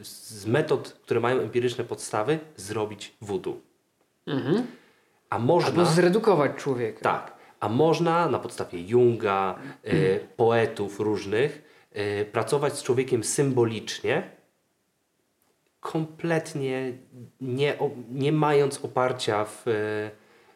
y, 0.00 0.04
z 0.04 0.46
metod, 0.46 0.98
które 1.02 1.20
mają 1.20 1.40
empiryczne 1.40 1.84
podstawy, 1.84 2.38
zrobić 2.56 3.14
voodoo. 3.20 3.56
A 5.30 5.38
można... 5.38 5.68
Albo 5.68 5.84
zredukować 5.84 6.52
człowieka. 6.56 7.00
Tak. 7.00 7.36
A 7.60 7.68
można 7.68 8.28
na 8.28 8.38
podstawie 8.38 8.80
Junga, 8.80 9.58
y, 9.88 10.20
poetów 10.36 11.00
różnych, 11.00 11.72
pracować 12.32 12.78
z 12.78 12.82
człowiekiem 12.82 13.24
symbolicznie, 13.24 14.30
kompletnie 15.80 16.92
nie, 17.40 17.78
nie 18.10 18.32
mając 18.32 18.84
oparcia 18.84 19.44
w, 19.44 19.62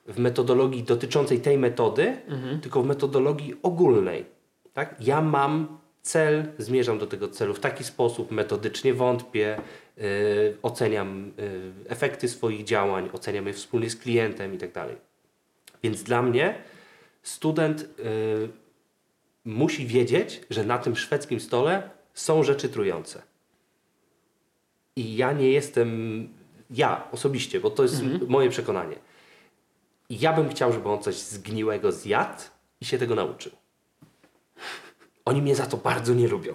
w 0.06 0.18
metodologii 0.18 0.82
dotyczącej 0.82 1.40
tej 1.40 1.58
metody, 1.58 2.16
tylko 2.62 2.82
w 2.82 2.86
metodologii 2.86 3.54
ogólnej. 3.62 4.36
Tak? 4.77 4.97
Ja 5.01 5.20
mam 5.20 5.79
cel, 6.03 6.53
zmierzam 6.59 6.99
do 6.99 7.07
tego 7.07 7.29
celu 7.29 7.55
w 7.55 7.61
taki 7.61 7.85
sposób, 7.85 8.31
metodycznie 8.31 8.95
wątpię, 8.95 9.59
y, 9.99 10.57
oceniam 10.62 11.33
y, 11.39 11.72
efekty 11.89 12.29
swoich 12.29 12.64
działań, 12.64 13.11
oceniam 13.12 13.47
je 13.47 13.53
wspólnie 13.53 13.91
z 13.91 13.97
klientem 13.97 14.55
i 14.55 14.59
tak 14.59 14.72
dalej. 14.72 14.97
Więc 15.83 16.03
dla 16.03 16.22
mnie 16.22 16.55
student 17.22 17.83
y, 17.83 17.87
musi 19.45 19.87
wiedzieć, 19.87 20.41
że 20.51 20.64
na 20.64 20.79
tym 20.79 20.97
szwedzkim 20.97 21.41
stole 21.41 21.91
są 22.14 22.43
rzeczy 22.43 22.68
trujące. 22.68 23.22
I 24.97 25.16
ja 25.16 25.33
nie 25.33 25.51
jestem, 25.51 26.29
ja 26.70 27.09
osobiście, 27.12 27.61
bo 27.61 27.70
to 27.70 27.83
jest 27.83 28.03
moje 28.29 28.51
przekonanie. 28.51 28.97
Ja 30.11 30.33
bym 30.33 30.49
chciał, 30.49 30.72
żeby 30.72 30.89
on 30.89 31.03
coś 31.03 31.14
zgniłego 31.14 31.93
zjadł 31.93 32.43
i 32.81 32.85
się 32.85 32.99
tego 32.99 33.14
nauczył. 33.14 33.53
Oni 35.24 35.42
mnie 35.42 35.57
za 35.57 35.66
to 35.66 35.76
bardzo 35.76 36.14
nie 36.14 36.28
lubią. 36.28 36.54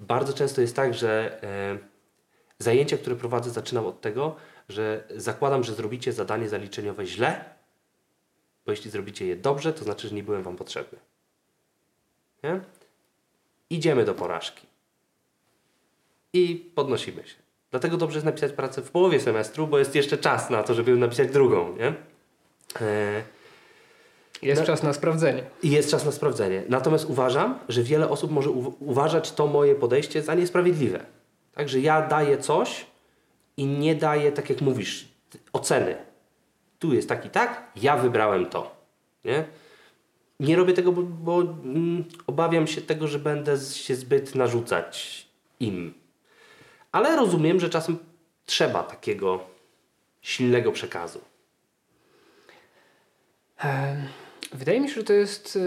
Bardzo 0.00 0.32
często 0.32 0.60
jest 0.60 0.76
tak, 0.76 0.94
że 0.94 1.42
e, 1.42 1.78
zajęcia, 2.58 2.98
które 2.98 3.16
prowadzę, 3.16 3.50
zaczynam 3.50 3.86
od 3.86 4.00
tego, 4.00 4.36
że 4.68 5.04
zakładam, 5.16 5.64
że 5.64 5.74
zrobicie 5.74 6.12
zadanie 6.12 6.48
zaliczeniowe 6.48 7.06
źle, 7.06 7.44
bo 8.66 8.72
jeśli 8.72 8.90
zrobicie 8.90 9.26
je 9.26 9.36
dobrze, 9.36 9.72
to 9.72 9.84
znaczy, 9.84 10.08
że 10.08 10.14
nie 10.14 10.22
byłem 10.22 10.42
Wam 10.42 10.56
potrzebny. 10.56 10.98
Nie? 12.42 12.60
Idziemy 13.70 14.04
do 14.04 14.14
porażki. 14.14 14.66
I 16.32 16.72
podnosimy 16.74 17.28
się. 17.28 17.34
Dlatego 17.70 17.96
dobrze 17.96 18.16
jest 18.16 18.26
napisać 18.26 18.52
pracę 18.52 18.82
w 18.82 18.90
połowie 18.90 19.20
semestru, 19.20 19.66
bo 19.66 19.78
jest 19.78 19.94
jeszcze 19.94 20.18
czas 20.18 20.50
na 20.50 20.62
to, 20.62 20.74
żeby 20.74 20.96
napisać 20.96 21.30
drugą. 21.30 21.76
Nie? 21.76 21.94
E, 22.80 23.22
Jest 24.42 24.60
No- 24.60 24.66
czas 24.66 24.82
na 24.82 24.92
sprawdzenie. 24.92 25.42
i 25.62 25.70
jest 25.70 25.90
czas 25.90 26.04
na 26.04 26.12
sprawdzenie. 26.12 26.62
Natomiast 26.68 27.04
uważam, 27.10 27.58
że 27.68 27.82
wiele 27.82 28.08
osób 28.08 28.30
może 28.30 28.50
uw- 28.50 28.72
uważać 28.80 29.32
to 29.32 29.46
moje 29.46 29.74
podejście 29.74 30.22
za 30.22 30.34
niesprawiedliwe. 30.34 31.06
Także 31.54 31.80
ja 31.80 32.02
daję 32.08 32.38
coś 32.38 32.86
i 33.56 33.66
nie 33.66 33.94
daję, 33.94 34.32
tak 34.32 34.50
jak 34.50 34.60
mówisz, 34.60 35.08
oceny. 35.52 35.96
Tu 36.78 36.94
jest 36.94 37.08
tak 37.08 37.26
i 37.26 37.30
tak, 37.30 37.70
ja 37.76 37.96
wybrałem 37.96 38.46
to. 38.46 38.76
Nie, 39.24 39.44
nie 40.40 40.56
robię 40.56 40.72
tego, 40.74 40.92
bo, 40.92 41.02
bo 41.02 41.40
mm, 41.40 42.04
obawiam 42.26 42.66
się 42.66 42.80
tego, 42.82 43.08
że 43.08 43.18
będę 43.18 43.58
się 43.58 43.94
zbyt 43.94 44.34
narzucać 44.34 45.26
im. 45.60 45.94
Ale 46.92 47.16
rozumiem, 47.16 47.60
że 47.60 47.70
czasem 47.70 47.98
trzeba 48.46 48.82
takiego 48.82 49.40
silnego 50.22 50.72
przekazu. 50.72 51.20
E, 53.64 53.96
Wydaje 54.52 54.80
mi 54.80 54.88
się, 54.88 54.94
że 54.94 55.04
to 55.04 55.12
jest 55.12 55.58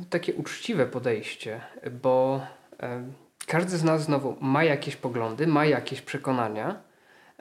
e, 0.00 0.04
takie 0.10 0.34
uczciwe 0.34 0.86
podejście, 0.86 1.60
bo 2.02 2.46
e, 2.80 3.04
każdy 3.46 3.78
z 3.78 3.84
nas 3.84 4.02
znowu 4.02 4.36
ma 4.40 4.64
jakieś 4.64 4.96
poglądy, 4.96 5.46
ma 5.46 5.64
jakieś 5.66 6.02
przekonania, 6.02 6.82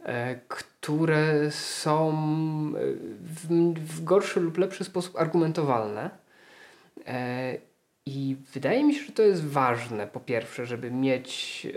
e, 0.04 0.36
które 0.48 1.52
są 1.52 2.10
e, 2.10 2.82
w, 3.76 4.04
gorszy 4.04 4.40
lub 4.40 4.58
lepszy 4.58 4.84
sposób 4.84 5.18
argumentowalne. 5.18 6.10
I 8.06 8.38
wydaje 8.54 8.84
mi 8.84 8.96
się, 8.96 9.06
że 9.06 9.12
to 9.12 9.24
jest 9.24 9.48
ważne, 9.48 10.08
po 10.08 10.20
pierwsze, 10.20 10.66
żeby 10.66 10.92
mieć 10.92 11.68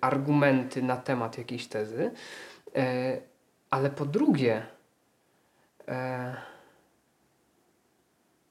argumenty 0.00 0.82
na 0.82 0.96
temat 0.96 1.38
jakiejś 1.38 1.66
tezy, 1.66 2.10
ale 3.70 3.90
po 3.90 4.06
drugie, 4.06 4.62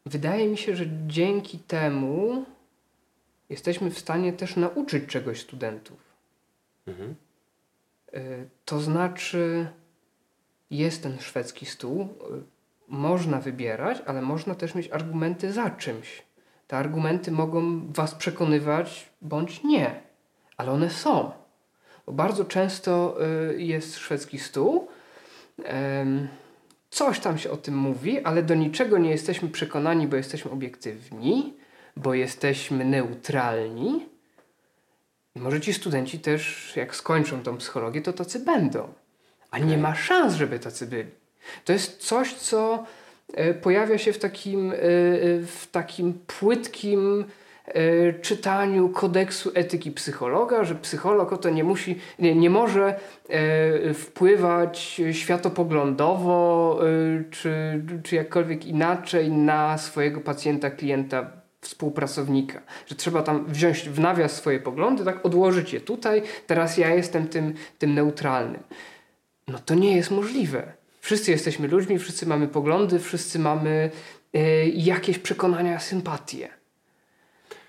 wydaje 0.07 0.47
mi 0.47 0.57
się, 0.57 0.75
że 0.75 0.85
dzięki 1.07 1.59
temu 1.59 2.45
jesteśmy 3.49 3.91
w 3.91 3.99
stanie 3.99 4.33
też 4.33 4.55
nauczyć 4.55 5.05
czegoś 5.05 5.41
studentów. 5.41 5.99
Mhm. 6.87 7.15
E, 8.13 8.19
To 8.65 8.79
znaczy, 8.79 9.67
jest 10.69 11.03
ten 11.03 11.19
szwedzki 11.19 11.65
stół, 11.65 12.01
e, 12.01 12.07
można 12.87 13.41
wybierać, 13.41 13.97
ale 14.05 14.21
można 14.21 14.55
też 14.55 14.75
mieć 14.75 14.91
argumenty 14.91 15.53
za 15.53 15.69
czymś. 15.69 16.23
Te 16.67 16.77
argumenty 16.77 17.31
mogą 17.31 17.87
Was 17.93 18.15
przekonywać 18.15 19.09
bądź 19.21 19.63
nie, 19.63 20.01
ale 20.57 20.71
one 20.71 20.89
są. 20.89 21.31
Bo 22.05 22.11
bardzo 22.11 22.45
często 22.45 23.17
y, 23.51 23.61
jest 23.61 23.97
szwedzki 23.97 24.39
stół, 24.39 24.87
coś 26.89 27.19
tam 27.19 27.37
się 27.37 27.51
o 27.51 27.57
tym 27.57 27.77
mówi, 27.77 28.19
ale 28.19 28.43
do 28.43 28.55
niczego 28.55 28.97
nie 28.97 29.09
jesteśmy 29.09 29.49
przekonani, 29.49 30.07
bo 30.07 30.15
jesteśmy 30.15 30.51
obiektywni, 30.51 31.53
bo 31.95 32.13
jesteśmy 32.13 32.85
neutralni. 32.85 34.05
I 35.35 35.39
może 35.39 35.61
ci 35.61 35.73
studenci 35.73 36.19
też, 36.19 36.73
jak 36.75 36.95
skończą 36.95 37.43
tą 37.43 37.57
psychologię, 37.57 38.01
to 38.01 38.13
tacy 38.13 38.39
będą. 38.39 38.93
A 39.51 39.59
nie 39.59 39.77
ma 39.77 39.95
szans, 39.95 40.33
żeby 40.33 40.59
tacy 40.59 40.87
byli. 40.87 41.09
To 41.65 41.73
jest 41.73 41.97
coś, 41.97 42.33
co 42.33 42.85
e, 43.33 43.53
pojawia 43.53 43.97
się 43.97 44.13
w 44.13 44.19
takim, 44.19 44.71
e, 44.71 44.75
e, 44.75 44.79
w 45.45 45.67
takim 45.71 46.13
płytkim 46.13 47.25
czytaniu 48.21 48.89
kodeksu 48.89 49.51
etyki 49.53 49.91
psychologa, 49.91 50.63
że 50.63 50.75
psycholog 50.75 51.33
o 51.33 51.37
to 51.37 51.49
nie 51.49 51.63
musi, 51.63 51.99
nie, 52.19 52.35
nie 52.35 52.49
może 52.49 52.99
e, 53.29 53.93
wpływać 53.93 55.01
światopoglądowo 55.11 56.79
e, 56.81 57.23
czy, 57.31 57.83
czy 58.03 58.15
jakkolwiek 58.15 58.65
inaczej 58.65 59.31
na 59.31 59.77
swojego 59.77 60.21
pacjenta, 60.21 60.69
klienta, 60.69 61.31
współpracownika. 61.61 62.61
Że 62.87 62.95
trzeba 62.95 63.23
tam 63.23 63.45
wziąć 63.45 63.89
w 63.89 63.99
nawias 63.99 64.31
swoje 64.31 64.59
poglądy, 64.59 65.05
tak 65.05 65.25
odłożyć 65.25 65.73
je 65.73 65.81
tutaj, 65.81 66.21
teraz 66.47 66.77
ja 66.77 66.89
jestem 66.95 67.27
tym, 67.27 67.53
tym 67.77 67.93
neutralnym. 67.93 68.63
No 69.47 69.59
to 69.59 69.75
nie 69.75 69.95
jest 69.95 70.11
możliwe. 70.11 70.73
Wszyscy 71.01 71.31
jesteśmy 71.31 71.67
ludźmi, 71.67 71.99
wszyscy 71.99 72.25
mamy 72.25 72.47
poglądy, 72.47 72.99
wszyscy 72.99 73.39
mamy 73.39 73.91
e, 74.33 74.67
jakieś 74.67 75.19
przekonania, 75.19 75.79
sympatie. 75.79 76.56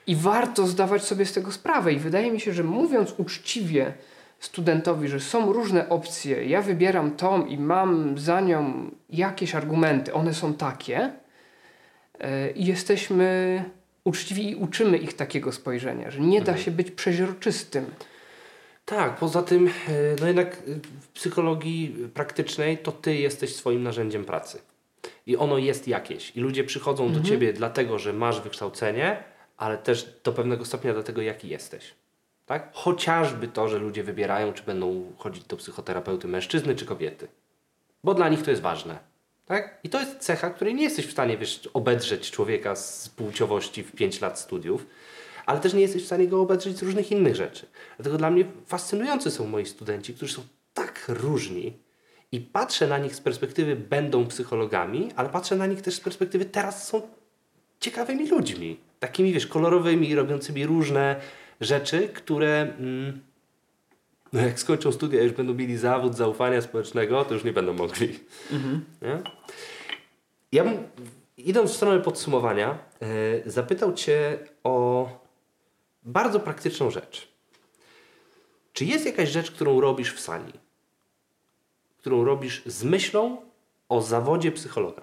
I 0.09 0.17
warto 0.17 0.67
zdawać 0.67 1.05
sobie 1.05 1.27
z 1.27 1.33
tego 1.33 1.53
sprawę. 1.53 1.93
I 1.93 1.99
wydaje 1.99 2.31
mi 2.31 2.41
się, 2.41 2.53
że 2.53 2.65
mówiąc 2.65 3.15
uczciwie 3.17 3.93
studentowi, 4.41 5.09
że 5.09 5.21
są 5.21 5.53
różne 5.53 5.89
opcje, 5.89 6.45
ja 6.45 6.63
wybieram 6.63 7.11
tą 7.11 7.47
i 7.47 7.59
mam 7.59 8.19
za 8.19 8.41
nią 8.41 8.91
jakieś 9.11 9.55
argumenty, 9.55 10.15
one 10.15 10.35
są 10.35 10.55
takie, 10.55 11.13
e, 12.21 12.51
i 12.51 12.67
jesteśmy 12.67 13.65
uczciwi 14.05 14.51
i 14.51 14.55
uczymy 14.55 14.99
ich 14.99 15.13
takiego 15.13 15.53
spojrzenia, 15.53 16.11
że 16.11 16.21
nie 16.21 16.41
da 16.41 16.57
się 16.57 16.71
być 16.71 16.91
przeźroczystym. 16.91 17.87
Tak, 18.85 19.17
poza 19.17 19.43
tym, 19.43 19.67
e, 19.67 19.71
no 20.21 20.27
jednak 20.27 20.55
e, 20.55 20.61
w 21.01 21.09
psychologii 21.09 21.97
praktycznej 22.15 22.79
to 22.79 22.93
ty 22.93 23.17
jesteś 23.17 23.55
swoim 23.55 23.83
narzędziem 23.83 24.25
pracy. 24.25 24.61
I 25.27 25.37
ono 25.37 25.59
jest 25.59 25.89
jakieś. 25.89 26.37
I 26.37 26.41
ludzie 26.41 26.65
przychodzą 26.65 27.13
do 27.13 27.21
ciebie 27.21 27.53
dlatego, 27.53 27.99
że 27.99 28.13
masz 28.13 28.41
wykształcenie, 28.41 29.23
ale 29.59 29.79
też 29.79 30.21
do 30.25 30.33
pewnego 30.33 30.65
stopnia 30.65 30.93
dlatego, 30.93 31.23
jaki 31.23 31.49
jesteś. 31.49 31.95
Tak? 32.47 32.71
Chociażby 32.73 33.49
to, 33.49 33.69
że 33.69 33.79
ludzie 33.79 34.05
wybierają, 34.05 34.53
czy 34.53 34.63
będą 34.63 35.13
chodzić 35.19 35.45
do 35.45 35.57
psychoterapeuty 35.57 36.29
mężczyzny 36.29 36.75
czy 36.75 36.87
kobiety. 36.87 37.29
Bo 38.05 38.15
dla 38.15 38.29
nich 38.29 38.43
to 38.43 38.51
jest 38.51 38.63
ważne. 38.63 38.99
Tak? 39.47 39.81
I 39.85 39.89
to 39.89 40.01
jest 40.01 40.19
cecha, 40.19 40.51
której 40.51 40.75
nie 40.75 40.83
jesteś 40.83 41.07
w 41.07 41.13
stanie 41.13 41.39
wiesz, 41.39 41.71
obedrzeć 41.75 42.31
człowieka 42.31 42.77
z 42.77 43.09
płciowości 43.09 43.83
w 43.83 43.93
5 43.93 44.21
lat 44.21 44.41
studiów, 44.41 44.87
ale 45.47 45.61
też 45.61 45.75
nie 45.75 45.81
jesteś 45.81 46.03
w 46.03 46.07
stanie 46.07 46.29
go 46.29 46.41
obedrzeć 46.41 46.79
z 46.79 46.83
różnych 46.83 47.13
innych 47.13 47.37
rzeczy. 47.37 47.67
Dlatego 47.97 48.19
dla 48.19 48.31
mnie 48.31 48.45
fascynujący 48.67 49.31
są 49.31 49.47
moi 49.47 49.67
studenci, 49.67 50.15
którzy 50.15 50.35
są 50.35 50.43
tak 50.75 51.05
różni 51.09 51.79
i 52.33 52.41
patrzę 52.41 52.87
na 52.87 52.99
nich 52.99 53.15
z 53.15 53.21
perspektywy 53.21 53.77
będą 53.77 54.27
psychologami, 54.27 55.09
ale 55.17 55.29
patrzę 55.29 55.57
na 55.57 55.67
nich 55.67 55.83
też 55.83 55.95
z 55.95 56.01
perspektywy 56.01 56.45
teraz 56.45 56.89
są 56.89 57.03
ciekawymi 57.81 58.29
ludźmi. 58.29 58.81
Takimi, 59.01 59.33
wiesz, 59.33 59.47
kolorowymi, 59.47 60.15
robiącymi 60.15 60.67
różne 60.67 61.21
rzeczy, 61.61 62.09
które 62.09 62.75
mm, 62.79 63.21
no 64.33 64.41
jak 64.41 64.61
skończą 64.61 64.93
studia, 64.93 65.23
już 65.23 65.33
będą 65.33 65.55
mieli 65.55 65.77
zawód 65.77 66.17
zaufania 66.17 66.63
społecznego, 66.63 67.25
to 67.25 67.35
już 67.35 67.45
nie 67.45 67.53
będą 67.53 67.73
mogli. 67.73 68.21
Nie? 69.03 69.19
Ja 70.53 70.65
bym, 70.65 70.89
idąc 71.37 71.71
w 71.71 71.77
stronę 71.77 72.01
podsumowania, 72.01 72.79
e, 73.01 73.51
zapytał 73.51 73.95
Cię 73.95 74.39
o 74.65 75.09
bardzo 76.03 76.41
praktyczną 76.41 76.91
rzecz. 76.91 77.29
Czy 78.73 78.85
jest 78.85 79.07
jakaś 79.07 79.29
rzecz, 79.29 79.51
którą 79.51 79.81
robisz 79.81 80.15
w 80.15 80.21
sali? 80.21 80.53
Którą 81.99 82.25
robisz 82.25 82.63
z 82.67 82.85
myślą 82.85 83.37
o 83.89 84.03
zawodzie 84.03 84.53
psychologa? 84.53 85.03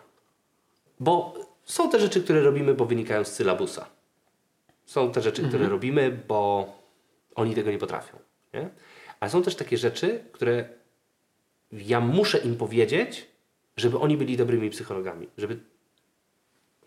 Bo 0.99 1.33
są 1.65 1.89
te 1.89 1.99
rzeczy, 1.99 2.23
które 2.23 2.41
robimy, 2.43 2.73
bo 2.73 2.85
wynikają 2.85 3.23
z 3.23 3.31
sylabusa. 3.33 3.85
Są 4.85 5.11
te 5.11 5.21
rzeczy, 5.21 5.47
które 5.47 5.69
robimy, 5.69 6.19
bo 6.27 6.67
oni 7.35 7.55
tego 7.55 7.71
nie 7.71 7.77
potrafią. 7.77 8.17
Nie? 8.53 8.69
Ale 9.19 9.31
są 9.31 9.43
też 9.43 9.55
takie 9.55 9.77
rzeczy, 9.77 10.23
które 10.31 10.69
ja 11.71 11.99
muszę 11.99 12.37
im 12.37 12.55
powiedzieć, 12.57 13.27
żeby 13.77 13.99
oni 13.99 14.17
byli 14.17 14.37
dobrymi 14.37 14.69
psychologami. 14.69 15.27
Żeby. 15.37 15.59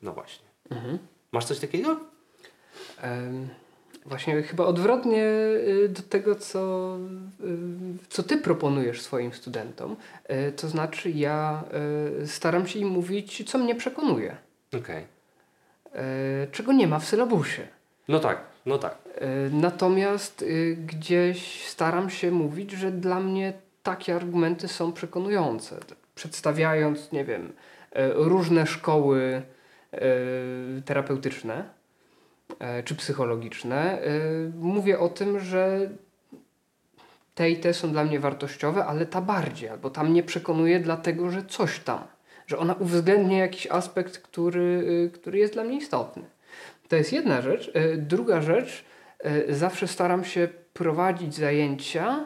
No 0.03 0.13
właśnie. 0.13 0.47
Masz 1.33 1.45
coś 1.45 1.59
takiego? 1.59 2.01
Em, 3.03 3.49
Właśnie 4.07 4.43
chyba 4.43 4.65
odwrotnie 4.65 5.25
y, 5.25 5.89
do 5.89 6.03
tego, 6.03 6.35
co, 6.35 6.97
y, 7.41 8.09
co 8.09 8.23
ty 8.23 8.37
proponujesz 8.39 9.03
swoim 9.03 9.33
studentom. 9.33 9.97
Y, 10.49 10.53
To 10.53 10.69
znaczy, 10.69 11.11
ja 11.11 11.65
staram 12.27 12.67
się 12.67 12.79
im 12.79 12.89
mówić, 12.89 13.51
co 13.51 13.59
mnie 13.59 13.75
przekonuje, 13.75 14.37
Okej. 14.77 15.05
y, 16.45 16.49
czego 16.53 16.73
nie 16.73 16.87
ma 16.87 16.99
w 16.99 17.05
sylabusie. 17.05 17.69
No 18.09 18.21
tak, 18.21 18.39
no 18.67 18.79
tak. 18.79 18.99
Y, 19.23 19.51
Natomiast 19.53 20.43
y, 20.43 20.77
gdzieś 20.87 21.69
staram 21.69 22.11
się 22.11 22.31
mówić, 22.31 22.71
że 22.71 22.91
dla 22.91 23.21
mnie 23.21 23.53
takie 23.83 24.17
argumenty 24.17 24.69
są 24.69 24.93
przekonujące. 24.93 25.81
Przedstawiając, 26.15 27.13
nie 27.13 27.25
wiem, 27.25 27.43
y, 27.47 27.53
różne 28.15 28.67
szkoły 28.67 29.43
terapeutyczne 30.85 31.65
czy 32.85 32.95
psychologiczne, 32.95 33.99
mówię 34.59 34.99
o 34.99 35.09
tym, 35.09 35.41
że 35.41 35.91
te 37.35 37.51
i 37.51 37.57
te 37.57 37.75
są 37.75 37.93
dla 37.93 38.05
mnie 38.05 38.21
wartościowe, 38.21 38.85
ale 38.85 39.07
ta 39.07 39.21
bardziej, 39.21 39.69
albo 39.69 39.91
ta 39.91 40.05
mnie 40.05 40.23
przekonuje 40.23 40.81
dlatego, 40.81 41.31
że 41.31 41.45
coś 41.45 41.79
tam, 41.79 42.07
że 42.49 42.59
ona 42.59 42.75
uwzględnia 42.75 43.39
jakiś 43.39 43.67
aspekt, 43.67 44.19
który, 44.19 44.85
y, 45.07 45.11
który 45.15 45.39
jest 45.39 45.53
dla 45.53 45.65
mnie 45.65 45.77
istotny. 45.77 46.23
To 46.89 46.97
jest 46.97 47.13
jedna 47.13 47.43
rzecz. 47.43 47.69
Y, 47.69 47.97
Druga 47.97 48.43
rzecz, 48.43 48.85
y, 49.49 49.55
zawsze 49.55 49.89
staram 49.89 50.25
się 50.25 50.49
prowadzić 50.73 51.35
zajęcia, 51.35 52.25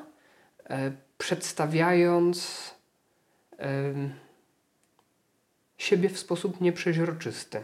przedstawiając 1.19 2.71
siebie 5.79 6.09
w 6.09 6.19
sposób 6.19 6.61
nieprzeźroczysty. 6.61 7.63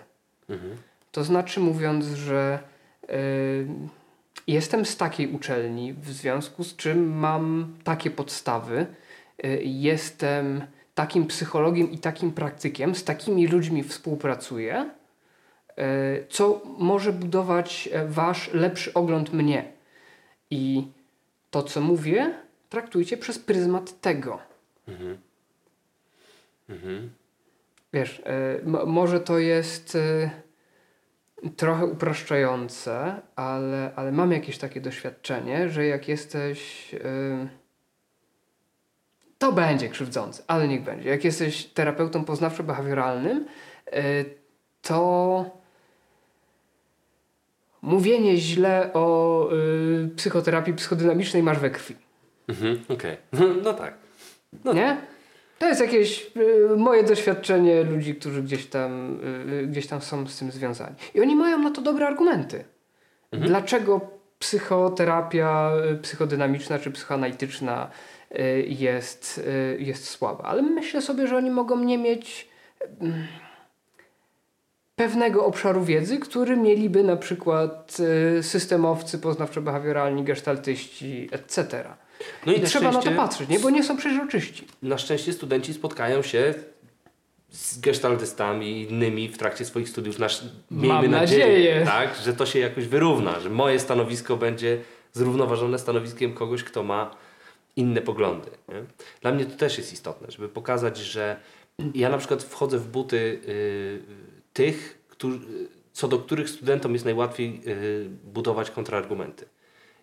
Mhm. 0.49 0.77
To 1.13 1.25
znaczy 1.25 1.61
mówiąc, 1.61 2.05
że 2.05 2.59
jestem 4.47 4.85
z 4.85 4.97
takiej 4.97 5.33
uczelni, 5.33 5.93
w 5.93 6.11
związku 6.11 6.65
z 6.65 6.77
czym 6.77 7.19
mam 7.19 7.77
takie 7.85 8.11
podstawy, 8.11 8.87
jestem 9.63 10.63
takim 10.99 11.27
psychologiem 11.27 11.91
i 11.91 11.99
takim 11.99 12.33
praktykiem, 12.33 12.95
z 12.95 13.05
takimi 13.05 13.47
ludźmi 13.47 13.83
współpracuję, 13.83 14.91
y, 15.71 16.27
co 16.29 16.63
może 16.79 17.13
budować 17.13 17.89
e, 17.93 18.07
wasz 18.07 18.53
lepszy 18.53 18.95
ogląd 18.95 19.33
mnie. 19.33 19.73
I 20.51 20.87
to, 21.51 21.63
co 21.63 21.81
mówię, 21.81 22.35
traktujcie 22.69 23.17
przez 23.17 23.39
pryzmat 23.39 24.01
tego. 24.01 24.39
Mhm. 24.89 25.19
Mhm. 26.69 27.11
Wiesz, 27.93 28.23
m- 28.67 28.87
może 28.87 29.21
to 29.21 29.39
jest 29.39 29.99
trochę 31.57 31.87
upraszczające, 31.87 33.21
ale, 33.37 33.93
ale 33.97 34.13
mam 34.13 34.33
jakieś 34.33 34.59
takie 34.59 34.81
doświadczenie, 34.81 35.69
że 35.69 35.87
jak 35.87 36.09
jesteś. 36.09 36.91
To 39.39 39.53
będzie 39.53 39.89
krzywdzące, 39.89 40.43
ale 40.47 40.69
niech 40.69 40.83
będzie. 40.83 41.09
Jak 41.09 41.25
jesteś 41.25 41.65
terapeutą 41.65 42.25
poznawczo-behawioralnym, 42.25 43.45
y, 43.95 44.25
to 44.83 45.59
mówienie 47.83 48.37
źle 48.37 48.91
o 48.95 49.49
y, 49.53 50.09
psychoterapii 50.17 50.75
psychodynamicznej 50.75 51.43
masz 51.43 51.59
we 51.59 51.71
krwi. 51.71 51.95
Mhm. 52.49 52.85
Okej. 52.89 53.17
No, 53.33 53.41
no 53.63 53.75
tak. 53.75 53.95
No 54.65 54.73
nie? 54.73 54.97
To 55.59 55.69
jest 55.69 55.81
jakieś 55.81 56.31
y, 56.37 56.77
moje 56.77 57.05
doświadczenie 57.05 57.83
ludzi, 57.83 58.15
którzy 58.15 58.43
gdzieś 58.43 58.67
tam, 58.67 59.21
y, 59.63 59.67
gdzieś 59.67 59.87
tam 59.87 60.01
są 60.01 60.27
z 60.27 60.39
tym 60.39 60.53
związani. 60.53 60.95
I 61.15 61.21
oni 61.21 61.37
mają 61.37 61.59
na 61.59 61.71
to 61.71 61.83
dobre 61.83 62.07
argumenty. 62.07 62.65
Dlaczego 63.33 64.01
psychoterapia 64.39 65.73
psychodynamiczna 66.03 66.79
czy 66.79 66.91
psychoanalityczna 66.91 67.91
jest, 68.69 69.39
y, 69.39 69.77
jest 69.81 70.09
słaba? 70.09 70.45
Ale 70.45 70.63
myślę 70.63 71.03
sobie, 71.03 71.27
że 71.27 71.37
oni 71.37 71.51
mogą 71.51 71.85
nie 71.85 71.99
mieć 71.99 72.49
mm, 73.01 73.27
pewnego 74.97 75.47
obszaru 75.47 75.85
wiedzy, 75.85 76.19
który 76.19 76.57
mieliby 76.57 77.05
na 77.05 77.17
przykład 77.17 77.97
y, 78.39 78.43
systemowcy, 78.43 79.19
poznawczo-behawioralni, 79.19 80.25
gestaltyści, 80.25 81.29
etc. 81.33 81.85
No 82.47 82.53
I 82.53 82.61
na 82.61 82.67
trzeba 82.67 82.93
na 82.93 83.03
to 83.03 83.11
patrzeć, 83.11 83.49
nie? 83.49 83.61
bo 83.61 83.71
nie 83.71 83.85
są 83.85 83.97
przeźroczyści. 83.97 84.67
Na 84.83 84.99
szczęście 84.99 85.33
studenci 85.33 85.75
spotkają 85.75 86.23
się 86.23 86.55
z 87.51 87.81
gestaltystami 87.81 88.67
i 88.67 88.91
innymi 88.91 89.29
w 89.29 89.39
trakcie 89.39 89.65
swoich 89.65 89.89
studiów. 89.89 90.19
Nasz, 90.19 90.43
miejmy 90.71 90.95
Mam 90.95 91.11
nadzieję, 91.11 91.47
nadzieję. 91.47 91.85
Tak, 91.85 92.17
że 92.25 92.35
to 92.35 92.47
się 92.47 92.59
jakoś 92.59 92.87
wyrówna, 92.87 93.41
że 93.41 93.51
moje 93.51 93.81
stanowisko 93.81 94.37
będzie 94.37 94.79
zrównoważone 95.13 95.79
stanowiskiem 95.79 96.35
kogoś, 96.35 96.65
kto 96.65 96.83
ma 96.83 97.17
inne 97.77 98.01
poglądy. 98.01 98.51
Nie? 98.69 98.85
Dla 99.21 99.33
mnie 99.33 99.47
to 99.47 99.57
też 99.57 99.79
jest 99.79 99.93
istotne, 99.93 100.31
żeby 100.31 100.49
pokazać, 100.49 100.99
że 100.99 101.41
ja 101.95 102.09
na 102.09 102.19
przykład 102.19 102.43
wchodzę 102.43 102.79
w 102.79 102.89
buty 102.89 103.17
y, 103.49 104.03
tych, 104.53 104.99
którzy, 105.09 105.39
co 105.93 106.09
do 106.09 106.19
których 106.19 106.51
studentom 106.51 106.93
jest 106.93 107.05
najłatwiej 107.05 107.61
y, 107.67 108.09
budować 108.25 108.71
kontrargumenty. 108.71 109.47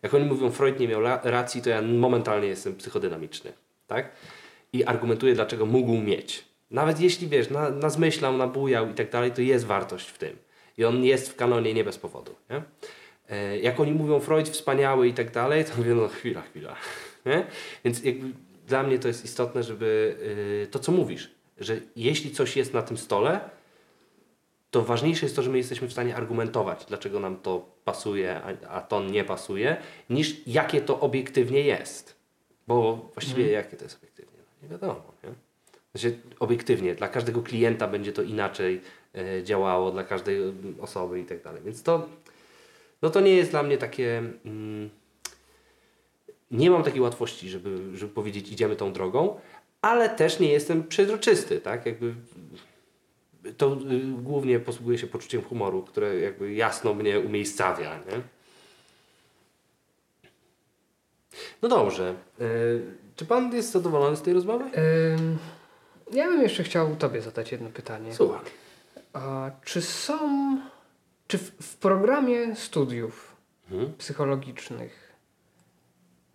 Jak 0.02 0.14
oni 0.14 0.26
mówią, 0.26 0.52
Freud 0.52 0.80
nie 0.80 0.88
miał 0.88 1.02
racji, 1.24 1.62
to 1.62 1.70
ja 1.70 1.82
momentalnie 1.82 2.48
jestem 2.48 2.76
psychodynamiczny. 2.76 3.54
Tak? 3.88 4.12
I 4.74 4.84
argumentuję, 4.84 5.36
dlaczego 5.36 5.66
mógł 5.66 5.94
mieć. 5.94 6.46
Nawet 6.72 7.00
jeśli 7.00 7.28
wiesz, 7.28 7.50
na, 7.50 7.70
nazmyślał, 7.70 8.38
nabujał 8.38 8.90
i 8.90 8.94
tak 8.94 9.10
dalej, 9.10 9.32
to 9.32 9.42
jest 9.42 9.66
wartość 9.66 10.10
w 10.10 10.18
tym. 10.18 10.38
I 10.78 10.86
on 10.86 11.04
jest 11.04 11.30
w 11.30 11.36
kanonie 11.36 11.74
nie 11.74 11.84
bez 11.84 11.98
powodu. 11.98 12.36
Nie? 12.50 12.62
E, 13.30 13.60
jak 13.60 13.80
oni 13.80 13.92
mówią 13.92 14.20
Freud 14.20 14.50
wspaniały 14.50 15.08
i 15.08 15.14
tak 15.14 15.32
dalej, 15.32 15.66
to 15.66 15.72
mówię, 15.78 15.96
no 15.96 16.08
chwila, 16.08 16.42
chwila. 16.42 16.76
Nie? 17.26 17.46
Więc 17.84 18.04
jakby 18.04 18.32
dla 18.68 18.84
mnie 18.84 19.00
to 19.00 19.08
jest 19.08 19.26
istotne, 19.26 19.64
żeby 19.64 20.18
y, 20.64 20.68
to, 20.68 20.80
co 20.80 20.92
mówisz, 20.92 21.32
że 21.58 21.80
jeśli 21.96 22.32
coś 22.32 22.58
jest 22.58 22.74
na 22.74 22.82
tym 22.82 22.98
stole, 22.98 23.50
to 24.72 24.82
ważniejsze 24.82 25.26
jest 25.26 25.36
to, 25.36 25.44
że 25.44 25.50
my 25.50 25.58
jesteśmy 25.58 25.88
w 25.88 25.92
stanie 25.92 26.16
argumentować, 26.16 26.86
dlaczego 26.86 27.20
nam 27.20 27.38
to 27.38 27.66
pasuje, 27.86 28.42
a, 28.44 28.68
a 28.70 28.82
to 28.82 29.04
nie 29.04 29.24
pasuje, 29.24 29.78
niż 30.10 30.48
jakie 30.48 30.82
to 30.82 31.00
obiektywnie 31.00 31.62
jest. 31.62 32.16
Bo 32.68 33.10
właściwie 33.14 33.52
jakie 33.52 33.78
to 33.78 33.84
jest 33.84 33.98
obiektywnie? 33.98 34.40
No, 34.40 34.64
nie 34.64 34.70
wiadomo. 34.70 35.12
Nie? 35.24 35.30
Znaczy, 35.96 36.20
obiektywnie, 36.40 36.96
dla 36.96 37.08
każdego 37.08 37.42
klienta 37.42 37.88
będzie 37.88 38.14
to 38.14 38.22
inaczej 38.22 38.82
e, 39.16 39.44
działało, 39.44 39.92
dla 39.92 40.04
każdej 40.04 40.38
mm, 40.38 40.76
osoby 40.80 41.20
i 41.20 41.26
tak 41.26 41.44
dalej. 41.44 41.62
Więc 41.66 41.84
to, 41.84 42.10
no 43.02 43.10
to 43.10 43.22
nie 43.22 43.36
jest 43.36 43.52
dla 43.52 43.64
mnie 43.64 43.78
takie. 43.78 44.24
Mm, 44.46 44.90
nie 46.52 46.72
mam 46.72 46.84
takiej 46.84 47.02
łatwości, 47.02 47.50
żeby, 47.50 47.98
żeby 47.98 48.14
powiedzieć, 48.14 48.52
idziemy 48.52 48.76
tą 48.76 48.94
drogą, 48.94 49.40
ale 49.82 50.10
też 50.10 50.40
nie 50.40 50.52
jestem 50.52 50.88
przezroczysty, 50.88 51.62
tak? 51.62 51.86
Jakby 51.86 52.14
to 53.58 53.74
y, 53.74 53.78
głównie 54.24 54.60
posługuje 54.60 54.98
się 54.98 55.08
poczuciem 55.08 55.42
humoru, 55.42 55.84
które 55.84 56.20
jakby 56.20 56.54
jasno 56.54 56.94
mnie 56.94 57.20
umiejscawia, 57.20 57.96
nie? 57.98 58.22
No 61.62 61.70
dobrze. 61.70 62.16
E, 62.42 62.44
czy 63.16 63.26
pan 63.26 63.54
jest 63.56 63.72
zadowolony 63.72 64.16
z 64.18 64.22
tej 64.22 64.34
rozmowy? 64.34 64.66
Ja 66.12 66.28
bym 66.28 66.42
jeszcze 66.42 66.64
chciał 66.64 66.96
Tobie 66.96 67.22
zadać 67.22 67.52
jedno 67.52 67.70
pytanie. 67.70 68.14
Słucham. 68.16 68.42
A 69.14 69.52
czy 69.66 69.82
są, 69.82 70.20
czy 71.28 71.38
w, 71.38 71.52
w 71.62 71.78
programie 71.78 72.56
studiów 72.56 73.36
Mhm. 73.72 73.94
psychologicznych 73.98 75.05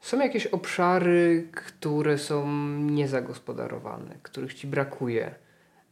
są 0.00 0.20
jakieś 0.20 0.46
obszary, 0.46 1.48
które 1.52 2.18
są 2.18 2.46
niezagospodarowane, 2.78 4.18
których 4.22 4.54
ci 4.54 4.66
brakuje, 4.66 5.34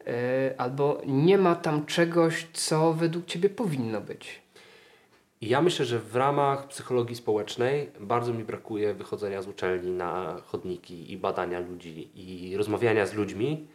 yy, 0.06 0.12
albo 0.58 1.00
nie 1.06 1.38
ma 1.38 1.54
tam 1.54 1.86
czegoś, 1.86 2.48
co 2.52 2.92
według 2.92 3.26
ciebie 3.26 3.48
powinno 3.48 4.00
być. 4.00 4.42
Ja 5.40 5.62
myślę, 5.62 5.84
że 5.84 5.98
w 5.98 6.16
ramach 6.16 6.68
psychologii 6.68 7.16
społecznej 7.16 7.90
bardzo 8.00 8.34
mi 8.34 8.44
brakuje 8.44 8.94
wychodzenia 8.94 9.42
z 9.42 9.48
uczelni 9.48 9.90
na 9.90 10.36
chodniki 10.46 11.12
i 11.12 11.16
badania 11.16 11.60
ludzi 11.60 12.10
i 12.14 12.56
rozmawiania 12.56 13.06
z 13.06 13.14
ludźmi, 13.14 13.66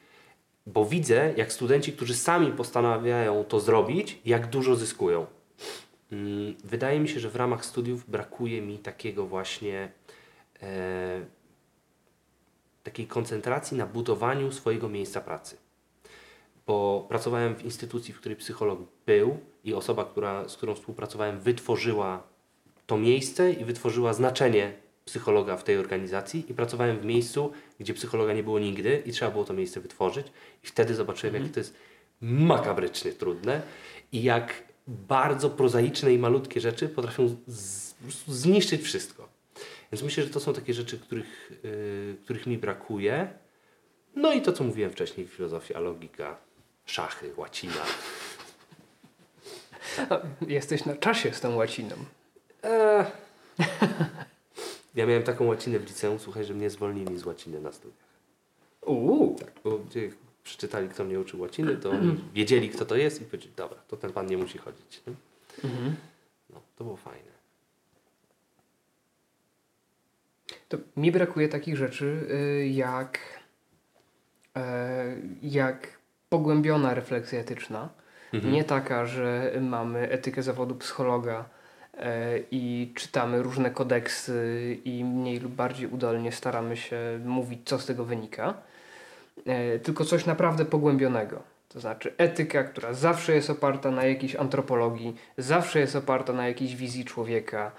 bo 0.65 0.86
widzę, 0.86 1.34
jak 1.38 1.53
studenci, 1.53 1.93
którzy 1.93 2.15
sami 2.15 2.51
postanawiają 2.51 3.43
to 3.43 3.59
zrobić, 3.59 4.19
jak 4.25 4.47
dużo 4.47 4.75
zyskują. 4.75 5.25
Mm, 6.11 6.55
wydaje 6.63 6.99
mi 6.99 7.09
się, 7.09 7.19
że 7.19 7.29
w 7.29 7.36
ramach 7.36 7.65
studiów 7.65 8.09
brakuje 8.09 8.61
mi 8.61 8.77
takiego 8.79 9.25
właśnie 9.25 9.79
e, 9.79 9.89
takiej 12.84 13.07
koncentracji 13.07 13.78
na 13.78 13.86
budowaniu 13.86 14.51
swojego 14.51 14.89
miejsca 14.89 15.22
pracy. 15.22 15.57
Bo 16.68 17.05
pracowałem 17.09 17.55
w 17.55 17.66
instytucji, 17.66 18.14
w 18.14 18.20
której 18.20 18.36
psycholog 18.36 18.80
był 19.05 19.38
i 19.64 19.74
osoba, 19.74 20.05
która, 20.05 20.49
z 20.49 20.57
którą 20.57 20.76
współpracowałem, 20.76 21.39
wytworzyła 21.39 22.24
to 22.88 22.97
miejsce 22.97 23.51
i 23.51 23.66
wytworzyła 23.66 24.14
znaczenie 24.14 24.74
psychologa 25.05 25.57
w 25.57 25.64
tej 25.64 25.78
organizacji 25.78 26.51
i 26.51 26.53
pracowałem 26.53 26.99
w 26.99 27.05
miejscu, 27.05 27.51
gdzie 27.80 27.93
psychologa 27.93 28.34
nie 28.34 28.43
było 28.43 28.59
nigdy 28.59 29.03
i 29.05 29.11
trzeba 29.11 29.32
było 29.32 29.43
to 29.43 29.53
miejsce 29.53 29.80
wytworzyć 29.80 30.28
i 30.64 30.68
wtedy 30.68 30.95
zobaczyłem, 30.95 31.36
mhm. 31.36 31.43
jakie 31.43 31.53
to 31.53 31.59
jest 31.59 31.76
makabrycznie 32.22 33.11
trudne 33.11 33.61
i 34.11 34.24
jak 34.24 34.64
bardzo 34.88 35.49
prozaiczne 35.49 36.14
i 36.14 36.18
malutkie 36.18 36.61
rzeczy 36.61 36.89
potrafią 36.89 37.36
z, 37.47 37.95
zniszczyć 38.28 38.82
wszystko. 38.82 39.32
Więc 39.93 40.03
myślę, 40.03 40.23
że 40.23 40.29
to 40.29 40.39
są 40.39 40.53
takie 40.53 40.73
rzeczy, 40.73 40.99
których, 40.99 41.51
yy, 41.63 42.17
których 42.23 42.47
mi 42.47 42.57
brakuje. 42.57 43.27
No 44.15 44.33
i 44.33 44.41
to, 44.41 44.53
co 44.53 44.63
mówiłem 44.63 44.91
wcześniej, 44.91 45.27
filozofia, 45.27 45.79
logika, 45.79 46.37
szachy, 46.85 47.33
łacina. 47.37 47.83
Jesteś 50.47 50.85
na 50.85 50.95
czasie 50.95 51.33
z 51.33 51.41
tą 51.41 51.55
łaciną. 51.55 51.95
Eee. 52.63 53.05
Ja 54.95 55.05
miałem 55.05 55.23
taką 55.23 55.45
łacinę 55.45 55.79
w 55.79 55.87
liceum, 55.87 56.19
słuchaj, 56.19 56.45
że 56.45 56.53
mnie 56.53 56.69
zwolnili 56.69 57.17
z 57.17 57.25
łaciny 57.25 57.61
na 57.61 57.71
studiach. 57.71 58.07
Uuu. 58.85 59.35
Tak, 59.39 59.51
bo 59.63 59.77
gdzie 59.77 60.11
przeczytali, 60.43 60.89
kto 60.89 61.03
mnie 61.03 61.19
uczył 61.19 61.41
łaciny, 61.41 61.75
to 61.75 61.91
wiedzieli, 62.33 62.69
kto 62.69 62.85
to 62.85 62.95
jest 62.95 63.21
i 63.21 63.25
powiedzieli, 63.25 63.53
dobra, 63.55 63.77
to 63.87 63.97
ten 63.97 64.13
pan 64.13 64.25
nie 64.25 64.37
musi 64.37 64.57
chodzić. 64.57 65.01
Nie? 65.07 65.13
Mhm. 65.69 65.95
No, 66.49 66.61
to 66.77 66.83
było 66.83 66.97
fajne. 66.97 67.32
To 70.74 70.80
mi 70.97 71.11
brakuje 71.11 71.49
takich 71.49 71.78
rzeczy 71.78 72.28
y, 72.32 72.67
jak, 72.67 73.19
e, 74.55 75.05
jak 75.43 75.88
pogłębiona 76.30 76.93
refleksja 76.93 77.39
etyczna. 77.39 77.89
Mhm. 78.34 78.53
Nie 78.53 78.63
taka, 78.63 79.05
że 79.05 79.51
mamy 79.61 80.09
etykę 80.09 80.43
zawodu 80.43 80.76
psychologa 80.76 81.45
e, 81.97 82.39
i 82.51 82.93
czytamy 82.95 83.43
różne 83.43 83.71
kodeksy 83.71 84.78
i 84.86 85.03
mniej 85.03 85.39
lub 85.39 85.53
bardziej 85.53 85.88
udolnie 85.88 86.32
staramy 86.32 86.78
się 86.78 87.19
mówić, 87.26 87.59
co 87.65 87.80
z 87.80 87.86
tego 87.86 88.05
wynika, 88.05 88.53
e, 89.45 89.80
tylko 89.80 90.05
coś 90.05 90.26
naprawdę 90.26 90.65
pogłębionego. 90.65 91.41
To 91.69 91.80
znaczy 91.80 92.13
etyka, 92.17 92.63
która 92.63 92.93
zawsze 92.93 93.36
jest 93.36 93.49
oparta 93.49 93.91
na 93.91 94.05
jakiejś 94.05 94.36
antropologii, 94.36 95.15
zawsze 95.38 95.80
jest 95.80 95.95
oparta 95.95 96.34
na 96.34 96.47
jakiejś 96.47 96.76
wizji 96.76 97.05
człowieka, 97.05 97.71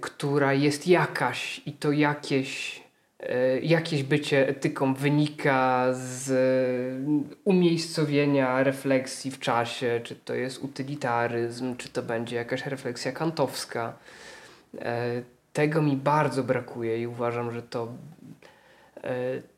która 0.00 0.52
jest 0.52 0.86
jakaś 0.86 1.62
i 1.66 1.72
to 1.72 1.92
jakieś 1.92 2.82
E, 3.20 3.60
jakieś 3.60 4.02
bycie 4.02 4.48
etyką 4.48 4.94
wynika 4.94 5.86
z 5.92 6.30
umiejscowienia 7.44 8.62
refleksji 8.62 9.30
w 9.30 9.40
czasie, 9.40 10.00
czy 10.04 10.16
to 10.16 10.34
jest 10.34 10.58
utylitaryzm, 10.64 11.76
czy 11.76 11.88
to 11.88 12.02
będzie 12.02 12.36
jakaś 12.36 12.66
refleksja 12.66 13.12
kantowska. 13.12 13.92
E, 14.78 15.22
tego 15.52 15.82
mi 15.82 15.96
bardzo 15.96 16.44
brakuje 16.44 17.02
i 17.02 17.06
uważam, 17.06 17.52
że 17.52 17.62
to, 17.62 17.88
e, 19.04 19.12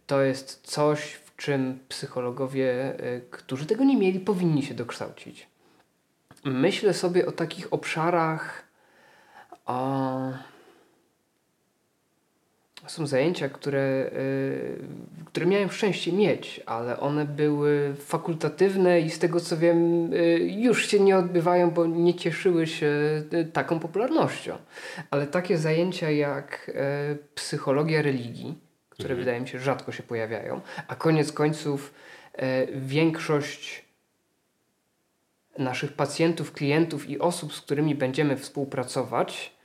to 0.07 0.23
jest 0.23 0.61
coś, 0.63 1.13
w 1.13 1.37
czym 1.37 1.79
psychologowie, 1.89 2.97
którzy 3.31 3.67
tego 3.67 3.85
nie 3.85 3.97
mieli, 3.97 4.21
powinni 4.21 4.63
się 4.63 4.75
dokształcić. 4.75 5.47
Myślę 6.45 6.95
sobie 6.95 7.27
o 7.27 7.33
takich 7.33 7.73
obszarach. 7.73 8.68
O 9.69 10.33
są 12.91 13.07
zajęcia, 13.07 13.49
które, 13.49 14.11
y, 14.13 14.79
które 15.25 15.47
miałem 15.47 15.71
szczęście 15.71 16.13
mieć, 16.13 16.61
ale 16.67 17.01
one 17.01 17.25
były 17.25 17.95
fakultatywne 17.99 19.01
i 19.01 19.11
z 19.11 19.19
tego 19.19 19.41
co 19.41 19.57
wiem, 19.57 20.13
y, 20.13 20.39
już 20.39 20.87
się 20.87 21.01
nie 21.01 21.17
odbywają, 21.17 21.71
bo 21.71 21.87
nie 21.87 22.15
cieszyły 22.15 22.67
się 22.67 22.87
y, 23.33 23.45
taką 23.53 23.79
popularnością. 23.79 24.57
Ale 25.11 25.27
takie 25.27 25.59
zajęcia 25.59 26.11
jak 26.11 26.71
psychologia 27.35 28.03
religii, 28.03 28.59
które 28.91 29.11
mhm. 29.11 29.19
wydaje 29.21 29.41
mi 29.41 29.49
się 29.49 29.59
rzadko 29.59 29.93
się 29.93 30.03
pojawiają, 30.03 30.61
a 30.89 30.97
koniec 30.97 31.33
końców 31.33 31.95
większość 32.75 33.85
naszych 35.59 35.93
pacjentów, 35.93 36.53
klientów 36.53 37.11
i 37.11 37.19
osób, 37.19 37.55
z 37.55 37.61
którymi 37.61 37.95
będziemy 37.95 38.37
współpracować, 38.37 39.58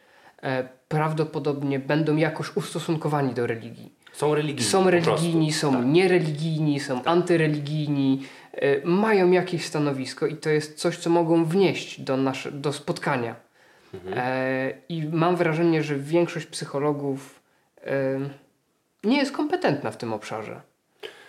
prawdopodobnie 0.88 1.80
będą 1.80 2.16
jakoś 2.16 2.58
ustosunkowani 2.58 3.34
do 3.34 3.48
religii. 3.48 3.94
Są 4.14 4.36
religijni. 4.36 4.70
Są 4.70 4.90
religijni, 4.90 5.54
są 5.54 5.74
tak. 5.74 5.86
niereligijni, 5.86 6.80
są 6.80 6.98
tak. 6.98 7.08
antyreligijni, 7.08 8.26
y, 8.64 8.82
mają 8.86 9.32
jakieś 9.32 9.66
stanowisko 9.66 10.28
i 10.28 10.36
to 10.36 10.50
jest 10.50 10.78
coś, 10.78 10.98
co 10.98 11.10
mogą 11.10 11.46
wnieść 11.46 12.02
do, 12.02 12.18
nasze, 12.18 12.52
do 12.52 12.74
spotkania. 12.74 13.36
Mhm. 13.94 14.14
E, 14.18 14.74
I 14.90 15.08
mam 15.08 15.36
wrażenie, 15.36 15.84
że 15.84 15.96
większość 15.96 16.46
psychologów 16.46 17.40
e, 17.84 18.20
nie 19.04 19.18
jest 19.18 19.32
kompetentna 19.32 19.92
w 19.92 19.98
tym 19.98 20.14
obszarze. 20.14 20.62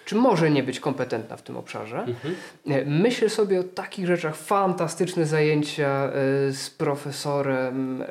Czy 0.05 0.15
może 0.15 0.51
nie 0.51 0.63
być 0.63 0.81
kompetentna 0.81 1.37
w 1.37 1.43
tym 1.43 1.57
obszarze? 1.57 2.05
Mhm. 2.05 2.35
Myślę 2.87 3.29
sobie 3.29 3.61
o 3.61 3.65
takich 3.65 4.07
rzeczach. 4.07 4.37
Fantastyczne 4.37 5.27
zajęcia 5.27 6.11
z 6.51 6.71
profesorem 6.71 8.05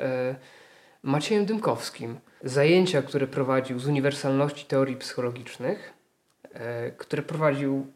Maciejem 1.04 1.46
Dymkowskim. 1.46 2.20
Zajęcia, 2.44 3.02
które 3.02 3.26
prowadził 3.26 3.78
z 3.78 3.86
Uniwersalności 3.86 4.66
Teorii 4.66 4.96
Psychologicznych, 4.96 5.92
e, 6.52 6.90
które 6.90 7.22
prowadził 7.22 7.86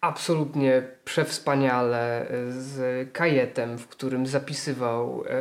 absolutnie 0.00 0.82
przewspaniale 1.04 2.28
e, 2.28 2.52
z 2.52 3.08
kajetem, 3.12 3.78
w 3.78 3.88
którym 3.88 4.26
zapisywał 4.26 5.24
e, 5.24 5.40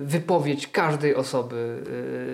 wypowiedź 0.00 0.68
każdej 0.68 1.14
osoby 1.14 1.82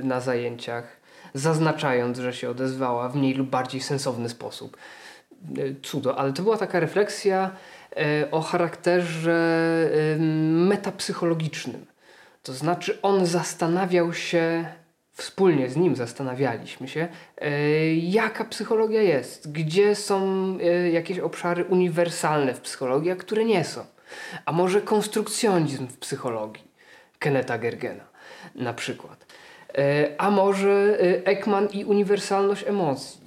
na 0.03 0.21
zajęciach, 0.21 0.97
zaznaczając, 1.35 2.19
że 2.19 2.33
się 2.33 2.51
odezwała 2.51 3.09
w 3.09 3.17
mniej 3.17 3.35
lub 3.35 3.51
bardziej 3.51 3.81
sensowny 3.81 4.29
sposób. 4.29 4.77
Cudo, 5.83 6.19
ale 6.19 6.33
to 6.33 6.43
była 6.43 6.57
taka 6.57 6.81
refleksja 6.81 7.51
o 8.31 8.41
charakterze 8.41 9.61
metapsychologicznym 10.51 11.90
to 12.43 12.53
znaczy, 12.53 12.99
on 13.03 13.27
zastanawiał 13.27 14.13
się, 14.13 14.65
wspólnie 15.13 15.69
z 15.69 15.77
nim 15.77 15.97
zastanawialiśmy 15.97 16.89
się, 16.89 17.09
e, 17.39 17.95
jaka 17.95 18.45
psychologia 18.45 19.03
jest, 19.03 19.53
gdzie 19.53 19.95
są 19.95 20.47
e, 20.63 20.91
jakieś 20.91 21.19
obszary 21.19 21.65
uniwersalne 21.65 22.55
w 22.55 22.61
psychologii, 22.61 23.11
a 23.11 23.17
które 23.17 23.45
nie 23.45 23.65
są. 23.65 23.85
A 24.45 24.53
może 24.53 24.81
konstrukcjonizm 24.81 25.87
w 25.87 25.99
psychologii 25.99 26.65
Keneta 27.19 27.59
Gergena 27.59 28.05
na 28.55 28.75
przykład. 28.75 29.27
E, 29.79 30.09
a 30.19 30.31
może 30.31 30.99
Ekman 31.25 31.69
i 31.73 31.85
uniwersalność 31.85 32.65
emocji 32.67 33.20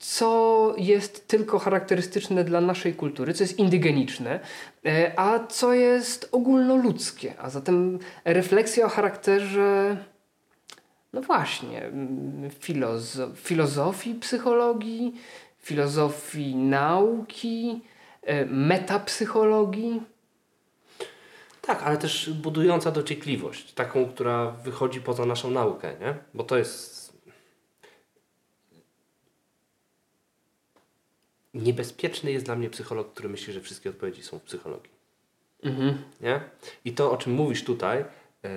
co 0.00 0.74
jest 0.76 1.28
tylko 1.28 1.58
charakterystyczne 1.58 2.44
dla 2.44 2.60
naszej 2.60 2.94
kultury, 2.94 3.34
co 3.34 3.44
jest 3.44 3.58
indygeniczne, 3.58 4.40
e, 4.86 5.12
a 5.16 5.46
co 5.46 5.74
jest 5.74 6.28
ogólnoludzkie. 6.32 7.34
A 7.38 7.50
zatem 7.50 7.98
refleksja 8.24 8.86
o 8.86 8.88
charakterze, 8.88 9.96
no 11.12 11.20
właśnie, 11.20 11.84
mm, 11.84 12.50
filozo 12.50 13.30
filozofii 13.34 14.14
psychologii, 14.14 15.14
filozofii 15.58 16.54
nauki, 16.56 17.80
e, 18.22 18.46
metapsychologii. 18.46 20.02
Tak, 21.60 21.82
ale 21.82 21.96
też 21.96 22.30
budująca 22.30 22.90
dociekliwość, 22.90 23.72
taką, 23.72 24.06
która 24.08 24.50
wychodzi 24.50 25.00
poza 25.00 25.26
naszą 25.26 25.50
naukę, 25.50 25.92
nie? 26.00 26.14
Bo 26.34 26.44
to 26.44 26.58
jest 26.58 26.89
niebezpieczny 31.54 32.32
jest 32.32 32.46
dla 32.46 32.56
mnie 32.56 32.70
psycholog, 32.70 33.12
który 33.12 33.28
myśli, 33.28 33.52
że 33.52 33.60
wszystkie 33.60 33.90
odpowiedzi 33.90 34.22
są 34.22 34.38
w 34.38 34.42
psychologii. 34.42 34.90
Mhm. 35.62 36.02
Nie? 36.20 36.40
I 36.84 36.92
to, 36.92 37.12
o 37.12 37.16
czym 37.16 37.32
mówisz 37.32 37.64
tutaj, 37.64 38.04
yy, 38.42 38.50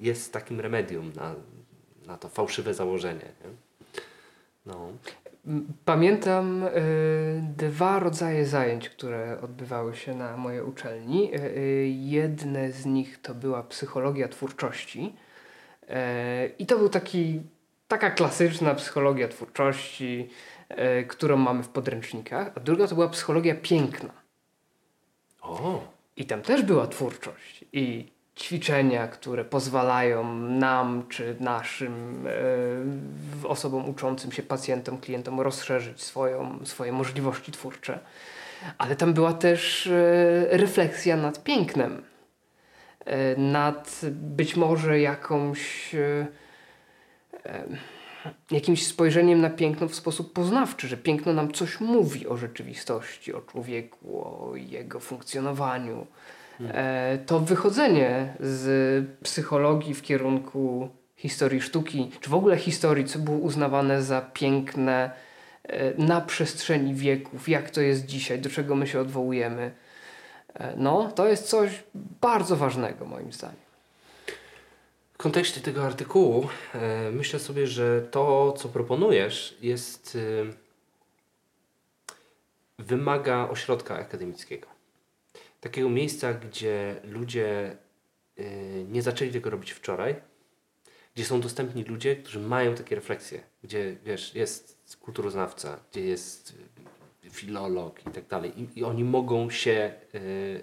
jest 0.00 0.32
takim 0.32 0.60
remedium 0.60 1.12
na, 1.16 1.34
na 2.06 2.16
to 2.16 2.28
fałszywe 2.28 2.74
założenie. 2.74 3.24
Nie? 3.44 3.50
No. 4.66 4.92
Pamiętam 5.84 6.62
y, 6.62 6.70
dwa 7.56 7.98
rodzaje 7.98 8.46
zajęć, 8.46 8.88
które 8.88 9.38
odbywały 9.42 9.96
się 9.96 10.14
na 10.14 10.36
mojej 10.36 10.62
uczelni. 10.62 11.34
Y, 11.34 11.40
y, 11.40 11.88
jedne 11.88 12.72
z 12.72 12.86
nich 12.86 13.22
to 13.22 13.34
była 13.34 13.62
psychologia 13.62 14.28
twórczości. 14.28 15.14
I 16.58 16.66
to 16.66 16.78
był 16.78 16.88
taki, 16.88 17.40
taka 17.88 18.10
klasyczna 18.10 18.74
psychologia 18.74 19.28
twórczości, 19.28 20.30
którą 21.08 21.36
mamy 21.36 21.62
w 21.62 21.68
podręcznikach, 21.68 22.52
a 22.56 22.60
druga 22.60 22.86
to 22.86 22.94
była 22.94 23.08
psychologia 23.08 23.54
piękna. 23.54 24.10
O. 25.42 25.84
I 26.16 26.24
tam 26.24 26.42
też 26.42 26.62
była 26.62 26.86
twórczość. 26.86 27.64
I 27.72 28.12
ćwiczenia, 28.40 29.08
które 29.08 29.44
pozwalają 29.44 30.34
nam 30.34 31.08
czy 31.08 31.36
naszym 31.40 32.26
e, 33.44 33.48
osobom 33.48 33.88
uczącym 33.88 34.32
się, 34.32 34.42
pacjentom, 34.42 34.98
klientom 34.98 35.40
rozszerzyć 35.40 36.02
swoją, 36.02 36.58
swoje 36.64 36.92
możliwości 36.92 37.52
twórcze. 37.52 37.98
Ale 38.78 38.96
tam 38.96 39.14
była 39.14 39.32
też 39.32 39.86
e, 39.86 39.92
refleksja 40.50 41.16
nad 41.16 41.44
pięknem, 41.44 42.02
e, 43.04 43.36
nad 43.36 44.00
być 44.10 44.56
może 44.56 45.00
jakąś 45.00 45.94
e, 45.94 46.26
e, 47.44 47.64
jakimś 48.50 48.86
spojrzeniem 48.86 49.40
na 49.40 49.50
piękno 49.50 49.88
w 49.88 49.94
sposób 49.94 50.32
poznawczy, 50.32 50.88
że 50.88 50.96
piękno 50.96 51.32
nam 51.32 51.52
coś 51.52 51.80
mówi 51.80 52.26
o 52.26 52.36
rzeczywistości, 52.36 53.34
o 53.34 53.40
człowieku, 53.40 54.24
o 54.24 54.56
jego 54.56 55.00
funkcjonowaniu 55.00 56.06
E, 56.68 57.18
to 57.26 57.40
wychodzenie 57.40 58.34
z 58.40 59.06
psychologii 59.22 59.94
w 59.94 60.02
kierunku 60.02 60.88
historii 61.16 61.60
sztuki, 61.60 62.10
czy 62.20 62.30
w 62.30 62.34
ogóle 62.34 62.56
historii, 62.56 63.04
co 63.04 63.18
było 63.18 63.38
uznawane 63.38 64.02
za 64.02 64.20
piękne 64.20 65.10
e, 65.64 66.04
na 66.04 66.20
przestrzeni 66.20 66.94
wieków, 66.94 67.48
jak 67.48 67.70
to 67.70 67.80
jest 67.80 68.06
dzisiaj, 68.06 68.38
do 68.38 68.50
czego 68.50 68.74
my 68.74 68.86
się 68.86 69.00
odwołujemy. 69.00 69.70
E, 70.54 70.74
no, 70.76 71.12
to 71.14 71.28
jest 71.28 71.48
coś 71.48 71.82
bardzo 72.20 72.56
ważnego 72.56 73.06
moim 73.06 73.32
zdaniem. 73.32 73.69
W 75.20 75.22
kontekście 75.22 75.60
tego 75.60 75.84
artykułu 75.84 76.48
e, 76.74 77.10
myślę 77.10 77.38
sobie, 77.38 77.66
że 77.66 78.02
to, 78.02 78.52
co 78.52 78.68
proponujesz, 78.68 79.56
jest 79.62 80.18
e, 80.20 80.52
wymaga 82.78 83.48
ośrodka 83.48 83.94
akademickiego 83.94 84.66
takiego 85.60 85.90
miejsca, 85.90 86.34
gdzie 86.34 87.00
ludzie 87.04 87.76
yy, 88.36 88.44
nie 88.88 89.02
zaczęli 89.02 89.30
tego 89.30 89.50
robić 89.50 89.72
wczoraj, 89.72 90.16
gdzie 91.14 91.24
są 91.24 91.40
dostępni 91.40 91.84
ludzie, 91.84 92.16
którzy 92.16 92.38
mają 92.38 92.74
takie 92.74 92.94
refleksje, 92.94 93.40
gdzie 93.64 93.96
wiesz, 94.04 94.34
jest 94.34 94.96
kulturoznawca, 95.00 95.80
gdzie 95.90 96.00
jest 96.00 96.54
filolog 97.30 98.06
i 98.06 98.10
tak 98.10 98.26
dalej. 98.26 98.52
I, 98.76 98.84
oni 98.84 99.04
mogą 99.04 99.50
się 99.50 99.92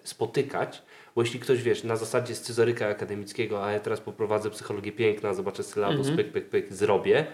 spotykać, 0.04 0.84
bo 1.18 1.24
jeśli 1.24 1.40
ktoś, 1.40 1.62
wiesz, 1.62 1.84
na 1.84 1.96
zasadzie 1.96 2.36
scyzoryka 2.36 2.88
akademickiego, 2.88 3.66
a 3.66 3.72
ja 3.72 3.80
teraz 3.80 4.02
poprowadzę 4.02 4.50
psychologię 4.50 4.92
piękna, 4.92 5.34
zobaczę 5.34 5.64
sylabus, 5.64 6.08
-hmm. 6.08 6.16
pyk, 6.16 6.32
pyk, 6.32 6.50
pyk, 6.50 6.74
zrobię, 6.74 7.26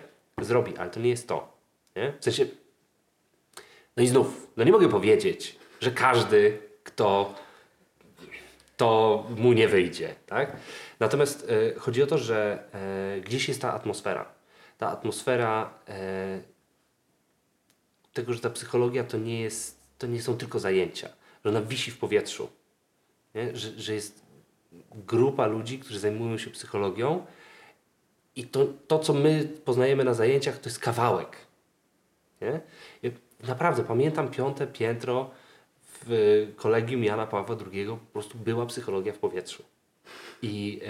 zrobi, 0.41 0.77
ale 0.77 0.89
to 0.89 0.99
nie 0.99 1.09
jest 1.09 1.27
to. 1.27 1.57
Nie? 1.95 2.13
W 2.19 2.23
sensie, 2.23 2.45
no 3.97 4.03
i 4.03 4.07
znów, 4.07 4.47
no 4.57 4.63
nie 4.63 4.71
mogę 4.71 4.89
powiedzieć, 4.89 5.55
że 5.79 5.91
każdy, 5.91 6.57
kto 6.83 7.35
to 8.77 9.23
mu 9.37 9.53
nie 9.53 9.67
wyjdzie. 9.67 10.15
Tak? 10.25 10.57
Natomiast 10.99 11.49
e, 11.49 11.79
chodzi 11.79 12.03
o 12.03 12.07
to, 12.07 12.17
że 12.17 12.63
e, 13.17 13.21
gdzieś 13.21 13.47
jest 13.47 13.61
ta 13.61 13.73
atmosfera. 13.73 14.25
Ta 14.77 14.89
atmosfera 14.89 15.73
e, 15.87 16.41
tego, 18.13 18.33
że 18.33 18.39
ta 18.39 18.49
psychologia 18.49 19.03
to 19.03 19.17
nie, 19.17 19.41
jest, 19.41 19.79
to 19.97 20.07
nie 20.07 20.21
są 20.21 20.37
tylko 20.37 20.59
zajęcia, 20.59 21.09
że 21.45 21.49
ona 21.49 21.61
wisi 21.61 21.91
w 21.91 21.97
powietrzu. 21.97 22.62
Że, 23.53 23.79
że 23.79 23.93
jest 23.93 24.23
grupa 24.91 25.47
ludzi, 25.47 25.79
którzy 25.79 25.99
zajmują 25.99 26.37
się 26.37 26.49
psychologią 26.49 27.25
i 28.35 28.43
to, 28.43 28.67
to, 28.87 28.99
co 28.99 29.13
my 29.13 29.49
poznajemy 29.65 30.03
na 30.03 30.13
zajęciach, 30.13 30.57
to 30.57 30.69
jest 30.69 30.79
kawałek. 30.79 31.37
Nie? 32.41 32.61
naprawdę 33.47 33.83
pamiętam 33.83 34.31
piąte 34.31 34.67
piętro 34.67 35.29
w 36.05 36.47
kolegium 36.55 37.03
Jana 37.03 37.27
Pawła 37.27 37.55
II 37.73 37.87
po 37.87 37.97
prostu 37.97 38.37
była 38.37 38.65
psychologia 38.65 39.13
w 39.13 39.17
powietrzu. 39.17 39.63
I 40.41 40.81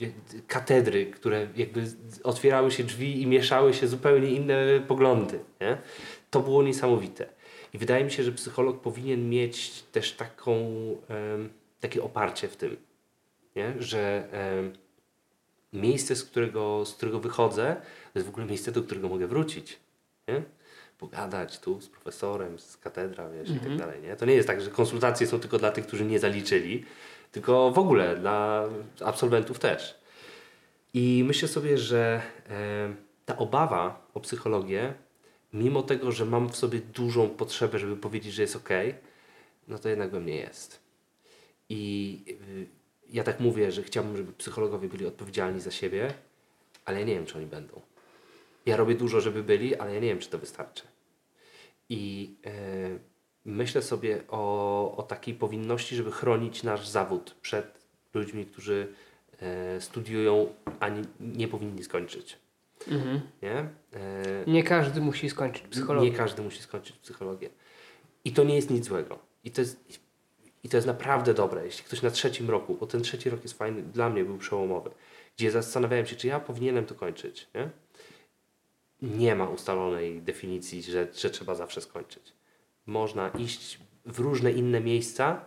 e, 0.00 0.38
katedry, 0.46 1.06
które 1.06 1.46
jakby 1.56 1.86
otwierały 2.24 2.70
się 2.70 2.84
drzwi 2.84 3.22
i 3.22 3.26
mieszały 3.26 3.74
się 3.74 3.88
zupełnie 3.88 4.30
inne 4.30 4.80
poglądy. 4.88 5.38
Nie? 5.60 5.78
To 6.30 6.40
było 6.40 6.62
niesamowite. 6.62 7.26
I 7.74 7.78
wydaje 7.78 8.04
mi 8.04 8.10
się, 8.10 8.22
że 8.22 8.32
psycholog 8.32 8.80
powinien 8.80 9.30
mieć 9.30 9.82
też 9.82 10.12
taką, 10.12 10.56
takie 11.80 12.02
oparcie 12.02 12.48
w 12.48 12.56
tym, 12.56 12.76
nie? 13.56 13.74
że 13.78 14.28
miejsce, 15.72 16.16
z 16.16 16.24
którego, 16.24 16.84
z 16.86 16.94
którego 16.94 17.20
wychodzę, 17.20 17.76
to 18.12 18.18
jest 18.18 18.26
w 18.26 18.30
ogóle 18.30 18.46
miejsce, 18.46 18.72
do 18.72 18.82
którego 18.82 19.08
mogę 19.08 19.26
wrócić. 19.26 19.78
Nie? 20.28 20.42
pogadać 20.98 21.58
tu 21.58 21.80
z 21.80 21.88
profesorem, 21.88 22.58
z 22.58 22.76
katedra, 22.76 23.30
wiesz, 23.30 23.48
i 23.48 23.52
tak 23.52 23.62
mhm. 23.62 23.78
dalej, 23.78 24.02
nie? 24.02 24.16
To 24.16 24.26
nie 24.26 24.34
jest 24.34 24.48
tak, 24.48 24.60
że 24.60 24.70
konsultacje 24.70 25.26
są 25.26 25.40
tylko 25.40 25.58
dla 25.58 25.70
tych, 25.70 25.86
którzy 25.86 26.04
nie 26.04 26.18
zaliczyli, 26.18 26.84
tylko 27.32 27.70
w 27.70 27.78
ogóle 27.78 28.16
dla 28.16 28.68
absolwentów 29.04 29.58
też. 29.58 30.00
I 30.94 31.24
myślę 31.26 31.48
sobie, 31.48 31.78
że 31.78 32.22
e, 32.50 32.94
ta 33.26 33.36
obawa 33.36 34.06
o 34.14 34.20
psychologię, 34.20 34.94
mimo 35.52 35.82
tego, 35.82 36.12
że 36.12 36.24
mam 36.24 36.48
w 36.48 36.56
sobie 36.56 36.78
dużą 36.78 37.28
potrzebę, 37.28 37.78
żeby 37.78 37.96
powiedzieć, 37.96 38.32
że 38.34 38.42
jest 38.42 38.56
ok, 38.56 38.68
no 39.68 39.78
to 39.78 39.88
jednak 39.88 40.10
we 40.10 40.20
mnie 40.20 40.36
jest. 40.36 40.80
I 41.68 42.24
y, 42.28 42.66
ja 43.10 43.24
tak 43.24 43.40
mówię, 43.40 43.72
że 43.72 43.82
chciałbym, 43.82 44.16
żeby 44.16 44.32
psychologowie 44.32 44.88
byli 44.88 45.06
odpowiedzialni 45.06 45.60
za 45.60 45.70
siebie, 45.70 46.14
ale 46.84 47.00
ja 47.00 47.06
nie 47.06 47.14
wiem, 47.14 47.26
czy 47.26 47.38
oni 47.38 47.46
będą. 47.46 47.80
Ja 48.66 48.76
robię 48.76 48.94
dużo, 48.94 49.20
żeby 49.20 49.42
byli, 49.42 49.76
ale 49.76 49.94
ja 49.94 50.00
nie 50.00 50.08
wiem, 50.08 50.18
czy 50.18 50.30
to 50.30 50.38
wystarczy. 50.38 50.82
I 51.88 52.34
e, 52.46 52.50
myślę 53.44 53.82
sobie 53.82 54.20
o, 54.28 54.96
o 54.96 55.02
takiej 55.02 55.34
powinności, 55.34 55.96
żeby 55.96 56.12
chronić 56.12 56.62
nasz 56.62 56.88
zawód 56.88 57.34
przed 57.42 57.78
ludźmi, 58.14 58.46
którzy 58.46 58.94
e, 59.40 59.80
studiują, 59.80 60.54
a 60.80 60.88
nie, 60.88 61.02
nie 61.20 61.48
powinni 61.48 61.84
skończyć. 61.84 62.36
Mhm. 62.88 63.20
Nie? 63.42 63.54
E, 63.54 63.70
nie 64.46 64.62
każdy 64.62 65.00
musi 65.00 65.30
skończyć 65.30 65.62
psychologię. 65.68 66.10
Nie 66.10 66.16
każdy 66.16 66.42
musi 66.42 66.62
skończyć 66.62 66.96
psychologię. 66.96 67.50
I 68.24 68.32
to 68.32 68.44
nie 68.44 68.56
jest 68.56 68.70
nic 68.70 68.84
złego. 68.84 69.18
I 69.44 69.50
to 69.50 69.60
jest, 69.60 70.00
i 70.64 70.68
to 70.68 70.76
jest 70.76 70.86
naprawdę 70.86 71.34
dobre, 71.34 71.64
jeśli 71.64 71.84
ktoś 71.84 72.02
na 72.02 72.10
trzecim 72.10 72.50
roku, 72.50 72.74
bo 72.80 72.86
ten 72.86 73.02
trzeci 73.02 73.30
rok 73.30 73.42
jest 73.42 73.58
fajny, 73.58 73.82
dla 73.82 74.10
mnie 74.10 74.24
był 74.24 74.38
przełomowy, 74.38 74.90
gdzie 75.36 75.50
zastanawiałem 75.50 76.06
się, 76.06 76.16
czy 76.16 76.26
ja 76.26 76.40
powinienem 76.40 76.86
to 76.86 76.94
kończyć. 76.94 77.48
Nie? 77.54 77.70
nie 79.02 79.34
ma 79.34 79.48
ustalonej 79.48 80.22
definicji, 80.22 80.82
że, 80.82 81.06
że 81.14 81.30
trzeba 81.30 81.54
zawsze 81.54 81.80
skończyć. 81.80 82.32
Można 82.86 83.28
iść 83.28 83.78
w 84.06 84.18
różne 84.18 84.52
inne 84.52 84.80
miejsca, 84.80 85.44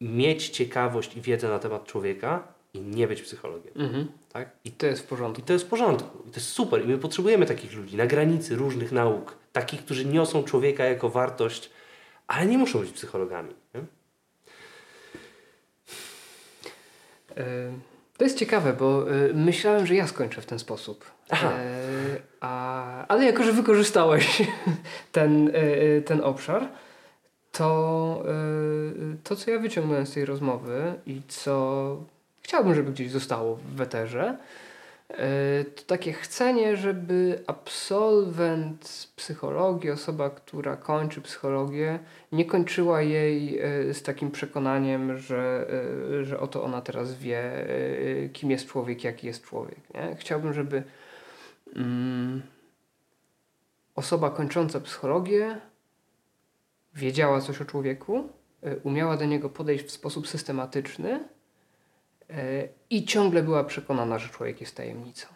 mieć 0.00 0.48
ciekawość 0.48 1.16
i 1.16 1.20
wiedzę 1.20 1.48
na 1.48 1.58
temat 1.58 1.84
człowieka 1.84 2.54
i 2.74 2.80
nie 2.80 3.08
być 3.08 3.22
psychologiem. 3.22 3.72
Mhm. 3.76 4.08
Tak? 4.32 4.50
I 4.64 4.70
to 4.70 4.86
jest 4.86 5.02
w 5.02 5.06
porządku. 5.06 5.40
I 5.40 5.44
to 5.44 5.52
jest 5.52 5.64
w 5.64 5.68
porządku. 5.68 6.18
I 6.28 6.30
to 6.30 6.36
jest 6.36 6.48
super. 6.48 6.84
I 6.84 6.88
my 6.88 6.98
potrzebujemy 6.98 7.46
takich 7.46 7.72
ludzi 7.72 7.96
na 7.96 8.06
granicy 8.06 8.56
różnych 8.56 8.92
nauk. 8.92 9.36
Takich, 9.52 9.84
którzy 9.84 10.04
niosą 10.04 10.42
człowieka 10.42 10.84
jako 10.84 11.08
wartość, 11.08 11.70
ale 12.26 12.46
nie 12.46 12.58
muszą 12.58 12.78
być 12.78 12.90
psychologami. 12.90 13.54
Nie? 13.74 13.80
To 18.16 18.24
jest 18.24 18.38
ciekawe, 18.38 18.72
bo 18.72 19.12
y, 19.12 19.34
myślałem, 19.34 19.86
że 19.86 19.94
ja 19.94 20.06
skończę 20.06 20.40
w 20.40 20.46
ten 20.46 20.58
sposób. 20.58 21.04
Aha. 21.30 21.52
E, 21.52 21.76
a, 22.40 23.06
ale 23.06 23.24
jako, 23.24 23.44
że 23.44 23.52
wykorzystałeś 23.52 24.42
ten, 25.12 25.52
ten 26.04 26.20
obszar, 26.20 26.68
to 27.52 28.24
to, 29.24 29.36
co 29.36 29.50
ja 29.50 29.58
wyciągnąłem 29.58 30.06
z 30.06 30.12
tej 30.12 30.24
rozmowy 30.24 30.94
i 31.06 31.22
co 31.28 31.96
chciałbym, 32.48 32.74
żeby 32.74 32.92
gdzieś 32.92 33.10
zostało 33.10 33.56
w 33.56 33.62
weterze, 33.62 34.38
E, 35.08 35.64
to 35.64 35.82
takie 35.86 36.12
chcenie, 36.12 36.76
żeby 36.76 37.42
absolwent 37.46 39.08
psychologii, 39.16 39.90
osoba, 39.90 40.30
która 40.30 40.76
kończy 40.76 41.20
psychologię, 41.20 41.98
nie 42.32 42.44
kończyła 42.44 43.02
jej 43.02 43.58
e, 43.58 43.94
z 43.94 44.02
takim 44.02 44.30
przekonaniem, 44.30 45.18
że, 45.18 45.66
e, 46.20 46.24
że 46.24 46.40
oto 46.40 46.64
ona 46.64 46.80
teraz 46.80 47.14
wie, 47.14 47.42
kim 48.32 48.50
jest 48.50 48.66
człowiek, 48.66 49.04
jaki 49.04 49.26
jest 49.26 49.44
człowiek. 49.44 49.78
Nie? 49.94 50.16
Chciałbym, 50.16 50.52
żeby 50.52 50.82
mm, 51.76 52.42
osoba 53.94 54.30
kończąca 54.30 54.80
psychologię 54.80 55.60
wiedziała 56.94 57.40
coś 57.40 57.60
o 57.60 57.64
człowieku, 57.64 58.28
umiała 58.82 59.16
do 59.16 59.24
niego 59.24 59.48
podejść 59.48 59.84
w 59.84 59.90
sposób 59.90 60.28
systematyczny 60.28 61.28
E, 62.30 62.68
i 62.90 63.04
ciągle 63.04 63.42
była 63.42 63.64
przekonana, 63.64 64.18
że 64.18 64.28
człowiek 64.28 64.60
jest 64.60 64.76
tajemnicą. 64.76 65.26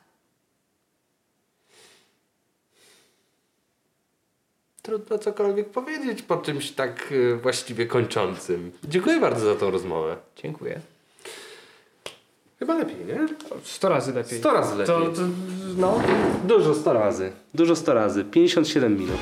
Trudno 4.83 5.19
cokolwiek 5.19 5.69
powiedzieć 5.69 6.23
po 6.23 6.37
czymś 6.37 6.71
tak 6.71 7.13
e, 7.33 7.37
właściwie 7.37 7.87
kończącym. 7.87 8.73
Dziękuję 8.85 9.21
bardzo 9.21 9.55
za 9.55 9.61
tą 9.61 9.71
rozmowę. 9.71 10.17
Dziękuję. 10.37 10.81
Chyba 12.59 12.75
lepiej, 12.75 12.97
nie? 13.07 13.29
Sto 13.63 13.89
razy 13.89 14.13
lepiej. 14.13 14.39
Sto 14.39 14.53
razy 14.53 14.77
lepiej. 14.77 14.87
To, 14.97 15.13
to, 15.13 15.23
no. 15.77 16.03
Dużo 16.45 16.75
sto 16.75 16.93
razy. 16.93 17.33
Dużo 17.55 17.77
sto 17.77 17.95
razy. 17.95 18.25
57 18.25 18.99
minut. 18.99 19.19